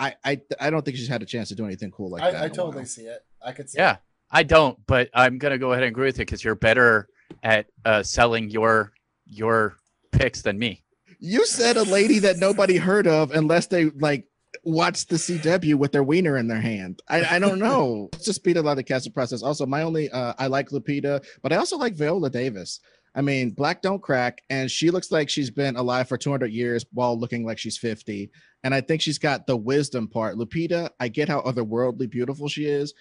[0.00, 2.34] I I, I don't think she's had a chance to do anything cool like that.
[2.34, 2.86] I, I in a totally while.
[2.86, 3.24] see it.
[3.40, 3.78] I could see.
[3.78, 3.98] yeah,
[4.32, 7.06] I don't, but I'm gonna go ahead and agree with you because you're better
[7.44, 8.94] at uh, selling your
[9.26, 9.76] your
[10.10, 10.82] picks than me.
[11.20, 14.26] You said a lady that nobody heard of unless they like
[14.64, 17.02] watch the CW with their wiener in their hand.
[17.08, 18.08] I, I don't know.
[18.12, 19.42] It's just speed a lot of the casting process.
[19.42, 22.80] Also, my only uh, I like Lupita, but I also like Viola Davis.
[23.16, 26.84] I mean, black don't crack, and she looks like she's been alive for 200 years
[26.92, 28.30] while looking like she's 50.
[28.64, 30.36] And I think she's got the wisdom part.
[30.36, 32.92] Lupita, I get how otherworldly beautiful she is,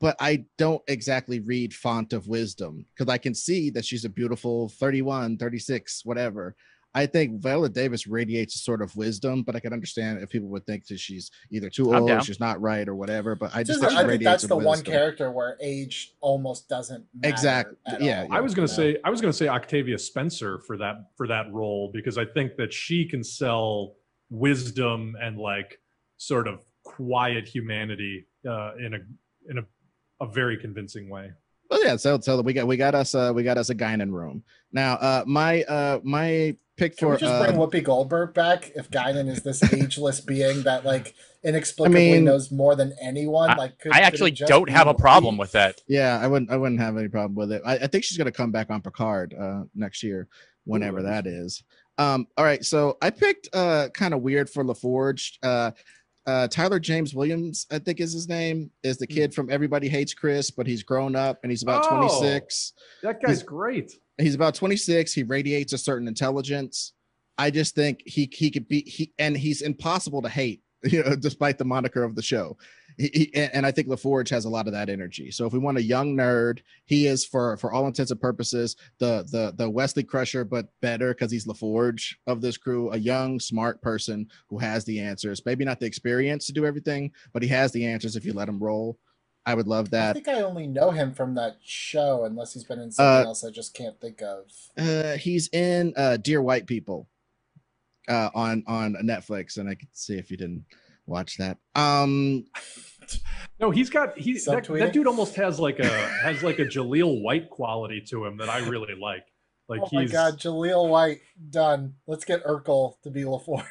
[0.00, 4.08] but I don't exactly read font of wisdom because I can see that she's a
[4.08, 6.56] beautiful 31, 36, whatever.
[6.94, 10.48] I think Viola Davis radiates a sort of wisdom, but I can understand if people
[10.48, 12.22] would think that she's either too old, down.
[12.22, 13.36] she's not right, or whatever.
[13.36, 15.30] But I I, just just, think she I think radiates that's a the one character
[15.30, 18.34] where age almost doesn't matter Exact- at yeah, yeah.
[18.34, 18.94] I was going to Yeah.
[18.94, 22.24] say I was going to say Octavia Spencer for that for that role because I
[22.24, 23.94] think that she can sell
[24.28, 25.78] wisdom and like
[26.16, 28.98] sort of quiet humanity uh, in a
[29.48, 29.62] in a,
[30.20, 31.30] a very convincing way.
[31.70, 31.96] Well, yeah.
[31.96, 34.42] So, so we got we got us uh we got us a Guinan room
[34.72, 34.94] now.
[34.94, 38.90] Uh, my uh my pick Can for we just uh, bring Whoopi Goldberg back if
[38.90, 43.50] Guinan is this ageless being that like inexplicably mean, knows more than anyone?
[43.50, 44.98] I- Like, could, I actually just don't have a Whoopi?
[44.98, 45.80] problem with that.
[45.86, 47.62] yeah, I wouldn't I wouldn't have any problem with it.
[47.64, 50.26] I, I think she's gonna come back on Picard uh next year,
[50.64, 51.62] whenever that is.
[51.98, 55.32] Um, all right, so I picked uh kind of weird for LaForge.
[55.42, 55.72] Uh
[56.26, 60.14] uh Tyler James Williams, I think is his name, is the kid from Everybody Hates
[60.14, 61.98] Chris, but he's grown up and he's about Oh.
[62.08, 62.72] 26.
[63.02, 63.92] That guy's great.
[64.20, 66.92] He's about 26 he radiates a certain intelligence.
[67.38, 71.14] I just think he he could be he and he's impossible to hate you know
[71.16, 72.56] despite the moniker of the show.
[72.98, 75.30] He, he- and i think laforge has a lot of that energy.
[75.30, 78.76] So if we want a young nerd he is for for all intents and purposes
[78.98, 83.40] the the the wesley crusher but better because he's laforge of this crew a young
[83.40, 85.42] smart person who has the answers.
[85.46, 88.48] Maybe not the experience to do everything but he has the answers if you let
[88.48, 88.98] him roll
[89.46, 90.10] i would love that.
[90.10, 93.28] I think I only know him from that show, unless he's been in something Uh,
[93.28, 94.50] else I just can't think of.
[94.76, 97.08] Uh, he's in uh, Dear White People
[98.08, 100.64] uh, on on Netflix, and I could see if you didn't
[101.06, 101.58] watch that.
[101.74, 102.46] Um,
[103.58, 105.88] No, he's got he's that, that dude almost has like a
[106.22, 109.26] has like a Jaleel White quality to him that I really like.
[109.70, 111.94] Like oh my he's god, Jaleel White done.
[112.08, 113.64] Let's get Urkel to be LaForge.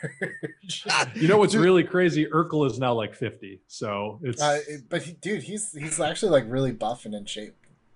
[1.15, 2.25] you know what's really crazy?
[2.25, 3.61] Urkel is now like 50.
[3.67, 7.53] So it's uh, but he, dude, he's he's actually like really buff and in shape.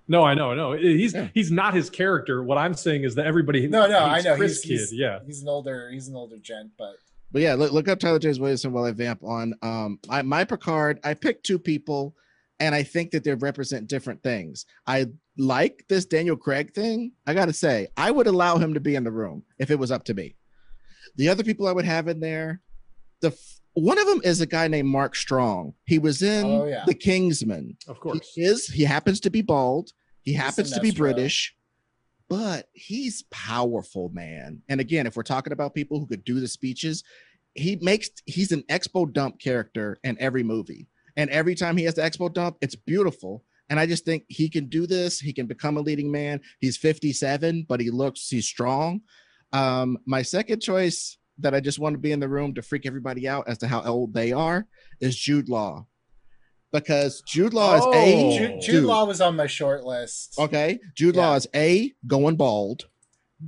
[0.09, 0.73] no, I know, no.
[0.73, 1.29] He's Yeah.
[1.33, 2.43] he's not his character.
[2.43, 4.99] What I'm saying is that everybody No, no, I know Chris he's, he's.
[4.99, 5.19] Yeah.
[5.25, 6.95] he's an older he's an older gent, but
[7.31, 10.43] but yeah, look, look up Tyler James Williamson while I vamp on um I, my
[10.43, 10.99] Picard.
[11.05, 12.17] I picked two people,
[12.59, 14.65] and I think that they represent different things.
[14.85, 15.07] I
[15.37, 17.11] like this Daniel Craig thing.
[17.25, 19.91] I gotta say, I would allow him to be in the room if it was
[19.91, 20.35] up to me.
[21.15, 22.61] The other people I would have in there,
[23.21, 25.73] the f- one of them is a guy named Mark Strong.
[25.85, 26.83] He was in Oh, yeah.
[26.85, 27.77] The Kingsman.
[27.87, 28.31] Of course.
[28.35, 29.91] He is he happens to be bald.
[30.21, 31.55] He happens to be British,
[32.29, 34.61] but he's powerful, man.
[34.69, 37.03] And again, if we're talking about people who could do the speeches,
[37.55, 40.87] he makes he's an expo dump character in every movie.
[41.17, 43.43] And every time he has the expo dump, it's beautiful.
[43.69, 45.19] And I just think he can do this.
[45.19, 46.41] He can become a leading man.
[46.59, 49.01] He's 57, but he looks he's strong.
[49.51, 52.85] Um, my second choice that I just want to be in the room to freak
[52.85, 54.67] everybody out as to how old they are
[54.99, 55.87] is Jude Law.
[56.71, 57.93] Because Jude Law is Oh.
[57.93, 58.83] a Jude, Jude.
[58.85, 60.35] Law was on my short list.
[60.39, 60.79] Okay.
[60.95, 61.27] Jude Yeah.
[61.29, 62.87] Law is A, going bald,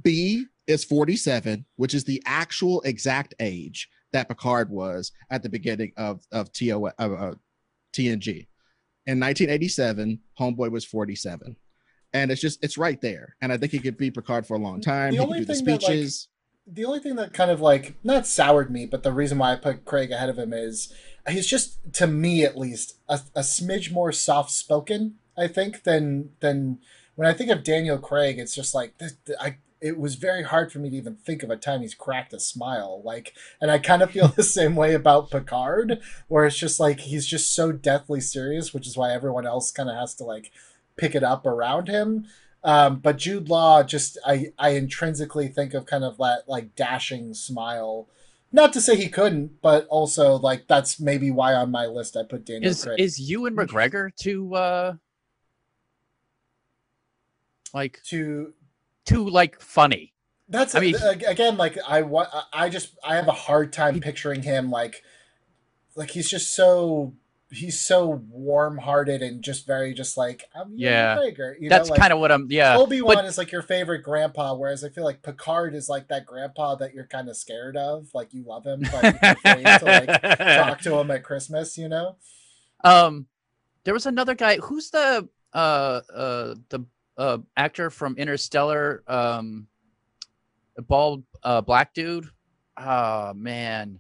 [0.04, 5.92] B, is 47, which is the actual exact age that Picard was at the beginning
[5.98, 7.36] of of TO of uh,
[7.94, 8.48] TNG.
[9.08, 11.56] In 1987, Homeboy was 47,
[12.14, 13.36] and it's just it's right there.
[13.42, 15.16] And I think he could be Picard for a long time.
[15.16, 16.28] The he could do the thing that, like, speeches.
[16.66, 19.58] the only thing that kind of like not soured me, but the reason why I
[19.58, 20.92] put Craig ahead of him is
[21.28, 25.16] he's just to me at least a, a smidge more soft spoken.
[25.38, 26.80] I think than than
[27.16, 29.58] when I think of Daniel Craig, it's just like this, I.
[29.82, 32.40] It was very hard for me to even think of a time he's cracked a
[32.40, 33.02] smile.
[33.04, 37.02] Like, and I kind of feel the same way about Picard, where it's just like
[37.02, 40.52] he's just so deathly serious, which is why everyone else kind of has to like
[40.98, 42.26] pick it up around him.
[42.64, 47.36] Um, but Jude Law, just I, I intrinsically think of kind of that like dashing
[47.36, 48.08] smile.
[48.52, 52.24] Not to say he couldn't, but also like that's maybe why on my list I
[52.24, 53.00] put Daniel Is Craig.
[53.00, 54.94] is Ewan McGregor too uh
[57.74, 58.54] like to
[59.06, 60.14] too like funny?
[60.48, 60.96] that's I mean-
[61.28, 65.02] again like I wa- I just I have a hard time picturing him like
[65.96, 67.14] like he's just so
[67.52, 71.20] he's so warm-hearted and just very just like I'm Yeah.
[71.24, 72.48] You That's know, like, kind of what I'm.
[72.50, 75.88] Yeah, Obi Wan but- is like your favorite grandpa, whereas I feel like Picard is
[75.88, 78.10] like that grandpa that you're kind of scared of.
[78.14, 81.78] Like you love him, but you're afraid to like talk to him at Christmas.
[81.78, 82.18] You know?
[82.84, 83.28] Um,
[83.84, 84.58] there was another guy.
[84.58, 86.86] Who's the uh uh the
[87.18, 89.04] uh actor from Interstellar?
[89.08, 89.68] Um,
[90.88, 92.28] bald uh black dude.
[92.78, 94.00] Oh man,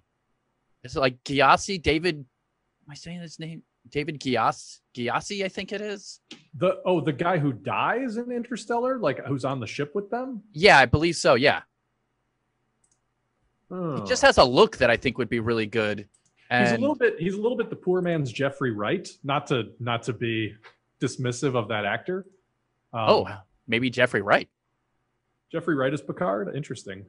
[0.83, 2.17] is it like Gyasi David?
[2.17, 3.63] Am I saying his name?
[3.89, 6.19] David Gyas Gyasi, I think it is.
[6.55, 10.41] The oh, the guy who dies in Interstellar, like who's on the ship with them.
[10.53, 11.35] Yeah, I believe so.
[11.35, 11.61] Yeah,
[13.71, 13.95] Oh.
[14.01, 16.07] he just has a look that I think would be really good.
[16.49, 17.15] And he's a little bit.
[17.19, 19.07] He's a little bit the poor man's Jeffrey Wright.
[19.23, 20.53] Not to not to be
[21.01, 22.27] dismissive of that actor.
[22.95, 23.27] Um, oh,
[23.67, 24.47] maybe Jeffrey Wright.
[25.51, 26.55] Jeffrey Wright is Picard.
[26.55, 27.05] Interesting.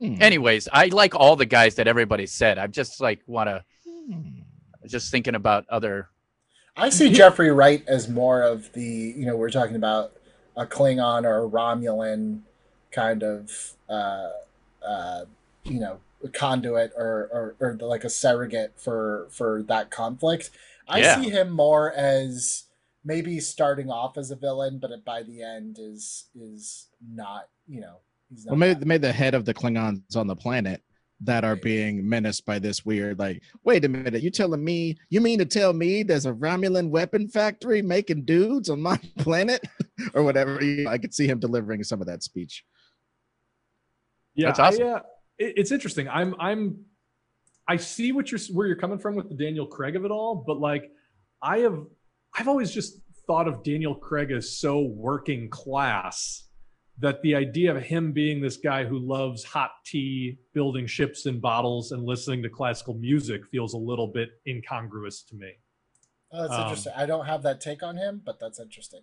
[0.00, 0.16] Hmm.
[0.20, 2.58] Anyways, I like all the guys that everybody said.
[2.58, 3.64] I'm just like want to
[4.08, 4.40] Hmm.
[4.86, 6.08] just thinking about other.
[6.76, 8.82] I see Jeffrey Wright as more of the
[9.16, 10.12] you know we're talking about
[10.56, 12.40] a Klingon or a Romulan
[12.92, 13.50] kind of
[13.88, 14.28] uh,
[14.86, 15.24] uh,
[15.64, 15.98] you know
[16.32, 20.50] conduit or, or or like a surrogate for for that conflict.
[20.88, 21.20] I Yeah.
[21.20, 22.64] see him more as
[23.06, 28.00] maybe starting off as a villain, but by the end is is not you know
[28.28, 28.50] he's not.
[28.52, 30.82] Well, maybe, maybe the head of the Klingons on the planet
[31.22, 35.18] that are being menaced by this weird, like, wait a minute, you telling me, you
[35.22, 39.66] mean to tell me there's a Romulan weapon factory making dudes on my planet
[40.14, 40.62] or whatever?
[40.62, 42.64] You- I could see him delivering some of that speech.
[44.34, 44.82] Yeah, That's awesome.
[44.86, 45.02] I, uh,
[45.38, 46.06] it- it's interesting.
[46.08, 46.84] I'm I'm
[47.68, 50.34] I see what you're where you're coming from with the Daniel Craig of it all,
[50.46, 50.90] but like
[51.40, 51.78] I have
[52.36, 56.44] I've always just thought of Daniel Craig as so working class
[56.98, 61.40] that the idea of him being this guy who loves hot tea, building ships in
[61.40, 65.50] bottles, and listening to classical music feels a little bit incongruous to me.
[66.32, 66.92] Oh, that's um, interesting.
[66.96, 69.00] I don't have that take on him, but that's interesting.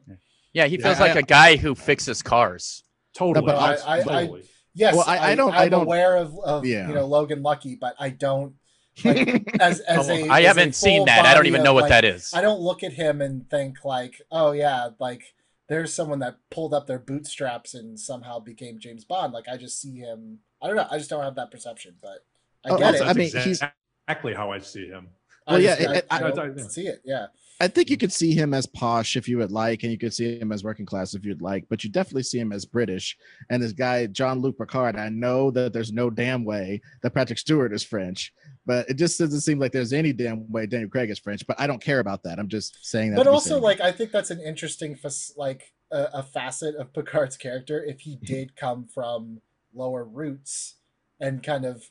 [0.53, 2.83] Yeah, he feels I- like a guy who fixes cars.
[3.15, 3.45] Totally.
[3.45, 4.43] but I- I- I- totally.
[4.73, 6.87] Yes, Well, I- I don't- I'm I don't- aware of, of Yeah.
[6.87, 8.55] you know Logan Lucky, but I don't
[9.03, 10.27] like as as Oh, a.
[10.29, 11.25] I as haven't seen that.
[11.25, 12.31] I don't even of, know what like, that is.
[12.33, 15.33] I don't look at him and think like, oh yeah, like
[15.69, 19.33] there's someone that pulled up their bootstraps and somehow became James Bond.
[19.33, 20.39] Like I just see him.
[20.61, 20.87] I don't know.
[20.91, 22.25] I just don't have that perception, but
[22.65, 23.07] I Oh, get That's, it.
[23.07, 23.61] I mean, exact- he's-
[24.07, 25.07] exactly how I see him.
[25.47, 27.01] I Well, yeah, just- I, it- I I- don't I- see it.
[27.03, 27.27] Yeah.
[27.61, 30.13] I think you could see him as posh if you would like, and you could
[30.13, 33.15] see him as working class if you'd like, but you definitely see him as British.
[33.49, 37.39] And this guy, John Luc Picard, I know that there's no damn way that Patrick
[37.39, 38.33] Stewart is French,
[38.65, 41.45] but it just doesn't seem like there's any damn way Daniel Craig is French.
[41.45, 42.39] But I don't care about that.
[42.39, 43.17] I'm just saying that.
[43.17, 44.97] but also like i think that's an interesting
[45.37, 48.25] like a, a facet of picard's character if he Mm-hmm.
[48.25, 49.41] did come from
[49.73, 50.75] lower roots
[51.19, 51.83] and kind of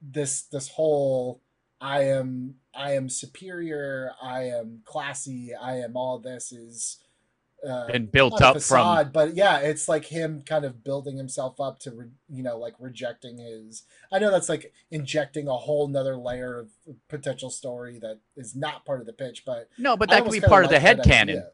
[0.00, 1.40] this this whole
[1.80, 6.98] i am i am superior i am classy i am all this is
[7.66, 11.16] uh, And built not a up from but yeah, it's like him kind of building
[11.16, 13.84] himself up to, re, you know, like rejecting his.
[14.12, 16.70] I know that's like injecting a whole nother layer of
[17.08, 20.40] potential story that is not part of the pitch, but no, but that could be
[20.40, 21.36] part of the head that canon.
[21.36, 21.50] idea.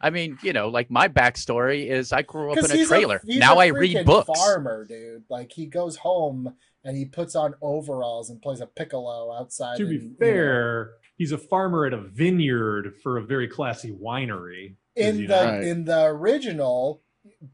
[0.00, 3.20] I mean, you know, like my backstory is I grew up in a trailer.
[3.24, 4.30] he's now a I read books.
[4.38, 5.24] Farmer, dude.
[5.28, 9.76] Like he goes home and he puts on overalls and plays a piccolo outside.
[9.76, 13.46] To be and, you know, fair, he's a farmer at a vineyard for a very
[13.46, 14.76] classy winery.
[14.96, 15.34] In the.
[15.34, 15.62] Right.
[15.64, 17.02] in the original,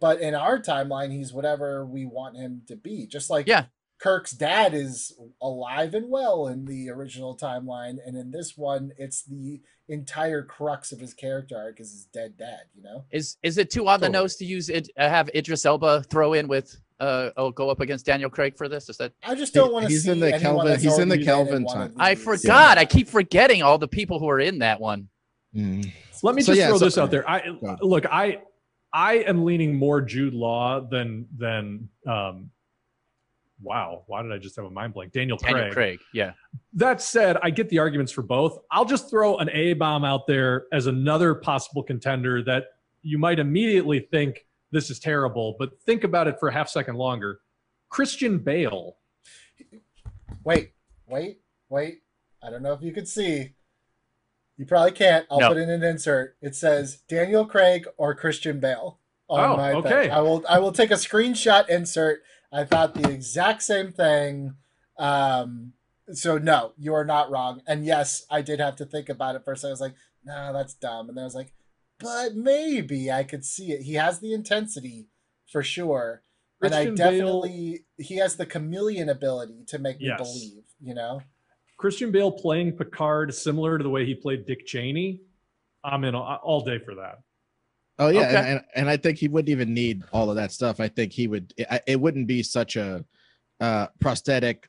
[0.01, 3.07] but in our timeline, he's whatever we want him to be.
[3.07, 3.67] Just like Yeah.
[3.99, 9.23] Kirk's dad is alive and well in the original timeline, and in this one, it's
[9.25, 12.63] the entire crux of his character arc is his dead dad.
[12.75, 14.91] You know, Is is it too on the nose to use it?
[14.99, 18.69] Uh, have Idris Elba throw in with uh oh go up against Daniel Craig for
[18.69, 18.89] this?
[18.91, 21.09] Is that I just don't want to He's see in the anyone Kelvin- he's in
[21.09, 21.95] the already Kelvin time.
[21.99, 22.25] I these.
[22.25, 22.77] forgot.
[22.79, 25.09] I keep forgetting all the people who are in that one.
[25.57, 25.91] Mm.
[26.23, 27.28] Let me So, just yeah, throw so- this out there.
[27.28, 27.49] I
[27.81, 28.43] look, I
[28.93, 32.51] I am leaning more Jude Law than than um
[33.62, 35.12] wow, why did I just have a mind blank?
[35.12, 35.55] Daniel Craig.
[35.55, 35.99] Daniel Craig.
[36.12, 36.33] Yeah.
[36.74, 38.59] That said, I get the arguments for both.
[38.70, 42.66] I'll just throw an A bomb out there as another possible contender that
[43.03, 46.97] you might immediately think this is terrible, but think about it for a half second
[46.97, 47.41] longer.
[47.89, 48.99] Christian Bale.
[50.45, 50.73] Wait,
[51.09, 52.03] wait, wait.
[52.43, 53.55] I don't know if you can see.
[54.57, 55.27] You probably can't.
[55.31, 55.49] I'll No.
[55.49, 56.37] put in an insert.
[56.41, 59.01] It says Daniel Craig or Christian Bale.
[59.28, 59.85] On Oh, my thing.
[59.93, 60.09] okay.
[60.11, 60.45] I will.
[60.49, 62.23] I will take a screenshot insert.
[62.53, 64.55] I thought the exact same thing.
[64.99, 65.73] Um,
[66.12, 67.61] so no, you are not wrong.
[67.66, 69.65] And yes, I did have to think about it first.
[69.65, 71.09] I was like, nah, that's dumb.
[71.09, 71.53] And then I was like,
[71.99, 73.83] but maybe I could see it.
[73.83, 75.09] He has the intensity
[75.51, 76.23] for sure.
[76.61, 80.19] Christian and I Christian Bale- definitely he has the chameleon ability to make me Yes.
[80.19, 81.20] believe, you know.
[81.77, 85.20] Christian Bale playing Picard similar to the way he played Dick Cheney.
[85.85, 87.19] I'm in all, all day for that.
[87.98, 88.36] Oh yeah, Okay.
[88.36, 90.81] and, and and I think he wouldn't even need all of that stuff.
[90.81, 91.55] I think he would.
[91.57, 93.05] It, it wouldn't be such a
[93.61, 94.69] uh, prosthetic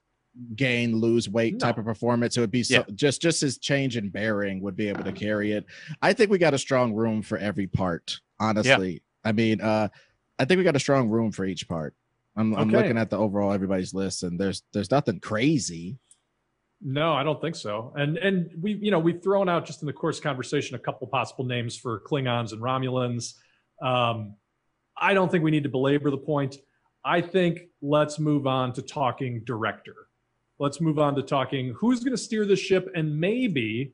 [0.55, 2.38] gain lose weight type of performance.
[2.38, 5.51] It would be so, just just his change in bearing would be able to carry
[5.51, 5.65] it.
[6.01, 8.19] I think we got a strong room for every part.
[8.39, 9.89] Honestly, I mean, uh,
[10.39, 11.95] I think we got a strong room for each part.
[12.35, 15.97] I'm, I'm looking at the overall everybody's list, and there's there's nothing crazy.
[16.81, 17.91] No, I don't think so.
[17.95, 21.07] And and we you know we've thrown out just in the course conversation a couple
[21.07, 23.33] possible names for Klingons and Romulans.
[23.81, 24.35] Um,
[24.95, 26.57] I don't think we need to belabor the point.
[27.03, 29.95] I think let's move on to talking director.
[30.59, 33.93] Let's move on to talking who's going to steer this ship and maybe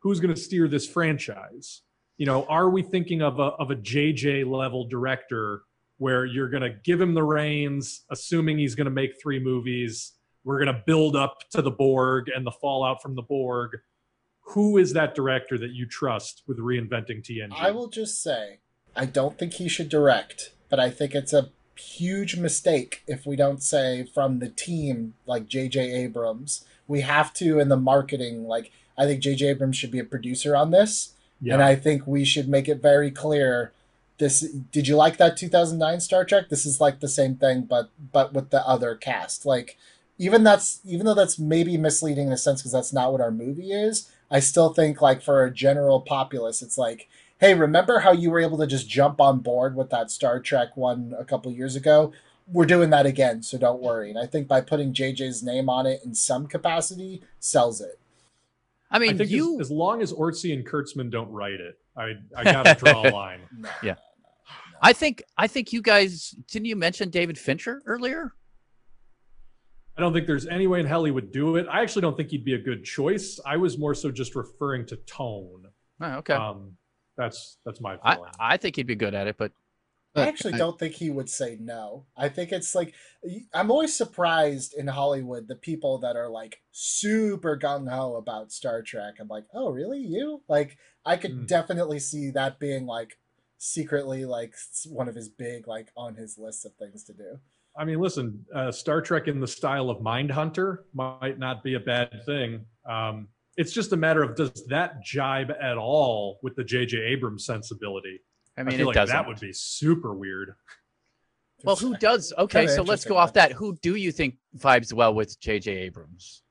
[0.00, 1.82] who's going to steer this franchise.
[2.18, 5.62] You know, are we thinking of a of a JJ level director
[5.96, 10.12] where you're going to give him the reins, assuming he's going to make three movies?
[10.44, 13.78] We're going to build up to the Borg and the fallout from the Borg.
[14.40, 17.52] Who is that director that you trust with reinventing TNG?
[17.56, 18.58] I will just say,
[18.96, 23.36] I don't think he should direct, but I think it's a huge mistake if we
[23.36, 25.80] don't say from the team like J.J.
[25.80, 26.64] Abrams.
[26.86, 28.46] We have to in the marketing.
[28.46, 29.48] Like I think J.J.
[29.48, 31.54] Abrams should be a producer on this, yeah.
[31.54, 33.72] and I think we should make it very clear.
[34.18, 36.48] This did you like that 2009 Star Trek?
[36.48, 39.46] This is like the same thing, but but with the other cast.
[39.46, 39.78] Like
[40.18, 43.30] even that's even though that's maybe misleading in a sense because that's not what our
[43.30, 44.10] movie is.
[44.30, 47.08] I still think like for a general populace, it's like,
[47.38, 50.76] hey, remember how you were able to just jump on board with that Star Trek
[50.76, 52.12] one a couple years ago?
[52.46, 54.10] We're doing that again, so don't worry.
[54.10, 57.98] And I think by putting JJ's name on it in some capacity sells it.
[58.90, 59.54] I I mean, think you.
[59.60, 63.10] as, as long as Orci and Kurtzman don't write it, I I gotta draw a
[63.10, 63.40] line.
[63.56, 63.92] No, Yeah.
[63.92, 64.78] no, no.
[64.82, 65.22] I think.
[65.38, 66.30] I think you guys.
[66.50, 68.32] Didn't you mention David Fincher earlier?
[69.96, 71.66] I don't think there's any way in hell he would do it.
[71.70, 73.38] I actually don't think he'd be a good choice.
[73.44, 75.66] I was more so just referring to tone.
[76.00, 76.34] Oh, okay.
[76.34, 76.72] Um,
[77.16, 78.30] that's that's my I, feeling.
[78.38, 79.52] I think he'd be good at it, but
[80.14, 82.04] I actually don't think he would say no.
[82.16, 82.94] I think it's like
[83.54, 88.82] I'm always surprised in Hollywood the people that are like super gung ho about Star
[88.82, 89.14] Trek.
[89.20, 90.42] I'm like, oh really, you?
[90.48, 91.44] Like I could Hmm.
[91.46, 93.18] definitely see that being like
[93.58, 97.38] secretly like s- one of his big like on his list of things to do.
[97.76, 101.80] I mean, listen, uh, Star Trek in the style of Mindhunter might not be a
[101.80, 102.66] bad thing.
[102.88, 106.98] Um, it's just a matter of does that jibe at all with the J.J.
[106.98, 108.20] Abrams sensibility?
[108.56, 109.14] I mean, feel it like doesn't.
[109.14, 110.54] that would be super weird.
[111.64, 112.32] Well, who does?
[112.36, 113.52] Okay, so let's go off that.
[113.52, 115.70] Who do you think vibes well with J.J.
[115.72, 116.42] Abrams?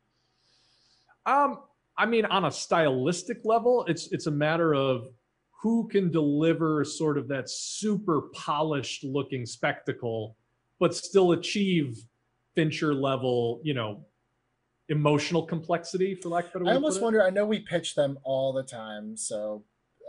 [1.26, 1.60] Um,
[1.98, 5.08] I mean, on a stylistic level, it's it's a matter of
[5.62, 10.36] who can deliver sort of that super polished looking spectacle,
[10.82, 12.04] but still achieve
[12.56, 14.04] Fincher level, you know,
[14.90, 17.24] emotional complexity, for lack of a better way I almost wonder.
[17.24, 19.64] I know we pitch them all the time, so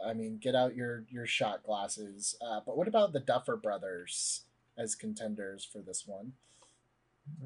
[0.05, 2.35] I mean, get out your your shot glasses.
[2.45, 4.43] Uh, but what about the Duffer Brothers
[4.77, 6.33] as contenders for this one?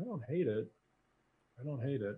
[0.00, 0.72] I don't hate it.
[1.60, 2.16] I don't hate it.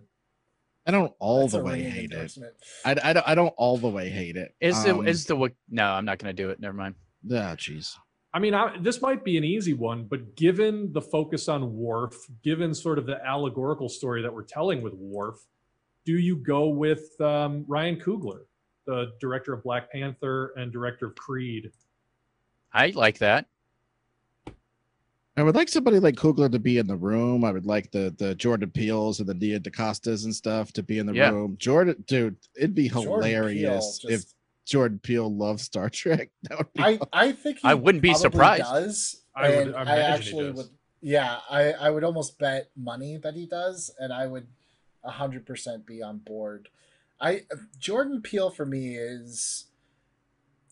[0.85, 2.37] I don't all That's the way hate it.
[2.85, 4.55] I, I don't I don't all the way hate it.
[4.61, 5.85] Is Um, the is the wa- no?
[5.85, 6.59] I'm not going to do it.
[6.59, 6.95] Never mind.
[7.33, 7.95] ah, jeez.
[8.33, 12.13] I mean, I, this might be an easy one, but given the focus on Worf,
[12.43, 15.39] given sort of the allegorical story that we're telling with Worf,
[16.05, 18.41] do you go with um, Ryan Coogler,
[18.85, 21.71] the director of Black Panther and director of Creed?
[22.71, 23.47] I like that.
[24.47, 24.51] I
[25.37, 27.43] I would like somebody like Coogler to be in the room.
[27.45, 30.99] I would like the the Jordan Peeles and the Nia DaCostas and stuff to be
[30.99, 31.29] in the Yeah.
[31.31, 31.55] room.
[31.57, 34.35] Jordan, dude, it'd be hilarious Peele if just-
[34.69, 36.29] Jordan Peele loves Star Trek.
[36.43, 38.63] That would be I I think he I wouldn't be surprised.
[38.63, 40.55] Does I would and imagine I he actually does.
[40.55, 40.69] would.
[41.01, 44.47] Yeah, I I would almost bet money that he does, and I would
[45.03, 46.69] hundred percent be on board.
[47.19, 47.43] I
[47.79, 49.65] Jordan Peele for me is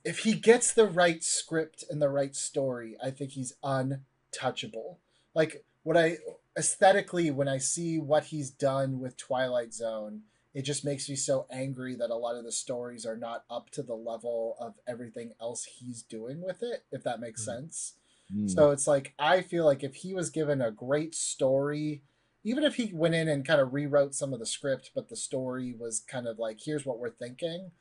[0.06, 5.00] if he gets the right script and the right story, I think he's untouchable.
[5.34, 6.18] Like what I
[6.58, 10.22] aesthetically when I see what he's done with Twilight Zone,
[10.58, 13.70] it just makes me so angry that a lot of the stories are not up
[13.70, 17.46] to the level of everything else he's doing with it, if that makes Mhm.
[17.46, 17.94] sense.
[18.34, 18.50] Mm.
[18.50, 22.02] So it's like I feel like if he was given a great story,
[22.44, 25.16] even if he went in and kind of rewrote some of the script, but the
[25.16, 27.72] story was kind of like, here's what we're thinking,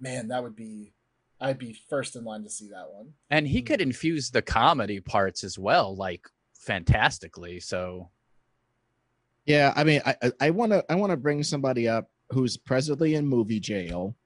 [0.00, 0.92] man, that would be
[1.40, 3.14] I'd be first in line to see that one.
[3.30, 7.60] And he could infuse the comedy parts as well, like fantastically.
[7.60, 8.10] So
[9.46, 13.14] Yeah, I mean, I I want to I want to bring somebody up who's presently
[13.14, 14.16] in movie jail,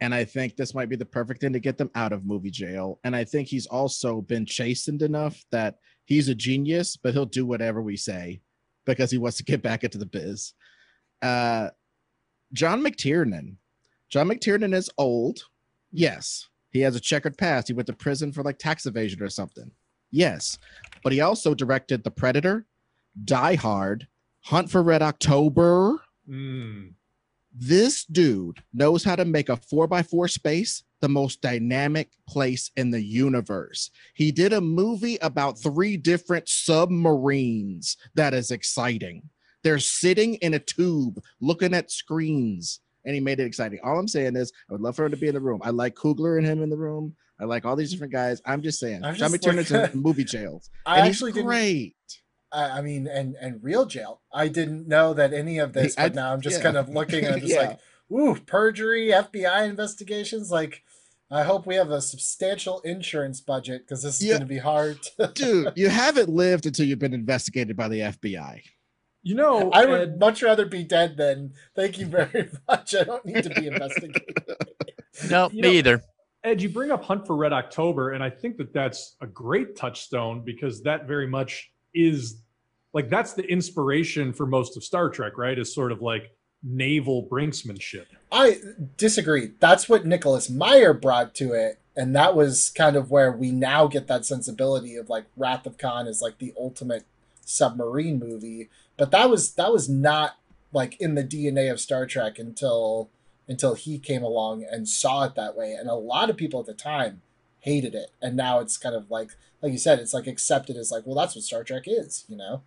[0.00, 2.50] and I think this might be the perfect thing to get them out of movie
[2.50, 3.00] jail.
[3.04, 7.44] And I think he's also been chastened enough that he's a genius, but he'll do
[7.44, 8.40] whatever we say
[8.84, 10.54] because he wants to get back into the biz.
[11.20, 11.70] Uh,
[12.52, 13.56] John McTiernan.
[14.08, 15.40] John McTiernan is old.
[15.92, 17.68] Yes, he has a checkered past.
[17.68, 19.70] He went to prison for like tax evasion or something.
[20.10, 20.58] Yes,
[21.02, 22.66] but he also directed The Predator,
[23.24, 24.06] Die Hard,
[24.44, 26.00] Hunt for Red October.
[26.28, 26.94] Mm.
[27.60, 32.70] This dude knows how to make a four by four space the most dynamic place
[32.76, 33.90] in the universe.
[34.14, 39.22] He did a movie about three different submarines that is exciting.
[39.64, 43.80] They're sitting in a tube looking at screens, and he made it exciting.
[43.82, 45.60] All I'm saying is, I would love for him to be in the room.
[45.64, 47.16] I like Coogler and him in the room.
[47.40, 48.40] I like all these different guys.
[48.44, 50.70] I'm just saying, I'm just McTiernan's like- in movie jails.
[50.86, 51.96] I and actually he's didn't great.
[52.52, 54.20] I I mean, and and real jail.
[54.32, 56.62] I didn't know that any of this, I- but now I'm just yeah.
[56.62, 57.60] kind of looking and I'm just Yeah.
[57.68, 57.78] like,
[58.12, 60.50] ooh, perjury, FBI investigations.
[60.50, 60.82] Like,
[61.30, 64.32] I hope we have a substantial insurance budget because this is Yeah.
[64.34, 64.98] going to be hard.
[65.34, 68.62] Dude, you haven't lived until you've been investigated by the FBI.
[69.22, 72.94] You know, I would Ed, much rather be dead than thank you very much.
[72.94, 74.22] I don't need to be investigated.
[75.30, 76.02] no, You me know- either.
[76.44, 79.74] Ed, you bring up Hunt for Red October, and I think that that's a great
[79.76, 82.42] touchstone because that very much is
[82.92, 85.58] like that's the inspiration for most of Star Trek, right?
[85.58, 86.32] Is sort of like
[86.62, 88.06] naval brinksmanship.
[88.32, 88.58] I
[88.96, 89.52] disagree.
[89.60, 91.78] That's what Nicholas Meyer brought to it.
[91.96, 95.78] And that was kind of where we now get that sensibility of like Wrath of
[95.78, 97.04] Khan is like the ultimate
[97.44, 98.68] submarine movie.
[98.96, 100.36] But that was that was not
[100.72, 103.10] like in the DNA of Star Trek until
[103.48, 105.72] until he came along and saw it that way.
[105.72, 107.22] And a lot of people at the time
[107.68, 108.10] hated it.
[108.22, 109.30] And now it's kind of like
[109.62, 112.36] like you said, it's like accepted as like, well, that's what Star Trek is, you
[112.36, 112.62] know?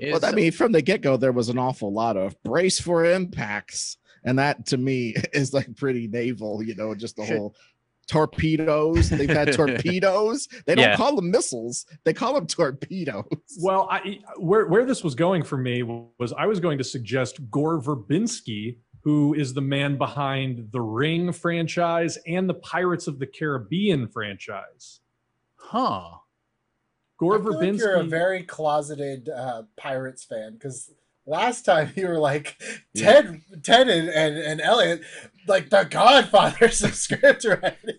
[0.00, 3.04] Well, I mean, from the get go, there was an awful lot of brace for
[3.04, 3.96] impacts.
[4.24, 7.54] And that to me is like pretty naval, you know, just the Should- whole
[8.06, 9.10] torpedoes.
[9.10, 10.48] They've had torpedoes.
[10.66, 10.96] They don't Yeah.
[10.96, 13.24] call them missiles, they call them torpedoes.
[13.62, 17.38] Well, I, where where this was going for me was I was going to suggest
[17.50, 23.26] Gore Verbinski, who is the man behind the Ring franchise and the Pirates of the
[23.26, 25.00] Caribbean franchise.
[25.56, 26.08] huh.
[27.18, 30.90] Gore I feel like you're a very closeted uh, Pirates fan because
[31.26, 32.56] last time you were like
[32.96, 35.02] Ted, Ted and, and, and Elliott,
[35.46, 37.98] like the Godfathers of script writing.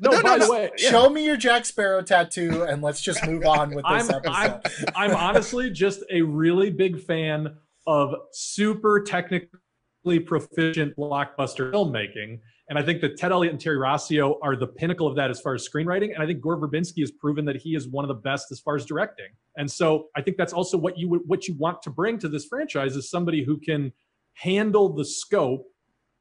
[0.00, 0.50] no, No, by no, the no.
[0.52, 4.22] way, Show me your Jack Sparrow tattoo and let's just move on with this I'm-
[4.26, 4.90] I'm- episode.
[4.96, 7.54] I'm honestly just a really big fan
[7.86, 9.60] of super technically
[10.16, 12.40] proficient blockbuster filmmaking.
[12.70, 15.40] And I think that Ted Elliott and Terry Rossio are the pinnacle of that as
[15.40, 16.14] far as screenwriting.
[16.14, 18.60] And I think Gore Verbinski has proven that he is one of the best as
[18.60, 19.28] far as directing.
[19.56, 22.28] And so I think that's also what you would what you want to bring to
[22.28, 23.92] this franchise is somebody who can
[24.34, 25.66] handle the scope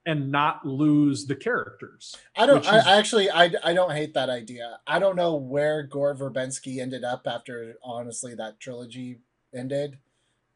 [0.05, 2.15] and not lose the characters.
[2.37, 2.65] I don't.
[2.65, 4.79] I, is- I actually, I, I don't hate that idea.
[4.87, 9.19] I don't know where Gore Verbinski ended up after, honestly, that trilogy
[9.53, 9.97] ended.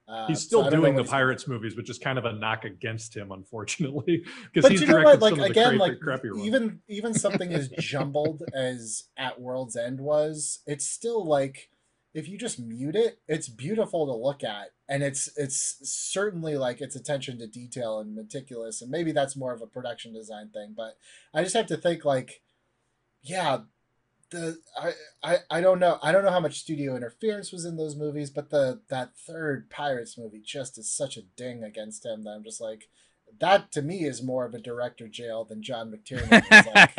[0.07, 3.15] Uh, He's still I doing the Pirates movies, which is kind of a knock against
[3.15, 5.21] him, unfortunately, because he's you know directed what?
[5.21, 6.45] Like some of the again, crappy, like crappy ones.
[6.45, 11.69] even even something as jumbled as At World's End was, it's still like
[12.13, 16.81] if you just mute it, it's beautiful to look at, and it's it's certainly like
[16.81, 20.73] its attention to detail and meticulous, and maybe that's more of a production design thing.
[20.75, 20.97] But
[21.33, 22.41] I just have to think like,
[23.21, 23.59] yeah,
[24.31, 24.93] the I,
[25.23, 28.29] I I don't know I don't know how much studio interference was in those movies,
[28.29, 32.43] but the that third Pirates movie just is such a ding against him that I'm
[32.43, 32.87] just like
[33.39, 36.43] that to me is more of a director jail than John McTiernan.
[36.51, 36.91] It's like,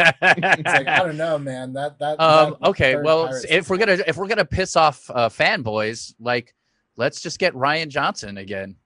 [0.56, 1.72] it's like, I don't know, man.
[1.74, 2.20] That that.
[2.20, 6.14] um, that okay, well, Pirates if we're gonna if we're gonna piss off uh, fanboys,
[6.18, 6.54] like
[6.96, 8.76] let's just get Rian Johnson again,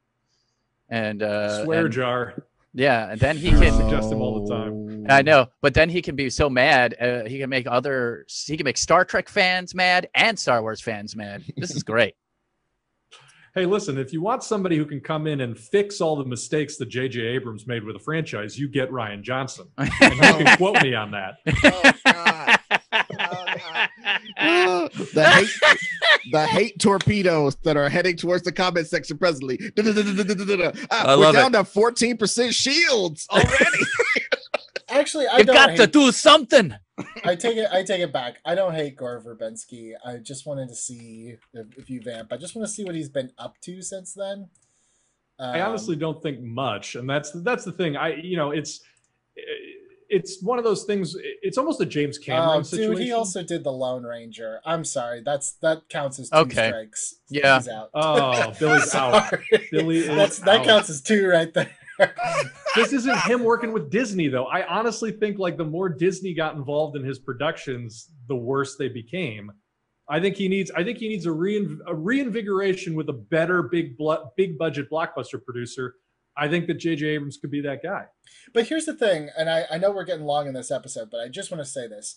[0.88, 2.34] and uh, Swear and- jar.
[2.76, 3.72] Yeah, and then he I can.
[3.72, 5.06] suggest him all the time.
[5.08, 6.94] I know, but then he can be so mad.
[7.00, 8.26] Uh, he can make other.
[8.46, 11.42] He can make Star Trek fans mad and Star Wars fans mad.
[11.56, 12.14] This is great.
[13.54, 16.76] Hey, listen, if you want somebody who can come in and fix all the mistakes
[16.76, 17.22] that J.J.
[17.22, 19.68] Abrams made with a franchise, you get Rian Johnson.
[19.78, 21.36] And you can quote me on that.
[21.64, 22.58] Oh, God.
[24.02, 24.20] God.
[24.38, 29.58] Ah, the hate, the hate torpedoes that are heading towards the comment section presently.
[29.78, 33.78] Ah, I we're love down to fourteen percent shields already.
[34.88, 36.74] Actually, I you don't got hate, to do something.
[37.24, 37.68] I take it.
[37.72, 38.36] I take it back.
[38.44, 39.92] I don't hate Gore Verbinski.
[40.04, 42.32] I just wanted to see if, if you vamp.
[42.32, 44.48] I just want to see what he's been up to since then.
[45.38, 47.96] I Um, honestly don't think much, and that's that's the thing.
[47.96, 48.80] I you know it's
[50.08, 51.16] it's one of those things.
[51.42, 52.94] It's almost a James Cameron Oh, situation.
[52.96, 54.60] dude, he also did the Lone Ranger.
[54.64, 55.22] I'm sorry.
[55.24, 56.68] That's that counts as two Okay.
[56.68, 57.14] strikes.
[57.28, 57.58] Yeah.
[57.58, 57.90] He's out.
[57.94, 59.32] Oh, Billy's out.
[59.70, 60.66] Billy is That's that out.
[60.66, 61.70] counts as two right there.
[62.74, 64.44] this isn't him working with Disney though.
[64.46, 68.88] I honestly think like the more Disney got involved in his productions, the worse they
[68.88, 69.50] became.
[70.08, 73.62] I think he needs I think he needs a, rein, a reinvigoration with a better
[73.62, 75.94] big blo- big budget blockbuster producer.
[76.36, 77.06] I think that J.J.
[77.06, 78.06] Abrams could be that guy.
[78.52, 81.20] But here's the thing, and I, I know we're getting long in this episode, but
[81.20, 82.16] I just want to say this.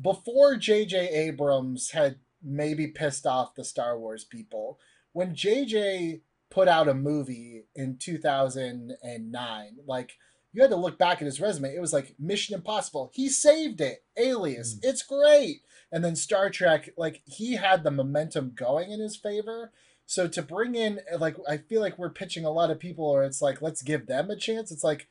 [0.00, 1.08] Before J.J.
[1.08, 4.78] Abrams had maybe pissed off the Star Wars people,
[5.12, 6.20] when J.J.
[6.50, 10.12] put out a movie in 2009, like,
[10.52, 11.74] you had to look back at his resume.
[11.74, 13.10] It was like Mission Impossible.
[13.14, 14.04] He saved it.
[14.16, 14.74] Alias.
[14.74, 14.78] Mm.
[14.84, 15.60] It's great.
[15.92, 19.72] And then Star Trek, like, he had the momentum going in his favor.
[20.06, 23.24] So to bring in, like, I feel like we're pitching a lot of people, or
[23.24, 24.70] it's like, let's give them a chance.
[24.70, 25.08] It's like,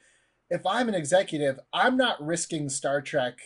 [0.49, 3.38] if I'm an executive, I'm not risking Star Trek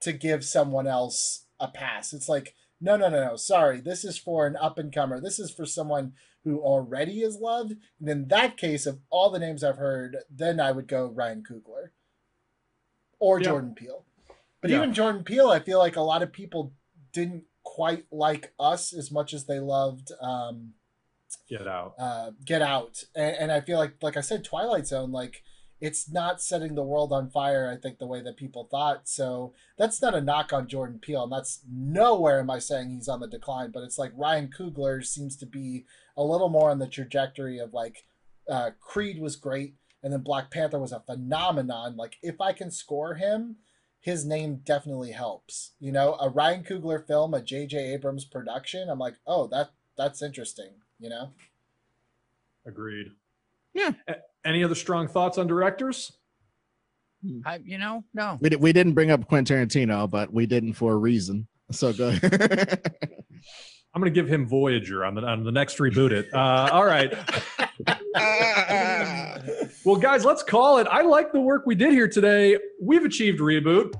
[0.00, 2.12] to give someone else a pass.
[2.12, 3.36] It's like, no, no, no, no.
[3.36, 5.20] Sorry, this is for an up and comer.
[5.20, 6.12] This is for someone
[6.44, 7.74] who already is loved.
[8.00, 11.42] And in that case, of all the names I've heard, then I would go Ryan
[11.42, 11.90] Coogler
[13.18, 13.48] or Yeah.
[13.48, 14.04] Jordan Peele.
[14.62, 14.78] But Yeah.
[14.78, 16.72] even Jordan Peele, I feel like a lot of people
[17.12, 20.74] didn't quite like us as much as they loved um,
[21.48, 21.94] Get out.
[21.98, 25.42] uh, Get Out, and, and I feel like, like I said, Twilight Zone, like
[25.80, 27.70] it's not setting the world on fire.
[27.70, 29.08] I think the way that people thought.
[29.08, 33.08] So that's not a knock on Jordan Peele, and that's nowhere am I saying he's
[33.08, 33.70] on the decline.
[33.72, 35.84] But it's like Ryan Coogler seems to be
[36.16, 38.06] a little more on the trajectory of like
[38.48, 41.96] uh, Creed was great, and then Black Panther was a phenomenon.
[41.96, 43.56] Like if I can score him.
[43.98, 45.72] His name definitely helps.
[45.80, 47.92] You know, a Ryan Coogler film, a J.J.
[47.92, 48.88] Abrams production.
[48.88, 50.74] I'm like, oh, that that's interesting.
[50.98, 51.32] You know.
[52.66, 53.08] Agreed.
[53.74, 53.90] Yeah.
[54.08, 56.12] A- any other strong thoughts on directors?
[57.44, 58.38] I, you know, no.
[58.40, 61.48] we, di- we didn't bring up Quentin Tarantino, but we didn't for a reason.
[61.72, 62.80] So go ahead.
[63.94, 66.32] I'm going to give him Voyager on the on the next reboot it.
[66.32, 67.12] Uh, all right.
[69.84, 70.88] Well, guys, let's call it.
[70.90, 72.58] I like the work we did here today.
[72.82, 73.94] We've achieved reboot.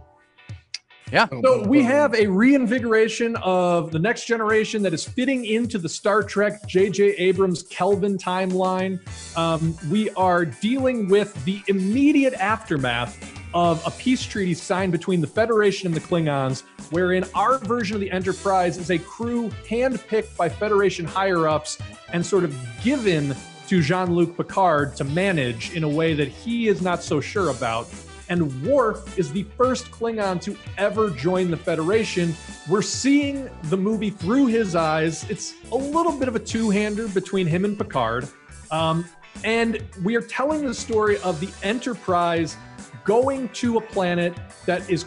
[1.44, 6.22] So we have a reinvigoration of the next generation that is fitting into the Star
[6.24, 7.14] Trek J.J.
[7.16, 8.98] Abrams Kelvin timeline.
[9.36, 13.16] Um, we are dealing with the immediate aftermath
[13.54, 18.00] of a peace treaty signed between the Federation and the Klingons, wherein our version of
[18.00, 21.78] the Enterprise is a crew handpicked by Federation higher ups
[22.12, 22.52] and sort of
[22.82, 23.34] given
[23.68, 27.50] to Jean Luc Picard to manage in a way that he is not so sure
[27.50, 27.88] about
[28.28, 32.34] and Worf is the first Klingon to ever join the Federation.
[32.68, 35.28] We're seeing the movie through his eyes.
[35.30, 38.28] It's a little bit of a two-hander between him and Picard,
[38.70, 39.04] um,
[39.44, 42.56] and we are telling the story of the Enterprise
[43.04, 44.34] going to a planet
[44.66, 45.04] that is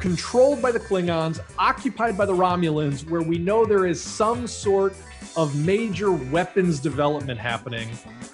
[0.00, 4.94] controlled by the Klingons, occupied by the Romulans, where we know there is some sort
[5.36, 7.88] of major weapons development happening.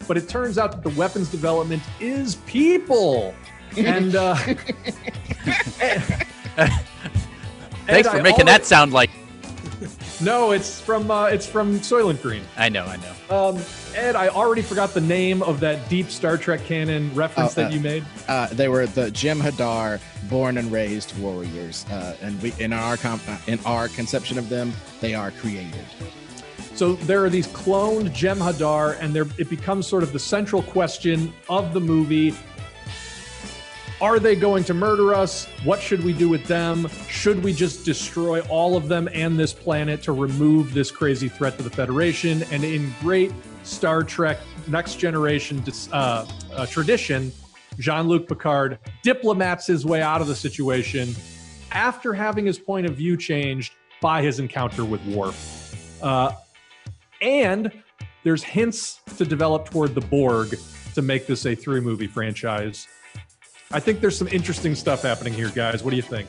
[0.06, 3.34] But it turns out that the weapons development is people.
[3.76, 4.34] And uh,
[7.86, 9.10] Thanks for making that sound like.
[10.20, 12.42] No, it's from uh, it's from Soylent Green.
[12.56, 13.12] I know, I know.
[13.36, 13.60] Um,
[13.94, 17.72] Ed, I already forgot the name of that deep Star Trek canon reference Oh, that
[17.72, 18.04] uh, you made.
[18.28, 23.28] uh, they were the Jem'Hadar born and raised warriors, uh, and we in our comp-
[23.28, 25.84] uh, in our conception of them, they are created.
[26.74, 31.34] So there are these cloned Jem'Hadar, and there it becomes sort of the central question
[31.48, 32.34] of the movie.
[34.00, 35.46] Are they going to murder us?
[35.62, 36.88] What should we do with them?
[37.08, 41.56] Should we just destroy all of them and this planet to remove this crazy threat
[41.58, 42.42] to the Federation?
[42.50, 45.62] And in great Star Trek Next Generation
[45.92, 47.32] uh, uh, tradition,
[47.78, 51.14] Jean Luc Picard diplomats his way out of the situation
[51.70, 56.02] after having his point of view changed by his encounter with Worf.
[56.02, 56.32] Uh,
[57.22, 57.70] and
[58.24, 60.56] there's hints to develop toward the Borg
[60.94, 62.88] to make this a three movie franchise.
[63.74, 65.82] I think there's some interesting stuff happening here, guys.
[65.82, 66.28] What do you think?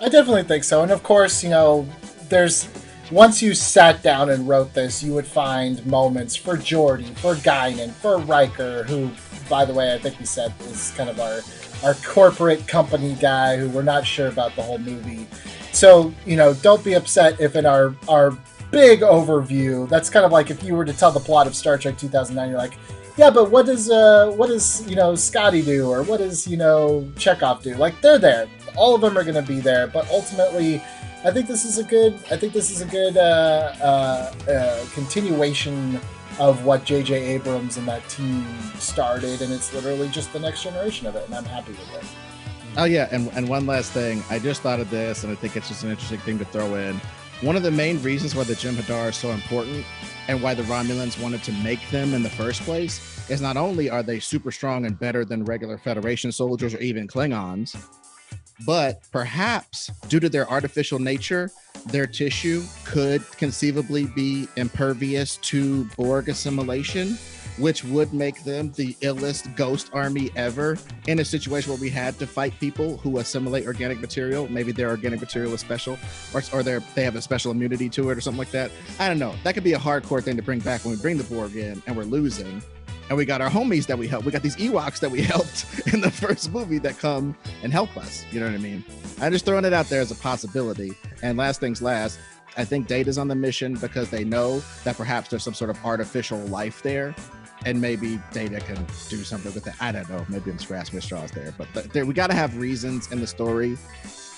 [0.00, 0.82] I definitely think so.
[0.82, 1.86] And of course, you know,
[2.28, 2.68] there's
[3.12, 7.92] once you sat down and wrote this, you would find moments for Geordi, for Guinan,
[7.92, 9.08] for Riker, who,
[9.48, 11.40] by the way, I think we said is kind of our
[11.84, 15.28] our corporate company guy who we're not sure about the whole movie.
[15.72, 18.36] So, you know, don't be upset if in our our
[18.72, 21.78] big overview, that's kind of like if you were to tell the plot of Star
[21.78, 22.76] Trek 2009, you're like,
[23.20, 26.56] yeah, but what does uh what does, you know, Scotty do or what does, you
[26.56, 27.74] know, Chekov do?
[27.74, 28.48] Like they're there.
[28.76, 30.82] All of them are going to be there, but ultimately
[31.22, 34.86] I think this is a good I think this is a good uh, uh, uh,
[34.94, 36.00] continuation
[36.38, 37.14] of what J.J.
[37.14, 38.46] Abrams and that team
[38.78, 42.04] started, and it's literally just the next generation of it, and I'm happy with it.
[42.78, 45.56] Oh yeah, and and one last thing, I just thought of this, and I think
[45.56, 46.98] it's just an interesting thing to throw in.
[47.42, 49.86] One of the main reasons why the Jem'Hadar are so important,
[50.28, 53.00] and why the Romulans wanted to make them in the first place,
[53.30, 57.08] is not only are they super strong and better than regular Federation soldiers or even
[57.08, 57.82] Klingons,
[58.66, 61.50] but perhaps due to their artificial nature,
[61.86, 67.16] their tissue could conceivably be impervious to Borg assimilation,
[67.60, 72.18] which would make them the illest ghost army ever in a situation where we had
[72.18, 74.48] to fight people who assimilate organic material.
[74.50, 75.98] Maybe their organic material is special,
[76.34, 78.70] or, or they they have a special immunity to it, or something like that.
[78.98, 79.34] I don't know.
[79.44, 81.82] That could be a hardcore thing to bring back when we bring the Borg in
[81.86, 82.62] and we're losing
[83.10, 84.24] and we got our homies that we helped.
[84.24, 87.96] We got these Ewoks that we helped in the first movie that come and help
[87.96, 88.24] us.
[88.30, 88.84] You know what I mean?
[89.20, 90.92] I'm just throwing it out there as a possibility.
[91.20, 92.20] And last things last,
[92.56, 95.84] I think Data's on the mission because they know that perhaps there's some sort of
[95.84, 97.14] artificial life there.
[97.66, 99.74] And maybe Data can do something with it.
[99.80, 100.24] I don't know.
[100.28, 101.54] Maybe I'm scratching my straws there.
[101.58, 103.76] But th- there, we got to have reasons in the story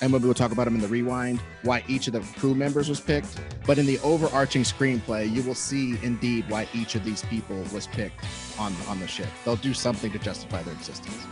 [0.02, 2.88] and maybe we'll talk about them in the rewind why each of the crew members
[2.88, 7.22] was picked but in the overarching screenplay you will see indeed why each of these
[7.26, 8.24] people was picked
[8.58, 11.24] on on the ship they'll do something to justify their existence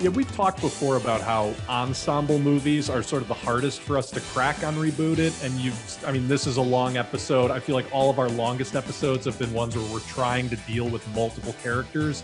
[0.00, 4.10] yeah, we've talked before about how ensemble movies are sort of the hardest for us
[4.10, 5.34] to crack on Reboot It.
[5.44, 7.50] And you've, I mean, this is a long episode.
[7.50, 10.56] I feel like all of our longest episodes have been ones where we're trying to
[10.56, 12.22] deal with multiple characters.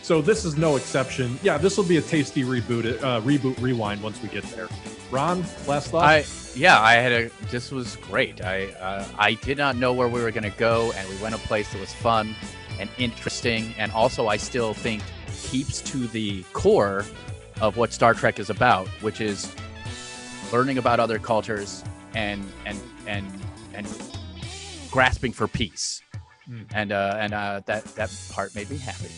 [0.00, 1.38] So this is no exception.
[1.42, 4.68] Yeah, this will be a tasty reboot, uh, reboot rewind once we get there.
[5.10, 6.04] Ron, last thought.
[6.04, 6.24] I
[6.54, 7.30] yeah, I had a.
[7.50, 8.42] This was great.
[8.42, 11.38] I uh, I did not know where we were gonna go, and we went a
[11.38, 12.34] place that was fun
[12.80, 15.02] and interesting, and also I still think
[15.50, 17.04] keeps to the core
[17.60, 19.54] of what Star Trek is about, which is
[20.52, 21.84] learning about other cultures
[22.14, 23.26] and and and
[23.74, 23.86] and
[24.90, 26.02] grasping for peace.
[26.48, 26.66] Mm.
[26.72, 29.10] And uh, and uh, that that part made me happy.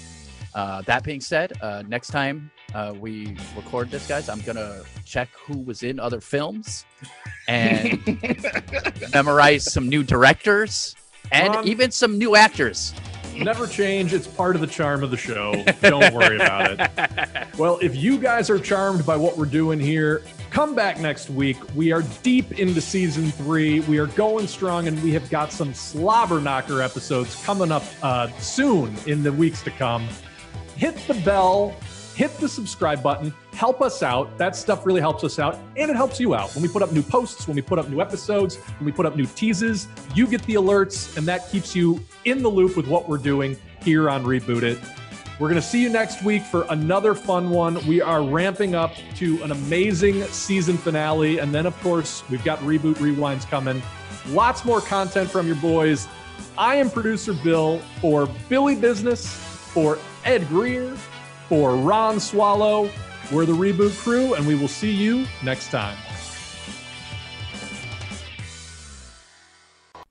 [0.53, 5.29] Uh, that being said, uh, next time uh, we record this, guys, I'm gonna check
[5.47, 6.85] who was in other films
[7.47, 8.01] and
[9.15, 10.97] memorize some new directors
[11.31, 12.95] and um, even some new actors.
[13.41, 14.13] Never change.
[14.13, 15.65] It's part of the charm of the show.
[15.81, 17.59] Don't worry about it.
[17.59, 21.57] Well, if you guys are charmed by what we're doing here, come back next week.
[21.75, 23.81] We are deep into season three.
[23.81, 28.29] We are going strong, and we have got some slobber knocker episodes coming up uh,
[28.39, 30.09] soon in the weeks to come
[30.81, 31.77] hit the bell,
[32.21, 34.37] hit the subscribe button, help us out.
[34.37, 36.55] That stuff really helps us out, and it helps you out.
[36.55, 39.07] When we put up new posts, when we put up new episodes, when we put
[39.07, 42.87] up new teases, you get the alerts, and that keeps you in the loop with
[42.87, 44.79] what we're doing here on Reboot It.
[45.39, 47.83] We're going to see you next week for another fun one.
[47.87, 51.39] We are ramping up to an amazing season finale.
[51.39, 53.81] And then, of course, we've got Reboot Rewinds coming.
[54.29, 56.07] Lots more content from your boys.
[56.59, 59.33] I am producer Bill for Billy Business,
[59.73, 60.95] for Ed Greer,
[61.51, 62.89] for Ron Swallow.
[63.33, 65.99] We're the Reboot Crew, and we will see you next time.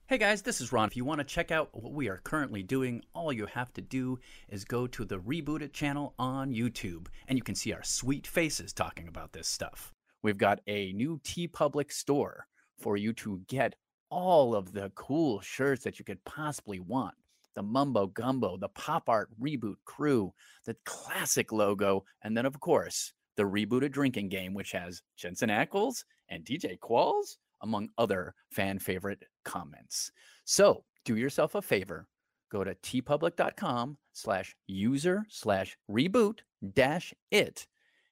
[0.08, 0.90] Hey guys, this is Ron.
[0.90, 3.82] If you want to check out what we are currently doing, all you have to
[3.82, 7.84] do is go to the Reboot It channel on YouTube, and you can see our
[7.84, 9.94] sweet faces talking about this stuff.
[10.22, 12.48] We've got a new TeePublic store
[12.78, 13.76] for you to get
[14.10, 17.16] all of the cool shirts that you could possibly want
[17.56, 20.34] the Mumbo Gumbo, the Pop Art Reboot crew,
[20.66, 26.04] the classic logo, and then, of course, the rebooted drinking game, which has Jensen Ackles
[26.30, 30.12] and DJ Qualls, among other fan favorite comments.
[30.46, 32.08] So do yourself a favor.
[32.52, 36.40] Go to teepublic.com slash user slash reboot
[36.74, 37.68] dash it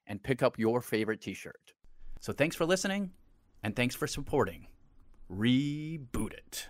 [0.06, 1.72] and pick up your favorite t-shirt.
[2.20, 3.10] So thanks for listening
[3.62, 4.66] and thanks for supporting
[5.30, 6.68] Reboot It.